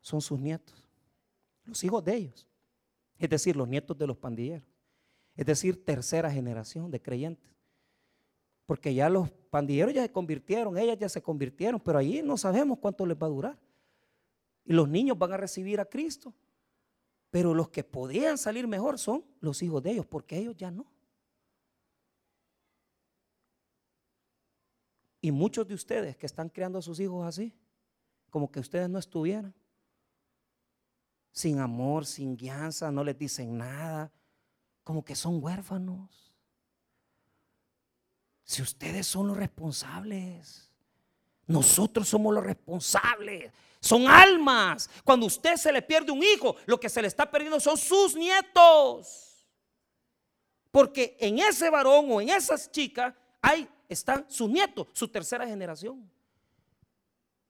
son 0.00 0.20
sus 0.20 0.38
nietos, 0.38 0.86
los 1.64 1.82
hijos 1.82 2.04
de 2.04 2.14
ellos, 2.14 2.46
es 3.18 3.30
decir, 3.30 3.56
los 3.56 3.66
nietos 3.66 3.96
de 3.96 4.06
los 4.06 4.18
pandilleros, 4.18 4.68
es 5.34 5.46
decir, 5.46 5.82
tercera 5.82 6.30
generación 6.30 6.90
de 6.90 7.00
creyentes. 7.00 7.50
Porque 8.66 8.92
ya 8.92 9.08
los 9.08 9.30
pandilleros 9.48 9.94
ya 9.94 10.02
se 10.02 10.12
convirtieron, 10.12 10.76
ellas 10.76 10.98
ya 10.98 11.08
se 11.08 11.22
convirtieron, 11.22 11.80
pero 11.80 11.98
ahí 11.98 12.20
no 12.22 12.36
sabemos 12.36 12.78
cuánto 12.78 13.06
les 13.06 13.16
va 13.16 13.26
a 13.26 13.30
durar. 13.30 13.58
Y 14.66 14.74
los 14.74 14.86
niños 14.86 15.16
van 15.16 15.32
a 15.32 15.38
recibir 15.38 15.80
a 15.80 15.86
Cristo 15.86 16.34
pero 17.30 17.54
los 17.54 17.68
que 17.68 17.84
podían 17.84 18.38
salir 18.38 18.66
mejor 18.66 18.98
son 18.98 19.24
los 19.40 19.62
hijos 19.62 19.82
de 19.82 19.92
ellos, 19.92 20.06
porque 20.06 20.38
ellos 20.38 20.56
ya 20.56 20.70
no. 20.70 20.86
Y 25.20 25.30
muchos 25.32 25.66
de 25.66 25.74
ustedes 25.74 26.16
que 26.16 26.26
están 26.26 26.48
creando 26.48 26.78
a 26.78 26.82
sus 26.82 27.00
hijos 27.00 27.26
así, 27.26 27.54
como 28.30 28.50
que 28.50 28.60
ustedes 28.60 28.88
no 28.88 28.98
estuvieran, 28.98 29.54
sin 31.32 31.58
amor, 31.58 32.06
sin 32.06 32.36
guianza, 32.36 32.90
no 32.90 33.02
les 33.04 33.18
dicen 33.18 33.58
nada, 33.58 34.12
como 34.84 35.04
que 35.04 35.14
son 35.14 35.42
huérfanos. 35.42 36.32
Si 38.44 38.62
ustedes 38.62 39.06
son 39.06 39.28
los 39.28 39.36
responsables, 39.36 40.70
nosotros 41.46 42.08
somos 42.08 42.34
los 42.34 42.44
responsables 42.44 43.52
son 43.80 44.08
almas. 44.08 44.90
Cuando 45.04 45.26
usted 45.26 45.56
se 45.56 45.72
le 45.72 45.82
pierde 45.82 46.12
un 46.12 46.22
hijo, 46.22 46.56
lo 46.66 46.78
que 46.78 46.88
se 46.88 47.00
le 47.02 47.08
está 47.08 47.30
perdiendo 47.30 47.60
son 47.60 47.76
sus 47.76 48.14
nietos. 48.14 49.46
Porque 50.70 51.16
en 51.20 51.38
ese 51.38 51.70
varón 51.70 52.06
o 52.10 52.20
en 52.20 52.28
esas 52.28 52.70
chicas, 52.70 53.14
ahí 53.40 53.68
están 53.88 54.26
sus 54.28 54.50
nietos, 54.50 54.88
su 54.92 55.08
tercera 55.08 55.46
generación. 55.46 56.08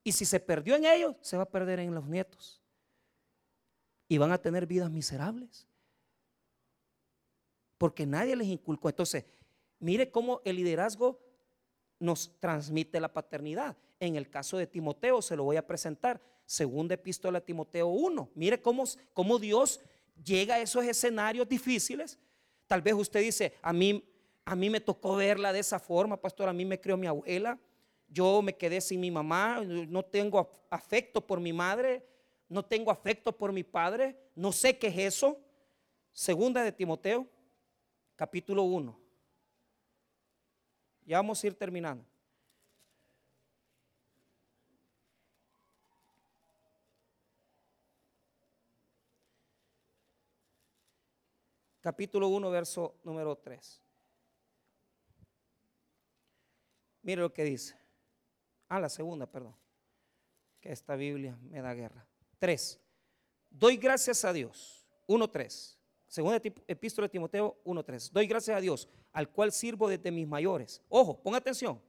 Y 0.04 0.12
si 0.12 0.24
se 0.24 0.40
perdió 0.40 0.76
en 0.76 0.86
ellos, 0.86 1.16
se 1.20 1.36
va 1.36 1.42
a 1.42 1.50
perder 1.50 1.80
en 1.80 1.94
los 1.94 2.06
nietos. 2.06 2.60
Y 4.08 4.16
van 4.18 4.32
a 4.32 4.38
tener 4.38 4.66
vidas 4.66 4.90
miserables. 4.90 5.66
Porque 7.76 8.06
nadie 8.06 8.34
les 8.36 8.48
inculcó. 8.48 8.88
Entonces, 8.88 9.24
mire 9.78 10.10
cómo 10.10 10.40
el 10.44 10.56
liderazgo 10.56 11.20
nos 11.98 12.32
transmite 12.40 13.00
la 13.00 13.12
paternidad. 13.12 13.76
En 14.00 14.16
el 14.16 14.30
caso 14.30 14.56
de 14.56 14.66
Timoteo, 14.66 15.20
se 15.20 15.36
lo 15.36 15.44
voy 15.44 15.56
a 15.56 15.66
presentar, 15.66 16.20
segunda 16.46 16.94
epístola 16.94 17.38
a 17.38 17.44
Timoteo 17.44 17.88
1. 17.88 18.30
Mire 18.34 18.62
cómo, 18.62 18.84
cómo 19.12 19.38
Dios 19.38 19.80
llega 20.24 20.54
a 20.54 20.60
esos 20.60 20.84
escenarios 20.84 21.48
difíciles. 21.48 22.18
Tal 22.66 22.80
vez 22.80 22.94
usted 22.94 23.20
dice, 23.20 23.54
a 23.60 23.72
mí, 23.72 24.04
a 24.48 24.56
mí 24.56 24.70
me 24.70 24.80
tocó 24.80 25.14
verla 25.14 25.52
de 25.52 25.58
esa 25.58 25.78
forma, 25.78 26.16
pastor, 26.16 26.48
a 26.48 26.54
mí 26.54 26.64
me 26.64 26.80
crió 26.80 26.96
mi 26.96 27.06
abuela, 27.06 27.58
yo 28.08 28.40
me 28.40 28.56
quedé 28.56 28.80
sin 28.80 28.98
mi 28.98 29.10
mamá, 29.10 29.60
no 29.62 30.02
tengo 30.02 30.64
afecto 30.70 31.20
por 31.20 31.38
mi 31.38 31.52
madre, 31.52 32.02
no 32.48 32.64
tengo 32.64 32.90
afecto 32.90 33.30
por 33.36 33.52
mi 33.52 33.62
padre, 33.62 34.18
no 34.34 34.50
sé 34.50 34.78
qué 34.78 34.86
es 34.86 34.96
eso. 35.14 35.38
Segunda 36.14 36.62
de 36.62 36.72
Timoteo, 36.72 37.26
capítulo 38.16 38.62
1. 38.62 38.98
Ya 41.04 41.18
vamos 41.18 41.44
a 41.44 41.46
ir 41.46 41.54
terminando. 41.54 42.06
Capítulo 51.82 52.28
1, 52.28 52.50
verso 52.50 52.94
número 53.04 53.36
3. 53.36 53.87
Mire 57.08 57.22
lo 57.22 57.32
que 57.32 57.42
dice. 57.42 57.74
Ah, 58.68 58.78
la 58.78 58.90
segunda, 58.90 59.24
perdón. 59.24 59.56
Que 60.60 60.72
esta 60.72 60.94
Biblia 60.94 61.38
me 61.40 61.62
da 61.62 61.72
guerra. 61.72 62.06
Tres. 62.38 62.78
Doy 63.48 63.78
gracias 63.78 64.26
a 64.26 64.32
Dios. 64.34 64.86
1.3. 65.06 65.78
Segunda 66.06 66.38
epístola 66.66 67.06
de 67.06 67.12
Timoteo 67.12 67.56
1.3. 67.64 68.10
Doy 68.10 68.26
gracias 68.26 68.54
a 68.54 68.60
Dios, 68.60 68.90
al 69.10 69.30
cual 69.30 69.52
sirvo 69.52 69.88
desde 69.88 70.10
mis 70.10 70.28
mayores. 70.28 70.82
Ojo, 70.90 71.18
ponga 71.18 71.38
atención. 71.38 71.80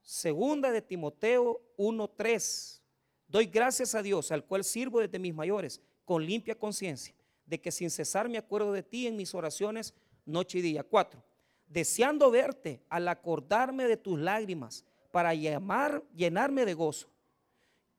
Segunda 0.00 0.70
de 0.70 0.80
Timoteo 0.80 1.60
1.3. 1.76 2.80
Doy 3.26 3.46
gracias 3.46 3.96
a 3.96 4.02
Dios, 4.02 4.30
al 4.30 4.44
cual 4.44 4.62
sirvo 4.62 5.00
desde 5.00 5.18
mis 5.18 5.34
mayores, 5.34 5.80
con 6.04 6.24
limpia 6.24 6.56
conciencia, 6.56 7.16
de 7.46 7.60
que 7.60 7.72
sin 7.72 7.90
cesar 7.90 8.28
me 8.28 8.38
acuerdo 8.38 8.72
de 8.72 8.84
ti 8.84 9.08
en 9.08 9.16
mis 9.16 9.34
oraciones 9.34 9.92
noche 10.24 10.58
y 10.58 10.62
día. 10.62 10.84
4. 10.84 11.31
Deseando 11.72 12.30
verte 12.30 12.82
al 12.88 13.08
acordarme 13.08 13.84
de 13.84 13.96
tus 13.96 14.18
lágrimas 14.18 14.84
para 15.10 15.34
llamar, 15.34 16.02
llenarme 16.14 16.64
de 16.64 16.74
gozo 16.74 17.12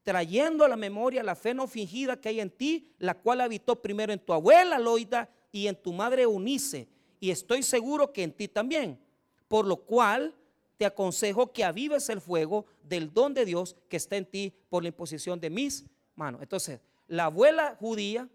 trayendo 0.04 0.66
a 0.66 0.68
la 0.68 0.76
memoria 0.76 1.24
la 1.24 1.36
fe 1.36 1.54
no 1.54 1.68
fingida 1.68 2.20
que 2.20 2.30
hay 2.30 2.40
en 2.42 2.52
ti, 2.52 2.94
la 3.00 3.16
cual 3.16 3.42
habitó 3.42 3.82
primero 3.82 4.14
en 4.14 4.20
tu 4.20 4.34
abuela 4.34 4.78
Loida 4.78 5.30
y 5.52 5.68
en 5.68 5.76
tu 5.76 5.94
madre 5.94 6.28
Unice, 6.28 6.88
y 7.20 7.32
estoy 7.32 7.64
seguro 7.64 8.12
que 8.12 8.24
en 8.24 8.34
ti 8.34 8.48
también. 8.48 9.00
Por 9.48 9.66
lo 9.66 9.78
cual 9.78 10.36
te 10.78 10.86
aconsejo 10.86 11.54
que 11.54 11.64
avives 11.64 12.10
el 12.10 12.20
fuego 12.20 12.66
del 12.84 13.14
don 13.14 13.34
de 13.34 13.46
Dios 13.46 13.78
que 13.88 13.98
está 13.98 14.18
en 14.18 14.26
ti 14.26 14.54
por 14.70 14.84
la 14.84 14.90
imposición 14.90 15.40
de 15.40 15.50
mis 15.50 15.86
manos. 16.16 16.42
Entonces, 16.42 16.82
la 17.08 17.26
abuela 17.26 17.78
judía, 17.80 18.28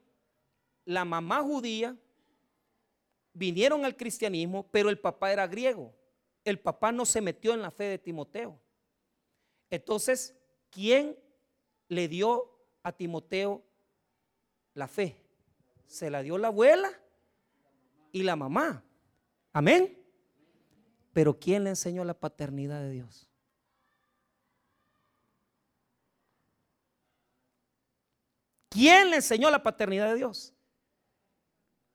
la 0.86 1.04
mamá 1.04 1.42
judía, 1.42 1.96
vinieron 3.38 3.84
al 3.84 3.96
cristianismo, 3.96 4.68
pero 4.70 4.90
el 4.90 4.98
papá 4.98 5.32
era 5.32 5.46
griego. 5.46 5.94
El 6.44 6.58
papá 6.58 6.92
no 6.92 7.06
se 7.06 7.20
metió 7.20 7.54
en 7.54 7.62
la 7.62 7.70
fe 7.70 7.84
de 7.84 7.98
Timoteo. 7.98 8.60
Entonces, 9.70 10.34
¿quién 10.70 11.16
le 11.88 12.08
dio 12.08 12.58
a 12.82 12.92
Timoteo 12.92 13.64
la 14.74 14.86
fe. 14.86 15.20
Se 15.86 16.10
la 16.10 16.22
dio 16.22 16.38
la 16.38 16.48
abuela 16.48 16.90
y 18.12 18.22
la 18.22 18.36
mamá. 18.36 18.84
Amén. 19.52 19.98
Pero 21.12 21.38
¿quién 21.38 21.64
le 21.64 21.70
enseñó 21.70 22.04
la 22.04 22.14
paternidad 22.14 22.80
de 22.80 22.90
Dios? 22.90 23.28
¿Quién 28.68 29.10
le 29.10 29.16
enseñó 29.16 29.50
la 29.50 29.62
paternidad 29.62 30.10
de 30.10 30.16
Dios? 30.16 30.54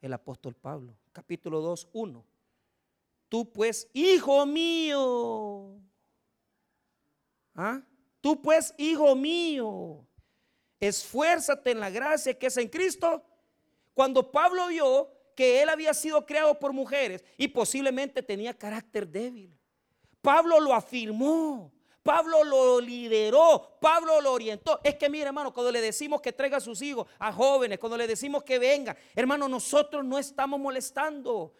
El 0.01 0.11
apóstol 0.11 0.55
Pablo, 0.55 0.97
capítulo 1.13 1.61
2, 1.61 1.87
1. 1.93 2.25
Tú 3.29 3.51
pues, 3.51 3.87
hijo 3.93 4.45
mío. 4.45 5.79
¿Ah? 7.55 7.81
Tú 8.19 8.41
pues, 8.41 8.73
hijo 8.77 9.15
mío, 9.15 10.05
esfuérzate 10.79 11.71
en 11.71 11.79
la 11.79 11.89
gracia 11.89 12.37
que 12.37 12.47
es 12.47 12.57
en 12.57 12.67
Cristo. 12.67 13.23
Cuando 13.93 14.31
Pablo 14.31 14.67
vio 14.67 15.09
que 15.35 15.61
él 15.61 15.69
había 15.69 15.93
sido 15.93 16.25
creado 16.25 16.57
por 16.57 16.73
mujeres 16.73 17.23
y 17.37 17.47
posiblemente 17.47 18.23
tenía 18.23 18.57
carácter 18.57 19.07
débil, 19.07 19.57
Pablo 20.21 20.59
lo 20.59 20.73
afirmó. 20.73 21.71
Pablo 22.03 22.43
lo 22.43 22.81
lideró, 22.81 23.77
Pablo 23.79 24.19
lo 24.19 24.33
orientó. 24.33 24.81
Es 24.83 24.95
que 24.95 25.09
mire, 25.09 25.27
hermano, 25.27 25.53
cuando 25.53 25.71
le 25.71 25.79
decimos 25.79 26.21
que 26.21 26.33
traiga 26.33 26.57
a 26.57 26.61
sus 26.61 26.81
hijos, 26.81 27.07
a 27.17 27.31
jóvenes, 27.31 27.79
cuando 27.79 27.97
le 27.97 28.05
decimos 28.05 28.43
que 28.43 28.59
venga, 28.59 28.95
hermano, 29.15 29.47
nosotros 29.47 30.03
no 30.03 30.19
estamos 30.19 30.59
molestando. 30.59 31.53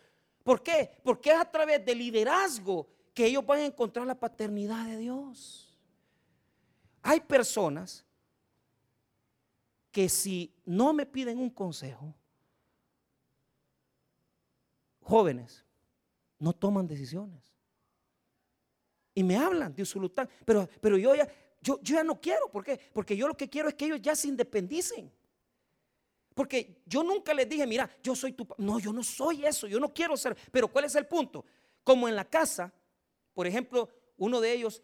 ¿Por 0.44 0.62
qué? 0.62 1.00
Porque 1.02 1.32
es 1.32 1.38
a 1.38 1.50
través 1.50 1.84
del 1.86 1.98
liderazgo 1.98 2.88
que 3.14 3.28
ellos 3.28 3.46
van 3.46 3.60
a 3.60 3.66
encontrar 3.66 4.06
la 4.06 4.20
paternidad 4.20 4.86
de 4.86 4.98
Dios. 4.98 5.80
Hay 7.02 7.22
personas 7.22 8.06
que 9.92 10.10
si 10.10 10.54
no 10.66 10.92
me 10.92 11.06
piden 11.06 11.40
un 11.40 11.50
consejo, 11.50 12.14
jóvenes, 15.02 15.64
no 16.38 16.52
toman 16.52 16.86
decisiones. 16.86 17.53
Y 19.16 19.24
me 19.24 19.36
hablan 19.38 19.76
de 19.76 19.84
Usulután, 19.84 20.30
pero, 20.46 20.68
pero 20.82 20.98
yo, 20.98 21.14
ya, 21.16 21.28
yo, 21.62 21.80
yo 21.82 21.96
ya 21.96 22.04
no 22.04 22.20
quiero. 22.20 22.50
¿Por 22.50 22.64
qué? 22.64 22.80
Porque 22.92 23.16
yo 23.16 23.28
lo 23.28 23.38
que 23.38 23.50
quiero 23.50 23.70
es 23.70 23.76
que 23.76 23.86
ellos 23.86 24.02
ya 24.02 24.16
se 24.16 24.28
independicen. 24.28 25.12
Porque 26.34 26.82
yo 26.86 27.04
nunca 27.04 27.34
les 27.34 27.48
dije, 27.48 27.68
mira, 27.68 27.90
yo 28.02 28.16
soy 28.16 28.34
tu... 28.34 28.48
No, 28.58 28.80
yo 28.80 28.92
no 28.92 29.04
soy 29.04 29.46
eso, 29.46 29.68
yo 29.68 29.80
no 29.80 29.94
quiero 29.94 30.18
ser... 30.18 30.36
Pero 30.52 30.68
¿cuál 30.68 30.86
es 30.86 30.96
el 30.96 31.06
punto? 31.06 31.46
Como 31.84 32.08
en 32.08 32.16
la 32.16 32.26
casa, 32.26 32.74
por 33.34 33.46
ejemplo, 33.46 33.88
uno 34.18 34.42
de 34.42 34.54
ellos 34.54 34.82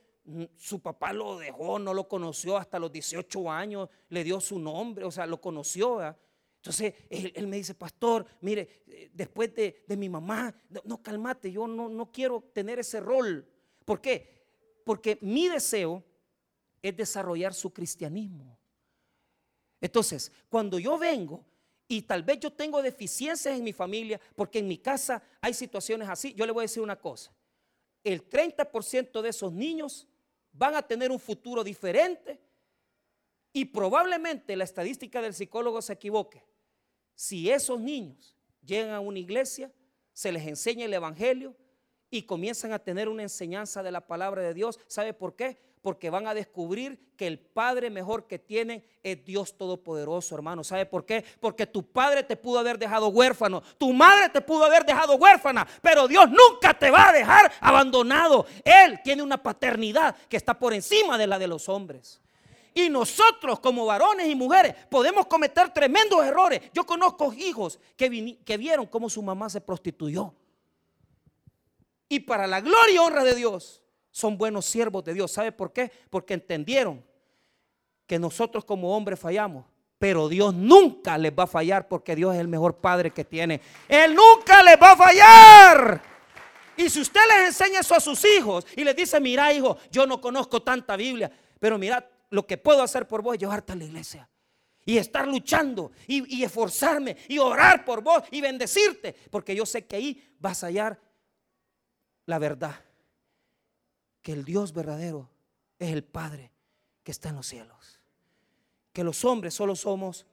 su 0.58 0.80
papá 0.80 1.14
lo 1.14 1.38
dejó, 1.38 1.80
no 1.80 1.94
lo 1.94 2.08
conoció 2.08 2.58
hasta 2.58 2.80
los 2.80 2.92
18 2.92 3.52
años, 3.52 3.90
le 4.10 4.24
dio 4.24 4.40
su 4.40 4.60
nombre, 4.60 5.06
o 5.06 5.12
sea, 5.12 5.26
lo 5.26 5.42
conoció. 5.42 6.00
Entonces 6.58 6.94
él, 7.10 7.48
me 7.48 7.58
dice, 7.58 7.74
pastor, 7.74 8.26
mire, 8.42 8.84
eh, 8.88 9.10
después 9.14 9.54
de, 9.56 9.84
mi 9.98 10.10
mamá, 10.10 10.54
no, 10.84 11.02
calmate, 11.02 11.52
yo 11.52 11.68
no, 11.68 11.90
no 11.90 12.12
quiero 12.12 12.42
tener 12.54 12.80
ese 12.80 13.00
rol. 13.00 13.48
¿Por 13.90 14.02
qué? 14.02 14.46
Porque 14.86 15.18
mi 15.20 15.48
deseo 15.48 16.04
es 16.80 16.96
desarrollar 16.96 17.56
su 17.56 17.74
cristianismo. 17.74 18.56
Entonces, 19.82 20.32
cuando 20.48 20.78
yo 20.78 21.00
vengo 21.00 21.44
y 21.88 22.04
tal 22.04 22.22
vez 22.22 22.40
yo 22.40 22.54
tengo 22.54 22.84
deficiencias 22.84 23.58
en 23.58 23.64
mi 23.64 23.74
familia, 23.74 24.22
porque 24.36 24.60
en 24.60 24.68
mi 24.68 24.78
casa 24.78 25.24
hay 25.42 25.56
situaciones 25.56 26.08
así, 26.08 26.36
yo 26.36 26.46
le 26.46 26.52
voy 26.52 26.62
a 26.62 26.70
decir 26.70 26.84
una 26.84 26.98
cosa. 26.98 27.34
El 28.04 28.30
30% 28.30 29.24
de 29.24 29.30
esos 29.30 29.52
niños 29.52 30.08
van 30.52 30.76
a 30.76 30.84
tener 30.84 31.10
un 31.10 31.20
futuro 31.20 31.64
diferente 31.64 32.40
y 33.52 33.66
probablemente 33.66 34.56
la 34.56 34.66
estadística 34.66 35.20
del 35.20 35.34
psicólogo 35.34 35.82
se 35.82 35.94
equivoque. 35.94 36.44
Si 37.16 37.50
esos 37.50 37.80
niños 37.80 38.36
llegan 38.64 38.92
a 38.92 39.00
una 39.00 39.18
iglesia, 39.18 39.74
se 40.14 40.32
les 40.32 40.46
enseña 40.46 40.86
el 40.86 40.94
Evangelio 40.94 41.56
y 42.10 42.24
comienzan 42.24 42.74
a 42.74 42.80
tener 42.80 43.10
una 43.10 43.24
enseñanza 43.24 43.84
de 43.84 43.92
la 43.92 44.02
palabra 44.02 44.42
de 44.42 44.54
Dios, 44.54 44.80
¿sabe 44.88 45.14
por 45.14 45.36
qué? 45.36 45.58
porque 45.82 46.10
van 46.10 46.28
a 46.28 46.34
descubrir 46.34 47.00
que 47.16 47.28
el 47.28 47.40
Padre 47.40 47.90
mejor 47.90 48.28
que 48.28 48.40
tienen 48.40 48.84
es 49.04 49.24
Dios 49.24 49.58
Todopoderoso, 49.58 50.36
hermano. 50.36 50.64
¿Sabe 50.64 50.86
por 50.86 51.06
qué? 51.06 51.24
Porque 51.40 51.66
tu 51.66 51.84
padre 51.84 52.24
te 52.24 52.36
pudo 52.36 52.60
haber 52.60 52.78
dejado 52.78 53.08
huérfano, 53.10 53.62
tu 53.78 53.94
madre 53.94 54.30
te 54.30 54.42
pudo 54.42 54.66
haber 54.66 54.86
dejado 54.86 55.16
huérfana, 55.16 55.68
pero 55.82 56.08
Dios 56.08 56.30
nunca 56.30 56.74
te 56.74 56.92
va 56.92 57.10
a 57.10 57.14
dejar 57.14 57.52
abandonado. 57.62 58.46
Él 58.64 59.00
tiene 59.04 59.24
una 59.24 59.42
paternidad 59.42 60.16
que 60.28 60.38
está 60.38 60.58
por 60.58 60.74
encima 60.74 61.18
de 61.18 61.28
la 61.28 61.40
de 61.40 61.48
los 61.48 61.70
hombres. 61.70 62.22
Y 62.74 62.90
nosotros 62.90 63.60
como 63.60 63.86
varones 63.86 64.28
y 64.28 64.36
mujeres 64.36 64.76
podemos 64.90 65.26
cometer 65.26 65.74
tremendos 65.74 66.24
errores. 66.24 66.62
Yo 66.74 66.86
conozco 66.86 67.34
hijos 67.34 67.80
que, 67.98 68.38
que 68.46 68.58
vieron 68.58 68.86
cómo 68.86 69.10
su 69.10 69.22
mamá 69.22 69.50
se 69.50 69.60
prostituyó. 69.60 70.34
Y 72.10 72.22
para 72.22 72.48
la 72.48 72.60
gloria 72.60 72.96
y 72.96 72.98
honra 72.98 73.24
de 73.24 73.36
Dios, 73.36 73.84
son 74.12 74.38
buenos 74.38 74.66
siervos 74.66 75.04
de 75.04 75.14
Dios. 75.14 75.32
¿Sabe 75.32 75.52
por 75.52 75.72
qué? 75.72 75.92
Porque 76.10 76.34
entendieron 76.34 77.06
que 78.08 78.18
nosotros 78.18 78.66
como 78.66 78.98
hombres 78.98 79.20
fallamos. 79.20 79.66
Pero 80.00 80.28
Dios 80.28 80.54
nunca 80.54 81.18
les 81.18 81.32
va 81.32 81.44
a 81.44 81.48
fallar 81.48 81.88
porque 81.88 82.16
Dios 82.16 82.34
es 82.34 82.42
el 82.42 82.48
mejor 82.48 82.78
padre 82.78 83.12
que 83.12 83.24
tiene. 83.24 83.62
Él 83.88 84.16
nunca 84.16 84.64
les 84.64 84.82
va 84.82 84.94
a 84.94 84.98
fallar. 84.98 86.02
Y 86.76 86.90
si 86.90 87.02
usted 87.02 87.20
les 87.28 87.50
enseña 87.50 87.82
eso 87.82 87.94
a 87.94 88.00
sus 88.00 88.24
hijos 88.26 88.66
y 88.76 88.84
les 88.84 88.96
dice, 88.96 89.20
mira 89.20 89.54
hijo, 89.54 89.78
yo 89.92 90.08
no 90.08 90.20
conozco 90.20 90.64
tanta 90.64 90.96
Biblia, 90.96 91.30
pero 91.60 91.78
mira, 91.78 92.10
lo 92.30 92.48
que 92.48 92.58
puedo 92.58 92.82
hacer 92.82 93.08
por 93.08 93.22
vos 93.22 93.36
es 93.36 93.42
llevarte 93.42 93.74
a 93.74 93.76
la 93.76 93.84
iglesia. 93.84 94.30
Y 94.86 94.98
estar 94.98 95.28
luchando 95.28 95.92
y, 96.08 96.38
y 96.38 96.44
esforzarme 96.44 97.18
y 97.28 97.38
orar 97.38 97.86
por 97.86 98.02
vos 98.02 98.24
y 98.32 98.42
bendecirte. 98.42 99.14
Porque 99.30 99.54
yo 99.54 99.66
sé 99.66 99.86
que 99.86 99.98
ahí 99.98 100.36
vas 100.40 100.64
a 100.64 100.68
hallar 100.68 101.00
la 102.30 102.38
verdad 102.38 102.80
que 104.22 104.34
el 104.34 104.46
Dios 104.46 104.72
verdadero 104.72 105.28
es 105.80 105.92
el 105.92 106.04
Padre 106.04 106.52
que 107.04 107.10
está 107.10 107.30
en 107.30 107.38
los 107.38 107.48
cielos. 107.48 108.00
Que 108.94 109.04
los 109.04 109.26
hombres 109.26 109.56
solo 109.56 109.76
somos 109.76 110.28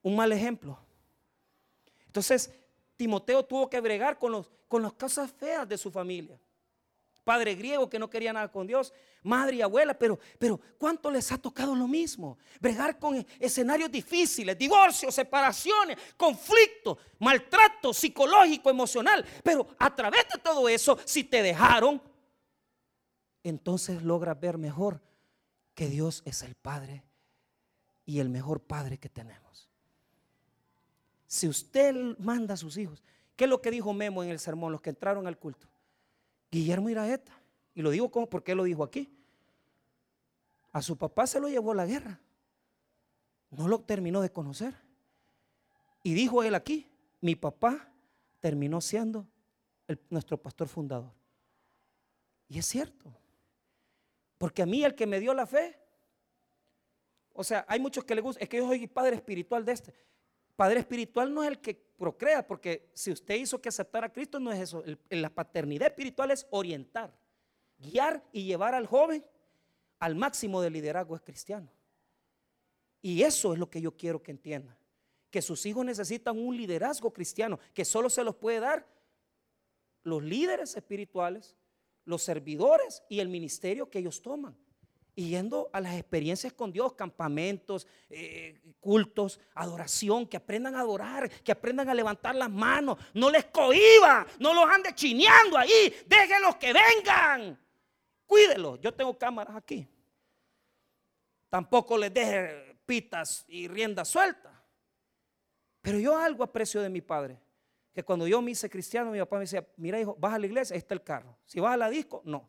un 0.00 0.14
mal 0.14 0.30
ejemplo. 0.30 0.78
Entonces, 2.06 2.52
Timoteo 2.96 3.44
tuvo 3.44 3.68
que 3.68 3.80
bregar 3.80 4.16
con, 4.16 4.30
los, 4.30 4.48
con 4.68 4.80
las 4.80 4.92
cosas 4.92 5.32
feas 5.32 5.68
de 5.68 5.76
su 5.76 5.90
familia. 5.90 6.38
Padre 7.24 7.54
griego 7.54 7.88
que 7.88 7.98
no 7.98 8.08
quería 8.08 8.32
nada 8.32 8.50
con 8.50 8.66
Dios, 8.66 8.92
madre 9.22 9.56
y 9.56 9.62
abuela, 9.62 9.98
pero, 9.98 10.18
pero 10.38 10.60
¿cuánto 10.78 11.10
les 11.10 11.30
ha 11.32 11.38
tocado 11.38 11.74
lo 11.74 11.86
mismo? 11.86 12.38
Bregar 12.60 12.98
con 12.98 13.24
escenarios 13.38 13.90
difíciles, 13.90 14.56
divorcios, 14.56 15.14
separaciones, 15.14 15.98
conflictos, 16.16 16.98
maltrato 17.18 17.92
psicológico, 17.92 18.70
emocional. 18.70 19.24
Pero 19.42 19.66
a 19.78 19.94
través 19.94 20.26
de 20.32 20.40
todo 20.40 20.68
eso, 20.68 20.98
si 21.04 21.24
te 21.24 21.42
dejaron, 21.42 22.02
entonces 23.42 24.02
logra 24.02 24.34
ver 24.34 24.58
mejor 24.58 25.00
que 25.74 25.88
Dios 25.88 26.22
es 26.24 26.42
el 26.42 26.54
Padre 26.54 27.04
y 28.04 28.20
el 28.20 28.28
mejor 28.28 28.60
Padre 28.60 28.98
que 28.98 29.08
tenemos. 29.08 29.68
Si 31.26 31.46
usted 31.48 31.94
manda 32.18 32.54
a 32.54 32.56
sus 32.56 32.76
hijos, 32.76 33.04
¿qué 33.36 33.44
es 33.44 33.50
lo 33.50 33.60
que 33.62 33.70
dijo 33.70 33.92
Memo 33.92 34.22
en 34.22 34.30
el 34.30 34.40
sermón, 34.40 34.72
los 34.72 34.80
que 34.80 34.90
entraron 34.90 35.26
al 35.26 35.38
culto? 35.38 35.68
Guillermo 36.50 36.88
Iraeta, 36.90 37.32
Y 37.74 37.82
lo 37.82 37.90
digo 37.90 38.10
como 38.10 38.28
porque 38.28 38.54
lo 38.54 38.64
dijo 38.64 38.82
aquí. 38.82 39.08
A 40.72 40.82
su 40.82 40.96
papá 40.96 41.26
se 41.26 41.40
lo 41.40 41.48
llevó 41.48 41.72
a 41.72 41.76
la 41.76 41.86
guerra. 41.86 42.20
No 43.50 43.68
lo 43.68 43.80
terminó 43.80 44.20
de 44.20 44.30
conocer. 44.30 44.74
Y 46.02 46.14
dijo 46.14 46.42
él 46.42 46.54
aquí, 46.54 46.90
mi 47.20 47.34
papá 47.34 47.92
terminó 48.40 48.80
siendo 48.80 49.26
nuestro 50.08 50.38
pastor 50.38 50.68
fundador. 50.68 51.12
Y 52.48 52.58
es 52.58 52.66
cierto. 52.66 53.12
Porque 54.38 54.62
a 54.62 54.66
mí 54.66 54.82
el 54.84 54.94
que 54.94 55.06
me 55.06 55.20
dio 55.20 55.34
la 55.34 55.46
fe, 55.46 55.78
o 57.32 57.44
sea, 57.44 57.64
hay 57.68 57.78
muchos 57.78 58.04
que 58.04 58.14
le 58.14 58.20
gustan, 58.20 58.42
es 58.42 58.48
que 58.48 58.56
yo 58.56 58.66
soy 58.66 58.86
padre 58.86 59.16
espiritual 59.16 59.64
de 59.64 59.72
este. 59.72 59.94
Padre 60.60 60.80
espiritual 60.80 61.32
no 61.32 61.42
es 61.42 61.48
el 61.48 61.58
que 61.58 61.72
procrea, 61.72 62.46
porque 62.46 62.90
si 62.92 63.10
usted 63.10 63.36
hizo 63.36 63.62
que 63.62 63.70
aceptar 63.70 64.04
a 64.04 64.12
Cristo, 64.12 64.38
no 64.38 64.52
es 64.52 64.60
eso. 64.60 64.84
la 65.08 65.30
paternidad 65.30 65.88
espiritual 65.88 66.30
es 66.32 66.46
orientar, 66.50 67.18
guiar 67.78 68.22
y 68.30 68.44
llevar 68.44 68.74
al 68.74 68.86
joven 68.86 69.24
al 70.00 70.16
máximo 70.16 70.60
de 70.60 70.68
liderazgo 70.68 71.18
cristiano. 71.20 71.72
Y 73.00 73.22
eso 73.22 73.54
es 73.54 73.58
lo 73.58 73.70
que 73.70 73.80
yo 73.80 73.96
quiero 73.96 74.22
que 74.22 74.32
entiendan. 74.32 74.76
Que 75.30 75.40
sus 75.40 75.64
hijos 75.64 75.82
necesitan 75.82 76.38
un 76.38 76.54
liderazgo 76.54 77.10
cristiano 77.10 77.58
que 77.72 77.86
solo 77.86 78.10
se 78.10 78.22
los 78.22 78.36
puede 78.36 78.60
dar 78.60 78.86
los 80.02 80.22
líderes 80.22 80.76
espirituales, 80.76 81.56
los 82.04 82.22
servidores 82.22 83.02
y 83.08 83.20
el 83.20 83.30
ministerio 83.30 83.88
que 83.88 84.00
ellos 84.00 84.20
toman. 84.20 84.54
Y 85.14 85.30
yendo 85.30 85.68
a 85.72 85.80
las 85.80 85.94
experiencias 85.94 86.52
con 86.52 86.72
Dios, 86.72 86.94
campamentos, 86.94 87.86
eh, 88.08 88.60
cultos, 88.80 89.40
adoración, 89.54 90.26
que 90.26 90.36
aprendan 90.36 90.76
a 90.76 90.80
adorar, 90.80 91.28
que 91.28 91.52
aprendan 91.52 91.88
a 91.88 91.94
levantar 91.94 92.34
las 92.34 92.50
manos. 92.50 92.98
No 93.14 93.30
les 93.30 93.46
cohiba, 93.46 94.26
no 94.38 94.54
los 94.54 94.64
ande 94.70 94.94
chineando 94.94 95.58
ahí, 95.58 95.94
déjenlos 96.06 96.56
que 96.56 96.72
vengan. 96.72 97.58
Cuídenlos. 98.26 98.80
Yo 98.80 98.94
tengo 98.94 99.18
cámaras 99.18 99.56
aquí. 99.56 99.86
Tampoco 101.48 101.98
les 101.98 102.14
deje 102.14 102.78
pitas 102.86 103.44
y 103.48 103.66
rienda 103.66 104.04
suelta. 104.04 104.50
Pero 105.82 105.98
yo 105.98 106.16
algo 106.16 106.44
aprecio 106.44 106.80
de 106.80 106.88
mi 106.88 107.00
padre. 107.00 107.38
Que 107.92 108.04
cuando 108.04 108.28
yo 108.28 108.40
me 108.40 108.52
hice 108.52 108.70
cristiano, 108.70 109.10
mi 109.10 109.18
papá 109.18 109.36
me 109.36 109.42
decía, 109.42 109.66
mira 109.76 109.98
hijo, 109.98 110.16
vas 110.18 110.34
a 110.34 110.38
la 110.38 110.46
iglesia, 110.46 110.74
ahí 110.74 110.78
está 110.78 110.94
el 110.94 111.02
carro. 111.02 111.36
Si 111.44 111.58
vas 111.58 111.74
a 111.74 111.76
la 111.76 111.90
disco, 111.90 112.22
no. 112.24 112.48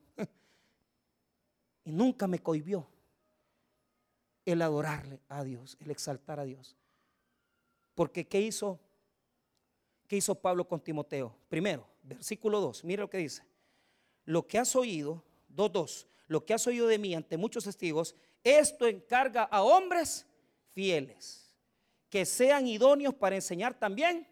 Y 1.83 1.91
nunca 1.91 2.27
me 2.27 2.39
cohibió 2.39 2.87
el 4.45 4.61
adorarle 4.61 5.21
a 5.29 5.43
Dios, 5.43 5.77
el 5.79 5.91
exaltar 5.91 6.39
a 6.39 6.45
Dios. 6.45 6.75
Porque 7.95 8.27
¿qué 8.27 8.41
hizo? 8.41 8.79
¿Qué 10.07 10.17
hizo 10.17 10.35
Pablo 10.35 10.67
con 10.67 10.81
Timoteo? 10.81 11.35
Primero, 11.49 11.87
versículo 12.03 12.59
2, 12.59 12.83
mira 12.83 13.01
lo 13.01 13.09
que 13.09 13.17
dice. 13.17 13.43
Lo 14.25 14.47
que 14.47 14.59
has 14.59 14.75
oído, 14.75 15.23
2.2, 15.55 16.07
lo 16.27 16.45
que 16.45 16.53
has 16.53 16.65
oído 16.67 16.87
de 16.87 16.97
mí 16.97 17.15
ante 17.15 17.37
muchos 17.37 17.63
testigos, 17.63 18.15
esto 18.43 18.87
encarga 18.87 19.43
a 19.43 19.61
hombres 19.61 20.25
fieles, 20.73 21.51
que 22.09 22.25
sean 22.25 22.67
idóneos 22.67 23.13
para 23.13 23.35
enseñar 23.35 23.73
también. 23.73 24.27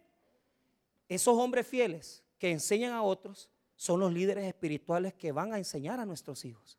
Esos 1.07 1.37
hombres 1.37 1.67
fieles 1.67 2.23
que 2.37 2.51
enseñan 2.51 2.93
a 2.93 3.03
otros 3.03 3.49
son 3.75 3.99
los 3.99 4.13
líderes 4.13 4.45
espirituales 4.45 5.13
que 5.13 5.31
van 5.31 5.53
a 5.53 5.57
enseñar 5.57 5.99
a 5.99 6.05
nuestros 6.05 6.43
hijos. 6.45 6.77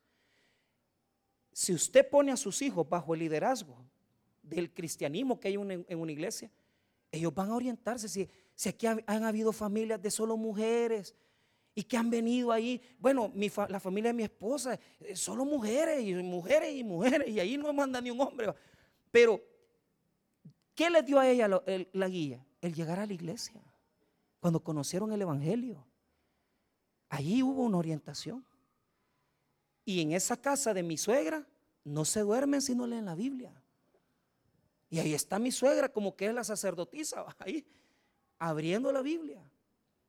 Si 1.52 1.72
usted 1.72 2.08
pone 2.08 2.32
a 2.32 2.36
sus 2.36 2.62
hijos 2.62 2.88
bajo 2.88 3.14
el 3.14 3.20
liderazgo 3.20 3.76
del 4.42 4.72
cristianismo 4.72 5.38
que 5.38 5.48
hay 5.48 5.54
en 5.54 5.98
una 5.98 6.12
iglesia, 6.12 6.50
ellos 7.12 7.34
van 7.34 7.50
a 7.50 7.56
orientarse. 7.56 8.08
Si, 8.08 8.28
aquí 8.68 8.86
han, 8.86 9.24
habido 9.24 9.52
familias 9.52 10.00
de 10.00 10.10
solo 10.10 10.36
mujeres 10.36 11.14
y 11.74 11.82
que 11.82 11.96
han 11.96 12.10
venido 12.10 12.52
ahí, 12.52 12.80
bueno, 12.98 13.32
la 13.68 13.80
familia 13.80 14.10
de 14.10 14.14
mi 14.14 14.22
esposa, 14.22 14.78
eh, 15.00 15.16
solo 15.16 15.44
mujeres 15.44 16.02
y 16.02 16.14
mujeres 16.14 16.74
y 16.74 16.84
mujeres, 16.84 17.28
y 17.28 17.40
ahí 17.40 17.56
no 17.56 17.72
manda 17.72 18.00
ni 18.00 18.10
un 18.10 18.20
hombre. 18.20 18.52
Pero, 19.10 19.40
¿qué 20.74 20.90
le 20.90 21.02
dio 21.02 21.18
a 21.18 21.28
ella 21.28 21.48
la 21.92 22.08
guía? 22.08 22.44
El 22.60 22.74
llegar 22.74 22.98
a 23.00 23.06
la 23.06 23.12
iglesia, 23.12 23.60
cuando 24.40 24.62
conocieron 24.62 25.12
el 25.12 25.22
Evangelio. 25.22 25.84
Allí 27.08 27.42
hubo 27.42 27.64
una 27.64 27.78
orientación. 27.78 28.44
Y 29.90 30.02
en 30.02 30.12
esa 30.12 30.36
casa 30.36 30.72
de 30.72 30.84
mi 30.84 30.96
suegra 30.96 31.44
no 31.82 32.04
se 32.04 32.20
duermen 32.20 32.62
si 32.62 32.76
no 32.76 32.86
leen 32.86 33.06
la 33.06 33.16
Biblia. 33.16 33.52
Y 34.88 35.00
ahí 35.00 35.14
está 35.14 35.40
mi 35.40 35.50
suegra 35.50 35.88
como 35.88 36.14
que 36.14 36.26
es 36.26 36.32
la 36.32 36.44
sacerdotisa, 36.44 37.24
ahí 37.40 37.66
abriendo 38.38 38.92
la 38.92 39.02
Biblia. 39.02 39.42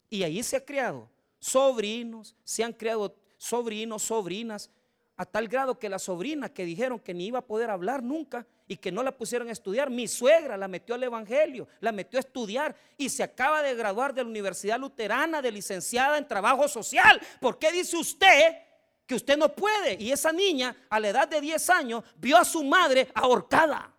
Y 0.07 0.21
ahí 0.21 0.43
se 0.43 0.57
ha 0.57 0.63
criado 0.63 1.09
sobrinos, 1.39 2.36
se 2.43 2.63
han 2.63 2.73
criado 2.73 3.15
sobrinos, 3.38 4.03
sobrinas, 4.03 4.69
a 5.17 5.25
tal 5.25 5.47
grado 5.47 5.79
que 5.79 5.89
la 5.89 5.97
sobrina 5.97 6.53
que 6.53 6.63
dijeron 6.63 6.99
que 6.99 7.15
ni 7.15 7.25
iba 7.25 7.39
a 7.39 7.47
poder 7.47 7.71
hablar 7.71 8.03
nunca 8.03 8.45
y 8.67 8.77
que 8.77 8.91
no 8.91 9.01
la 9.01 9.17
pusieron 9.17 9.49
a 9.49 9.51
estudiar, 9.51 9.89
mi 9.89 10.07
suegra 10.07 10.57
la 10.57 10.67
metió 10.67 10.93
al 10.93 11.01
Evangelio, 11.01 11.67
la 11.79 11.91
metió 11.91 12.19
a 12.19 12.21
estudiar 12.21 12.75
y 12.99 13.09
se 13.09 13.23
acaba 13.23 13.63
de 13.63 13.73
graduar 13.73 14.13
de 14.13 14.21
la 14.23 14.29
Universidad 14.29 14.79
Luterana 14.79 15.41
de 15.41 15.51
licenciada 15.51 16.19
en 16.19 16.27
trabajo 16.27 16.67
social. 16.67 17.19
¿Por 17.39 17.57
qué 17.57 17.71
dice 17.71 17.97
usted 17.97 18.69
que 19.12 19.16
usted 19.16 19.38
no 19.38 19.53
puede. 19.53 20.01
Y 20.01 20.09
esa 20.09 20.32
niña, 20.32 20.74
a 20.89 20.97
la 20.97 21.09
edad 21.09 21.28
de 21.28 21.41
10 21.41 21.70
años, 21.70 22.01
vio 22.16 22.38
a 22.38 22.45
su 22.45 22.64
madre 22.64 23.12
ahorcada. 23.14 23.93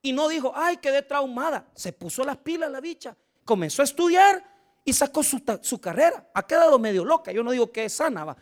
Y 0.00 0.14
no 0.14 0.28
dijo, 0.28 0.50
ay, 0.56 0.78
quedé 0.78 1.02
traumada. 1.02 1.68
Se 1.74 1.92
puso 1.92 2.24
las 2.24 2.38
pilas 2.38 2.70
la 2.70 2.80
bicha. 2.80 3.14
Comenzó 3.44 3.82
a 3.82 3.84
estudiar 3.84 4.42
y 4.82 4.94
sacó 4.94 5.22
su, 5.22 5.78
carrera. 5.78 6.26
Ha 6.32 6.46
quedado 6.46 6.78
medio 6.78 7.04
loca. 7.04 7.32
Yo 7.32 7.42
no 7.42 7.50
digo 7.50 7.70
que 7.70 7.84
es 7.84 7.92
sana, 7.92 8.24
va. 8.24 8.36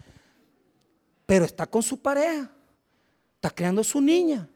Pero 1.27 1.45
está 1.47 1.67
con 1.67 1.83
su 1.83 2.01
pareja. 2.01 2.49
Está 3.35 3.51
creando 3.51 3.83
su 3.83 4.01
niña. 4.01 4.49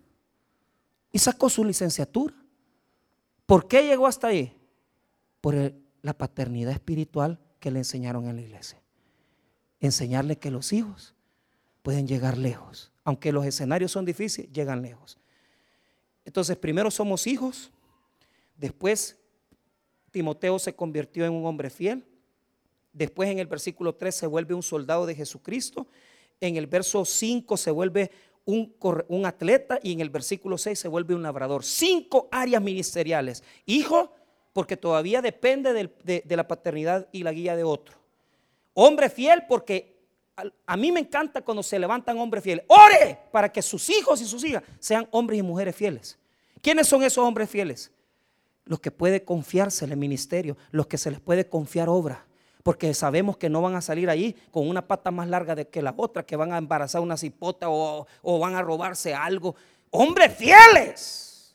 Y 1.10 1.18
sacó 1.18 1.50
su 1.50 1.64
licenciatura. 1.64 2.36
¿Por 3.46 3.66
qué 3.66 3.82
llegó 3.82 4.06
hasta 4.06 4.28
ahí? 4.28 4.56
Por 5.40 5.74
la 6.02 6.12
paternidad 6.12 6.72
espiritual 6.72 7.40
que 7.58 7.72
le 7.72 7.80
enseñaron 7.80 8.28
en 8.28 8.36
la 8.36 8.42
iglesia 8.42 8.83
enseñarle 9.86 10.36
que 10.36 10.50
los 10.50 10.72
hijos 10.72 11.14
pueden 11.82 12.06
llegar 12.06 12.38
lejos. 12.38 12.90
Aunque 13.04 13.32
los 13.32 13.44
escenarios 13.44 13.92
son 13.92 14.04
difíciles, 14.04 14.50
llegan 14.52 14.82
lejos. 14.82 15.18
Entonces, 16.24 16.56
primero 16.56 16.90
somos 16.90 17.26
hijos, 17.26 17.70
después 18.56 19.18
Timoteo 20.10 20.58
se 20.58 20.74
convirtió 20.74 21.26
en 21.26 21.32
un 21.32 21.44
hombre 21.44 21.68
fiel, 21.68 22.04
después 22.92 23.28
en 23.28 23.38
el 23.38 23.46
versículo 23.46 23.94
3 23.94 24.14
se 24.14 24.26
vuelve 24.26 24.54
un 24.54 24.62
soldado 24.62 25.04
de 25.04 25.14
Jesucristo, 25.14 25.86
en 26.40 26.56
el 26.56 26.66
verso 26.66 27.04
5 27.04 27.56
se 27.56 27.70
vuelve 27.70 28.10
un, 28.46 29.26
atleta 29.26 29.78
y 29.82 29.92
en 29.92 30.00
el 30.00 30.10
versículo 30.10 30.56
6 30.56 30.78
se 30.78 30.88
vuelve 30.88 31.14
un 31.14 31.22
labrador. 31.22 31.64
Cinco 31.64 32.28
áreas 32.30 32.62
ministeriales. 32.62 33.42
Hijo, 33.66 34.12
porque 34.52 34.76
todavía 34.76 35.20
depende 35.20 35.72
de, 35.72 36.22
de 36.24 36.36
la 36.36 36.46
paternidad 36.46 37.08
y 37.12 37.22
la 37.22 37.32
guía 37.32 37.56
de 37.56 37.64
otro. 37.64 38.03
Hombre 38.74 39.08
fiel 39.08 39.44
porque 39.48 39.94
a, 40.66 40.76
mí 40.76 40.90
me 40.90 41.00
encanta 41.00 41.42
cuando 41.42 41.62
se 41.62 41.78
levantan 41.78 42.18
hombres 42.18 42.42
fieles. 42.42 42.64
Ore 42.68 43.18
para 43.30 43.50
que 43.50 43.62
sus 43.62 43.88
hijos 43.90 44.20
y 44.20 44.26
sus 44.26 44.44
hijas 44.44 44.62
sean 44.80 45.06
hombres 45.12 45.38
y 45.38 45.42
mujeres 45.42 45.76
fieles. 45.76 46.18
¿Quiénes 46.60 46.88
son 46.88 47.02
esos 47.02 47.24
hombres 47.24 47.48
fieles? 47.48 47.92
Los 48.64 48.80
que 48.80 48.90
puede 48.90 49.24
confiarse 49.24 49.84
en 49.84 49.92
el 49.92 49.96
ministerio, 49.96 50.56
los 50.70 50.86
que 50.86 50.98
se 50.98 51.10
les 51.10 51.20
puede 51.20 51.48
confiar 51.48 51.88
obra. 51.88 52.26
Porque 52.62 52.94
sabemos 52.94 53.36
que 53.36 53.50
no 53.50 53.60
van 53.60 53.76
a 53.76 53.82
salir 53.82 54.08
ahí 54.08 54.34
con 54.50 54.68
una 54.68 54.86
pata 54.86 55.10
más 55.10 55.28
larga 55.28 55.54
que 55.64 55.82
la 55.82 55.94
otra, 55.96 56.24
que 56.24 56.34
van 56.34 56.52
a 56.52 56.58
embarazar 56.58 57.02
una 57.02 57.16
cipota 57.16 57.68
o, 57.68 58.06
o 58.22 58.38
van 58.38 58.54
a 58.54 58.62
robarse 58.62 59.14
algo. 59.14 59.54
Hombres 59.90 60.34
fieles. 60.34 61.54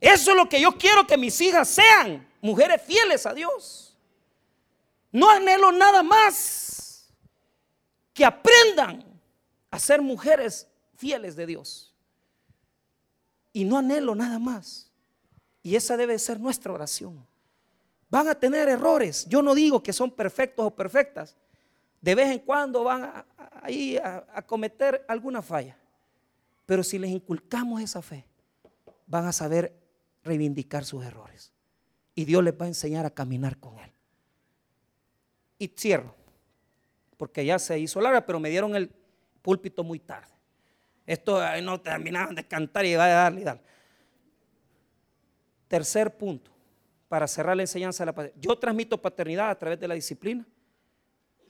Eso 0.00 0.32
es 0.32 0.36
lo 0.36 0.48
que 0.48 0.60
yo 0.60 0.72
quiero 0.72 1.06
que 1.06 1.16
mis 1.16 1.40
hijas 1.40 1.68
sean, 1.68 2.28
mujeres 2.42 2.82
fieles 2.82 3.24
a 3.24 3.32
Dios. 3.32 3.83
No 5.14 5.30
anhelo 5.30 5.70
nada 5.70 6.02
más 6.02 7.08
que 8.12 8.24
aprendan 8.24 9.04
a 9.70 9.78
ser 9.78 10.02
mujeres 10.02 10.66
fieles 10.96 11.36
de 11.36 11.46
Dios. 11.46 11.94
Y 13.52 13.64
no 13.64 13.78
anhelo 13.78 14.16
nada 14.16 14.40
más. 14.40 14.90
Y 15.62 15.76
esa 15.76 15.96
debe 15.96 16.18
ser 16.18 16.40
nuestra 16.40 16.72
oración. 16.72 17.24
Van 18.10 18.26
a 18.26 18.34
tener 18.34 18.68
errores. 18.68 19.24
Yo 19.28 19.40
no 19.40 19.54
digo 19.54 19.84
que 19.84 19.92
son 19.92 20.10
perfectos 20.10 20.66
o 20.66 20.74
perfectas. 20.74 21.36
De 22.00 22.16
vez 22.16 22.32
en 22.32 22.40
cuando 22.40 22.82
van 22.82 23.04
a, 23.04 23.24
a, 23.38 24.24
a 24.34 24.42
cometer 24.42 25.04
alguna 25.06 25.42
falla. 25.42 25.78
Pero 26.66 26.82
si 26.82 26.98
les 26.98 27.12
inculcamos 27.12 27.80
esa 27.80 28.02
fe, 28.02 28.26
van 29.06 29.26
a 29.26 29.32
saber 29.32 29.80
reivindicar 30.24 30.84
sus 30.84 31.04
errores. 31.04 31.52
Y 32.16 32.24
Dios 32.24 32.42
les 32.42 32.60
va 32.60 32.64
a 32.64 32.68
enseñar 32.68 33.06
a 33.06 33.10
caminar 33.10 33.58
con 33.60 33.78
Él. 33.78 33.93
Y 35.58 35.68
cierro, 35.68 36.14
porque 37.16 37.44
ya 37.44 37.58
se 37.58 37.78
hizo 37.78 38.00
larga, 38.00 38.24
pero 38.26 38.40
me 38.40 38.50
dieron 38.50 38.74
el 38.74 38.90
púlpito 39.42 39.84
muy 39.84 39.98
tarde. 39.98 40.32
Esto 41.06 41.40
no 41.62 41.80
terminaban 41.80 42.34
de 42.34 42.46
cantar 42.46 42.84
y 42.84 42.90
iba 42.92 43.04
a 43.04 43.08
darle 43.08 43.40
y 43.42 43.44
darle. 43.44 43.62
Tercer 45.68 46.16
punto, 46.16 46.50
para 47.08 47.26
cerrar 47.28 47.56
la 47.56 47.62
enseñanza 47.62 48.02
de 48.02 48.06
la 48.06 48.12
paternidad. 48.14 48.40
Yo 48.40 48.58
transmito 48.58 49.00
paternidad 49.00 49.50
a 49.50 49.58
través 49.58 49.78
de 49.78 49.88
la 49.88 49.94
disciplina, 49.94 50.46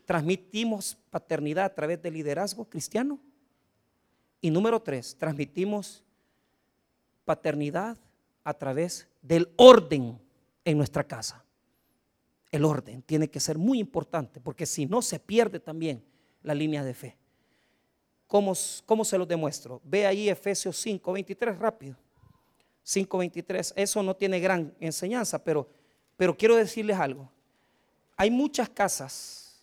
transmitimos 0.04 0.96
paternidad 1.10 1.64
a 1.66 1.74
través 1.74 2.02
del 2.02 2.14
liderazgo 2.14 2.68
cristiano. 2.68 3.18
Y 4.40 4.50
número 4.50 4.82
tres, 4.82 5.16
transmitimos 5.16 6.04
paternidad 7.24 7.96
a 8.42 8.52
través 8.52 9.08
del 9.22 9.48
orden 9.56 10.20
en 10.64 10.76
nuestra 10.76 11.04
casa. 11.04 11.42
El 12.54 12.64
orden 12.64 13.02
tiene 13.02 13.28
que 13.28 13.40
ser 13.40 13.58
muy 13.58 13.80
importante 13.80 14.38
porque 14.38 14.64
si 14.64 14.86
no 14.86 15.02
se 15.02 15.18
pierde 15.18 15.58
también 15.58 16.04
la 16.44 16.54
línea 16.54 16.84
de 16.84 16.94
fe. 16.94 17.16
¿Cómo, 18.28 18.52
cómo 18.86 19.04
se 19.04 19.18
lo 19.18 19.26
demuestro? 19.26 19.80
Ve 19.82 20.06
ahí 20.06 20.28
Efesios 20.28 20.76
5, 20.76 21.12
23 21.14 21.58
rápido. 21.58 21.96
5.23. 22.86 23.72
Eso 23.74 24.04
no 24.04 24.14
tiene 24.14 24.38
gran 24.38 24.72
enseñanza, 24.78 25.42
pero, 25.42 25.68
pero 26.16 26.36
quiero 26.36 26.54
decirles 26.54 26.96
algo. 26.96 27.28
Hay 28.16 28.30
muchas 28.30 28.68
casas. 28.68 29.60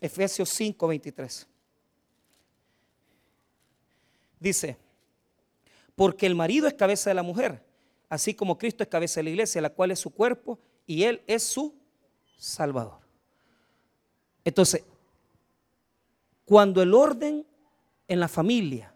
Efesios 0.00 0.58
5.23. 0.58 1.46
Dice, 4.40 4.78
porque 5.94 6.24
el 6.24 6.34
marido 6.34 6.66
es 6.66 6.72
cabeza 6.72 7.10
de 7.10 7.14
la 7.14 7.22
mujer, 7.22 7.62
así 8.08 8.32
como 8.32 8.56
Cristo 8.56 8.82
es 8.82 8.88
cabeza 8.88 9.20
de 9.20 9.24
la 9.24 9.30
iglesia, 9.30 9.60
la 9.60 9.68
cual 9.68 9.90
es 9.90 9.98
su 9.98 10.08
cuerpo 10.08 10.58
y 10.86 11.04
él 11.04 11.22
es 11.26 11.42
su 11.42 11.74
salvador. 12.36 12.98
Entonces, 14.44 14.84
cuando 16.44 16.82
el 16.82 16.92
orden 16.92 17.46
en 18.06 18.20
la 18.20 18.28
familia 18.28 18.94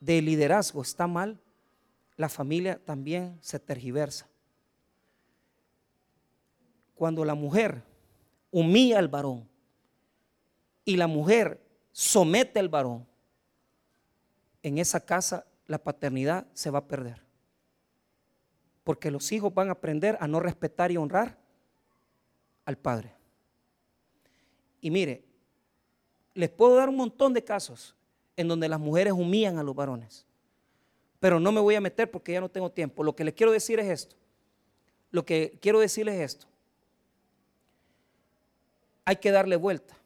de 0.00 0.22
liderazgo 0.22 0.80
está 0.80 1.06
mal, 1.06 1.38
la 2.16 2.28
familia 2.28 2.78
también 2.84 3.38
se 3.40 3.58
tergiversa. 3.58 4.28
Cuando 6.94 7.24
la 7.24 7.34
mujer 7.34 7.82
humilla 8.50 8.98
al 8.98 9.08
varón 9.08 9.48
y 10.84 10.96
la 10.96 11.06
mujer 11.06 11.62
somete 11.92 12.58
al 12.58 12.68
varón, 12.68 13.06
en 14.62 14.78
esa 14.78 15.00
casa 15.00 15.46
la 15.66 15.78
paternidad 15.78 16.46
se 16.52 16.70
va 16.70 16.80
a 16.80 16.88
perder. 16.88 17.29
Porque 18.84 19.10
los 19.10 19.30
hijos 19.32 19.52
van 19.52 19.68
a 19.68 19.72
aprender 19.72 20.16
a 20.20 20.26
no 20.26 20.40
respetar 20.40 20.90
y 20.90 20.96
honrar 20.96 21.38
al 22.64 22.78
padre. 22.78 23.14
Y 24.80 24.90
mire, 24.90 25.24
les 26.34 26.48
puedo 26.48 26.76
dar 26.76 26.88
un 26.88 26.96
montón 26.96 27.34
de 27.34 27.44
casos 27.44 27.94
en 28.36 28.48
donde 28.48 28.68
las 28.68 28.80
mujeres 28.80 29.12
humillan 29.12 29.58
a 29.58 29.62
los 29.62 29.74
varones. 29.74 30.26
Pero 31.18 31.38
no 31.38 31.52
me 31.52 31.60
voy 31.60 31.74
a 31.74 31.80
meter 31.80 32.10
porque 32.10 32.32
ya 32.32 32.40
no 32.40 32.48
tengo 32.48 32.70
tiempo. 32.70 33.04
Lo 33.04 33.14
que 33.14 33.24
les 33.24 33.34
quiero 33.34 33.52
decir 33.52 33.78
es 33.78 33.88
esto. 33.88 34.16
Lo 35.10 35.24
que 35.24 35.58
quiero 35.60 35.80
decirles 35.80 36.14
es 36.14 36.34
esto. 36.34 36.46
Hay 39.04 39.16
que 39.16 39.30
darle 39.30 39.56
vuelta. 39.56 39.96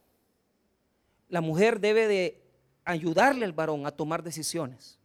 La 1.28 1.40
mujer 1.40 1.78
debe 1.78 2.08
de 2.08 2.42
ayudarle 2.84 3.44
al 3.44 3.52
varón 3.52 3.86
a 3.86 3.92
tomar 3.92 4.22
decisiones. 4.22 4.98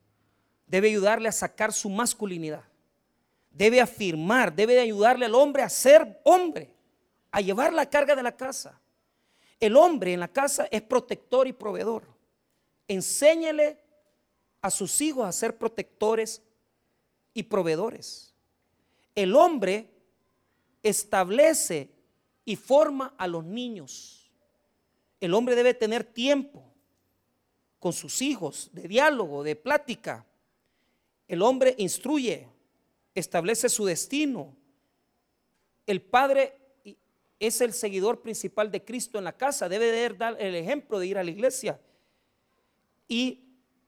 Debe 0.67 0.89
ayudarle 0.89 1.30
a 1.30 1.34
sacar 1.34 1.74
su 1.74 1.89
masculinidad. 1.89 2.63
Debe 3.60 3.80
afirmar, 3.80 4.55
debe 4.55 4.74
de 4.74 4.80
ayudarle 4.80 5.28
al 5.28 5.36
hombre 5.36 5.62
a 5.62 5.70
ser 5.70 6.20
hombre, 6.24 6.74
a 7.30 7.41
llevar 7.41 7.74
la 7.74 7.88
carga 7.88 8.16
de 8.16 8.24
la 8.24 8.36
casa. 8.36 8.82
El 9.60 9.78
hombre 9.78 10.14
en 10.14 10.20
la 10.20 10.30
casa 10.30 10.68
es 10.72 10.82
protector 10.82 11.45
y 11.45 11.53
proveedor 11.53 12.18
enséñele 12.89 13.78
a 14.62 14.70
sus 14.70 14.99
hijos 14.99 15.26
a 15.26 15.32
ser 15.32 15.57
protectores 15.57 16.41
y 17.34 17.43
proveedores. 17.43 18.34
El 19.16 19.36
hombre 19.36 19.88
establece 20.84 21.89
y 22.43 22.57
forma 22.57 23.14
a 23.18 23.28
los 23.28 23.45
niños. 23.45 24.30
El 25.22 25.34
hombre 25.34 25.55
debe 25.55 25.74
tener 25.74 26.03
tiempo 26.03 26.64
con 27.80 27.93
sus 27.93 28.22
hijos 28.22 28.70
de 28.74 28.88
diálogo, 28.88 29.43
de 29.43 29.55
plática. 29.55 30.26
El 31.28 31.41
hombre 31.41 31.76
instruye, 31.78 32.47
establece 33.20 33.70
su 33.70 33.86
destino. 33.86 34.55
El 35.86 36.01
padre 36.01 36.57
es 37.39 37.61
el 37.61 37.74
seguidor 37.74 38.22
principal 38.22 38.72
de 38.72 38.84
Cristo 38.84 39.17
en 39.17 39.24
la 39.24 39.38
casa, 39.38 39.70
debe 39.70 40.09
dar 40.17 40.36
el 40.39 40.55
ejemplo 40.55 40.99
de 40.99 41.07
ir 41.07 41.17
a 41.17 41.24
la 41.24 41.32
iglesia 41.32 41.80
y 43.07 43.45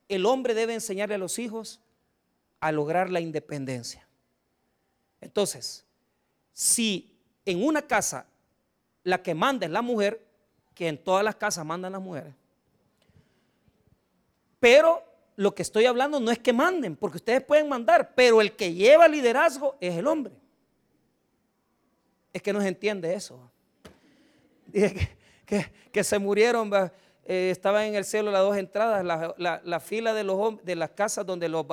el 0.08 0.26
hombre 0.26 0.54
debe 0.54 0.74
enseñarle 0.74 1.14
a 1.14 1.18
los 1.18 1.38
hijos 1.38 1.80
a 2.60 2.72
lograr 2.72 3.10
la 3.10 3.20
independencia. 3.20 4.06
Entonces, 5.20 5.84
si 6.52 7.16
en 7.44 7.64
una 7.64 7.82
casa 7.82 8.26
la 9.04 9.22
que 9.22 9.34
manda 9.34 9.66
es 9.66 9.72
la 9.72 9.82
mujer, 9.82 10.26
que 10.74 10.88
en 10.88 11.02
todas 11.02 11.24
las 11.24 11.36
casas 11.36 11.64
mandan 11.64 11.92
las 11.92 12.00
mujeres, 12.00 12.34
pero 14.58 15.11
lo 15.36 15.54
que 15.54 15.62
estoy 15.62 15.86
hablando 15.86 16.20
no 16.20 16.30
es 16.30 16.38
que 16.38 16.52
manden, 16.52 16.96
porque 16.96 17.16
ustedes 17.16 17.42
pueden 17.42 17.68
mandar, 17.68 18.14
pero 18.14 18.40
el 18.40 18.52
que 18.52 18.74
lleva 18.74 19.08
liderazgo 19.08 19.76
es 19.80 19.96
el 19.96 20.06
hombre. 20.06 20.34
Es 22.32 22.42
que 22.42 22.52
no 22.52 22.60
se 22.60 22.68
entiende 22.68 23.14
eso. 23.14 23.50
Que, 25.44 25.70
que 25.92 26.02
se 26.02 26.18
murieron 26.18 26.70
eh, 27.24 27.50
estaban 27.50 27.84
en 27.84 27.94
el 27.94 28.04
cielo 28.04 28.30
las 28.30 28.40
dos 28.40 28.56
entradas, 28.56 29.04
la, 29.04 29.80
fila 29.80 30.14
de, 30.14 30.24
los, 30.24 30.64
de 30.64 30.74
las 30.76 30.90
casas 30.90 31.26
donde 31.26 31.48
los 31.48 31.66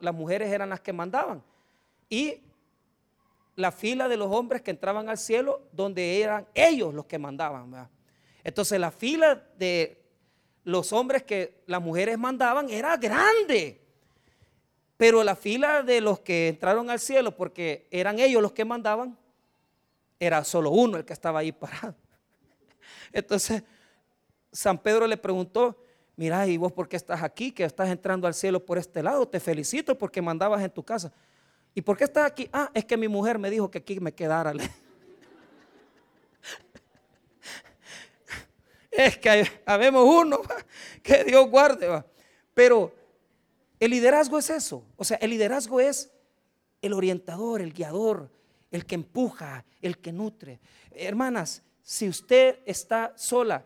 las 0.00 0.14
mujeres 0.14 0.52
eran 0.52 0.68
las 0.68 0.80
que 0.80 0.92
mandaban. 0.92 1.42
Y 2.08 2.42
la 3.56 3.72
fila 3.72 4.08
de 4.08 4.16
los 4.16 4.30
hombres 4.30 4.62
que 4.62 4.70
entraban 4.70 5.08
al 5.08 5.18
cielo 5.18 5.62
donde 5.72 6.20
eran 6.20 6.46
ellos 6.54 6.92
los 6.94 7.06
que 7.06 7.18
mandaban. 7.18 7.88
Entonces 8.42 8.78
la 8.78 8.90
fila 8.90 9.42
de 9.58 10.03
los 10.64 10.92
hombres 10.92 11.22
que 11.22 11.62
las 11.66 11.80
mujeres 11.80 12.18
mandaban 12.18 12.68
era 12.70 12.96
grande. 12.96 13.80
Pero 14.96 15.22
la 15.22 15.36
fila 15.36 15.82
de 15.82 16.00
los 16.00 16.20
que 16.20 16.48
entraron 16.48 16.90
al 16.90 17.00
cielo, 17.00 17.36
porque 17.36 17.86
eran 17.90 18.18
ellos 18.18 18.42
los 18.42 18.52
que 18.52 18.64
mandaban, 18.64 19.16
era 20.18 20.42
solo 20.44 20.70
uno 20.70 20.96
el 20.96 21.04
que 21.04 21.12
estaba 21.12 21.40
ahí 21.40 21.52
parado. 21.52 21.94
Entonces, 23.12 23.62
San 24.52 24.78
Pedro 24.78 25.06
le 25.06 25.16
preguntó, 25.16 25.76
mira, 26.16 26.46
¿y 26.46 26.56
vos 26.56 26.72
por 26.72 26.88
qué 26.88 26.96
estás 26.96 27.22
aquí? 27.22 27.52
Que 27.52 27.64
estás 27.64 27.88
entrando 27.88 28.26
al 28.26 28.34
cielo 28.34 28.64
por 28.64 28.78
este 28.78 29.02
lado. 29.02 29.26
Te 29.26 29.40
felicito 29.40 29.98
porque 29.98 30.22
mandabas 30.22 30.62
en 30.62 30.70
tu 30.70 30.82
casa. 30.82 31.12
¿Y 31.74 31.82
por 31.82 31.96
qué 31.96 32.04
estás 32.04 32.24
aquí? 32.24 32.48
Ah, 32.52 32.70
es 32.72 32.84
que 32.84 32.96
mi 32.96 33.08
mujer 33.08 33.38
me 33.38 33.50
dijo 33.50 33.70
que 33.70 33.78
aquí 33.78 33.98
me 34.00 34.12
quedara. 34.12 34.52
es 38.96 39.18
que 39.18 39.44
habemos 39.66 40.04
uno 40.04 40.40
que 41.02 41.24
Dios 41.24 41.48
guarde. 41.50 42.04
Pero 42.52 42.94
el 43.80 43.90
liderazgo 43.90 44.38
es 44.38 44.50
eso. 44.50 44.84
O 44.96 45.04
sea, 45.04 45.16
el 45.18 45.30
liderazgo 45.30 45.80
es 45.80 46.10
el 46.80 46.92
orientador, 46.92 47.60
el 47.60 47.72
guiador, 47.72 48.30
el 48.70 48.86
que 48.86 48.94
empuja, 48.94 49.64
el 49.82 49.98
que 49.98 50.12
nutre. 50.12 50.60
Hermanas, 50.92 51.62
si 51.82 52.08
usted 52.08 52.60
está 52.66 53.12
sola, 53.16 53.64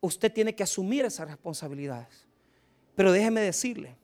usted 0.00 0.32
tiene 0.32 0.54
que 0.54 0.62
asumir 0.62 1.04
esas 1.04 1.28
responsabilidades. 1.28 2.26
Pero 2.94 3.12
déjeme 3.12 3.40
decirle 3.40 3.96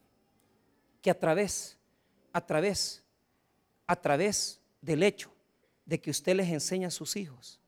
que 1.03 1.11
a 1.11 1.19
través, 1.19 1.77
a 2.33 2.45
través, 2.45 3.03
a 3.87 3.97
través 3.97 4.61
del 4.81 5.03
hecho 5.03 5.31
de 5.85 6.01
que 6.01 6.11
usted 6.11 6.37
les 6.37 6.49
enseña 6.49 6.89
a 6.89 6.93
sus 6.93 7.17
hijos 7.17 7.61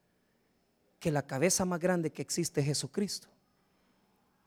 que 1.00 1.10
la 1.10 1.26
cabeza 1.26 1.64
más 1.64 1.80
grande 1.80 2.12
que 2.12 2.22
existe 2.22 2.60
es 2.60 2.66
Jesucristo. 2.66 3.26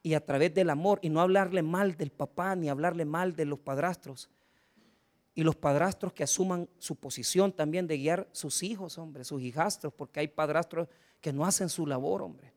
Y 0.02 0.14
a 0.14 0.26
través 0.26 0.54
del 0.54 0.70
amor, 0.70 1.00
y 1.02 1.10
no 1.10 1.20
hablarle 1.20 1.62
mal 1.62 1.98
del 1.98 2.12
papá, 2.12 2.56
ni 2.56 2.70
hablarle 2.70 3.04
mal 3.04 3.36
de 3.36 3.46
los 3.46 3.60
padrastros, 3.60 4.30
y 5.36 5.44
los 5.44 5.56
padrastros 5.56 6.14
que 6.14 6.24
asuman 6.24 6.70
su 6.78 6.96
posición 6.96 7.52
también 7.52 7.88
de 7.88 7.98
guiar 7.98 8.28
sus 8.32 8.62
hijos, 8.64 8.98
hombre, 8.98 9.24
sus 9.24 9.42
hijastros, 9.42 9.92
porque 9.92 10.20
hay 10.20 10.28
padrastros 10.28 10.88
que 11.20 11.34
no 11.34 11.46
hacen 11.46 11.70
su 11.70 11.88
labor, 11.88 12.22
hombre. 12.22 12.54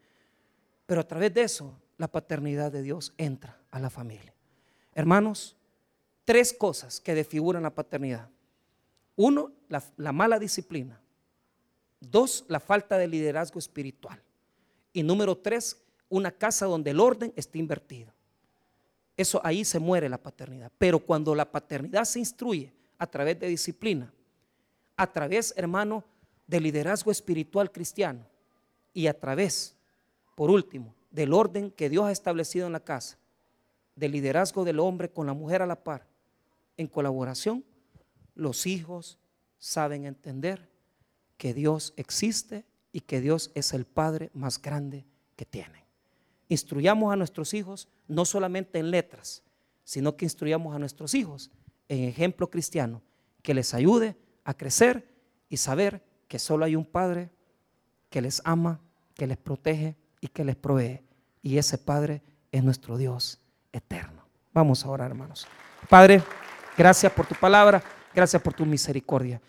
Pero 0.84 1.00
a 1.00 1.08
través 1.08 1.32
de 1.32 1.42
eso, 1.42 1.74
la 1.96 2.08
paternidad 2.08 2.70
de 2.70 2.82
Dios 2.82 3.14
entra 3.16 3.58
a 3.70 3.80
la 3.80 3.88
familia. 3.88 4.34
Hermanos, 4.94 5.56
tres 6.24 6.52
cosas 6.52 7.00
que 7.00 7.14
desfiguran 7.14 7.62
la 7.62 7.74
paternidad. 7.74 8.28
Uno, 9.16 9.52
la, 9.68 10.12
mala 10.12 10.38
disciplina. 10.38 11.00
Dos, 12.00 12.44
la 12.48 12.60
falta 12.60 12.98
de 12.98 13.08
liderazgo 13.08 13.58
espiritual. 13.58 14.20
Y 14.92 15.02
número 15.02 15.36
tres, 15.36 15.82
una 16.08 16.30
casa 16.30 16.66
donde 16.66 16.90
el 16.90 17.00
orden 17.00 17.32
está 17.36 17.58
invertido. 17.58 18.12
Eso 19.16 19.40
ahí 19.44 19.64
se 19.64 19.78
muere 19.78 20.08
la 20.08 20.18
paternidad. 20.18 20.70
Pero 20.78 20.98
cuando 20.98 21.34
la 21.34 21.50
paternidad 21.50 22.04
se 22.04 22.18
instruye 22.18 22.72
a 22.98 23.06
través 23.06 23.40
de 23.40 23.48
disciplina, 23.48 24.12
a 24.96 25.10
través, 25.10 25.54
hermano, 25.56 26.04
de 26.46 26.60
liderazgo 26.60 27.10
espiritual 27.10 27.72
cristiano 27.72 28.24
y 28.94 29.06
a 29.06 29.18
través 29.18 29.76
por 30.36 30.50
último, 30.50 30.94
del 31.10 31.32
orden 31.32 31.70
que 31.70 31.88
Dios 31.88 32.04
ha 32.04 32.12
establecido 32.12 32.66
en 32.66 32.74
la 32.74 32.84
casa, 32.84 33.16
del 33.96 34.12
liderazgo 34.12 34.64
del 34.64 34.78
hombre 34.78 35.10
con 35.10 35.26
la 35.26 35.32
mujer 35.32 35.62
a 35.62 35.66
la 35.66 35.82
par, 35.82 36.06
en 36.76 36.86
colaboración, 36.86 37.64
los 38.34 38.66
hijos 38.66 39.18
saben 39.58 40.04
entender 40.04 40.68
que 41.36 41.54
Dios 41.54 41.94
existe 41.96 42.64
y 42.92 43.00
que 43.00 43.20
Dios 43.20 43.50
es 43.54 43.72
el 43.72 43.84
Padre 43.84 44.30
más 44.34 44.60
grande 44.60 45.04
que 45.36 45.44
tienen. 45.44 45.82
Instruyamos 46.48 47.12
a 47.12 47.16
nuestros 47.16 47.54
hijos 47.54 47.88
no 48.08 48.24
solamente 48.24 48.78
en 48.78 48.90
letras, 48.90 49.42
sino 49.84 50.16
que 50.16 50.24
instruyamos 50.24 50.74
a 50.74 50.78
nuestros 50.78 51.14
hijos 51.14 51.50
en 51.88 52.04
ejemplo 52.04 52.50
cristiano 52.50 53.02
que 53.42 53.54
les 53.54 53.74
ayude 53.74 54.16
a 54.44 54.54
crecer 54.54 55.08
y 55.48 55.56
saber 55.56 56.02
que 56.28 56.38
solo 56.38 56.64
hay 56.64 56.74
un 56.74 56.84
Padre 56.84 57.30
que 58.10 58.20
les 58.20 58.42
ama, 58.44 58.80
que 59.14 59.26
les 59.26 59.36
protege 59.36 59.96
y 60.20 60.28
que 60.28 60.44
les 60.44 60.56
provee. 60.56 61.02
Y 61.42 61.58
ese 61.58 61.78
Padre 61.78 62.22
es 62.50 62.64
nuestro 62.64 62.96
Dios 62.96 63.38
eterno. 63.72 64.26
Vamos 64.52 64.84
a 64.84 64.88
orar, 64.88 65.10
hermanos. 65.10 65.46
Padre, 65.88 66.22
gracias 66.76 67.12
por 67.12 67.26
tu 67.26 67.34
palabra, 67.34 67.82
gracias 68.14 68.42
por 68.42 68.54
tu 68.54 68.66
misericordia. 68.66 69.40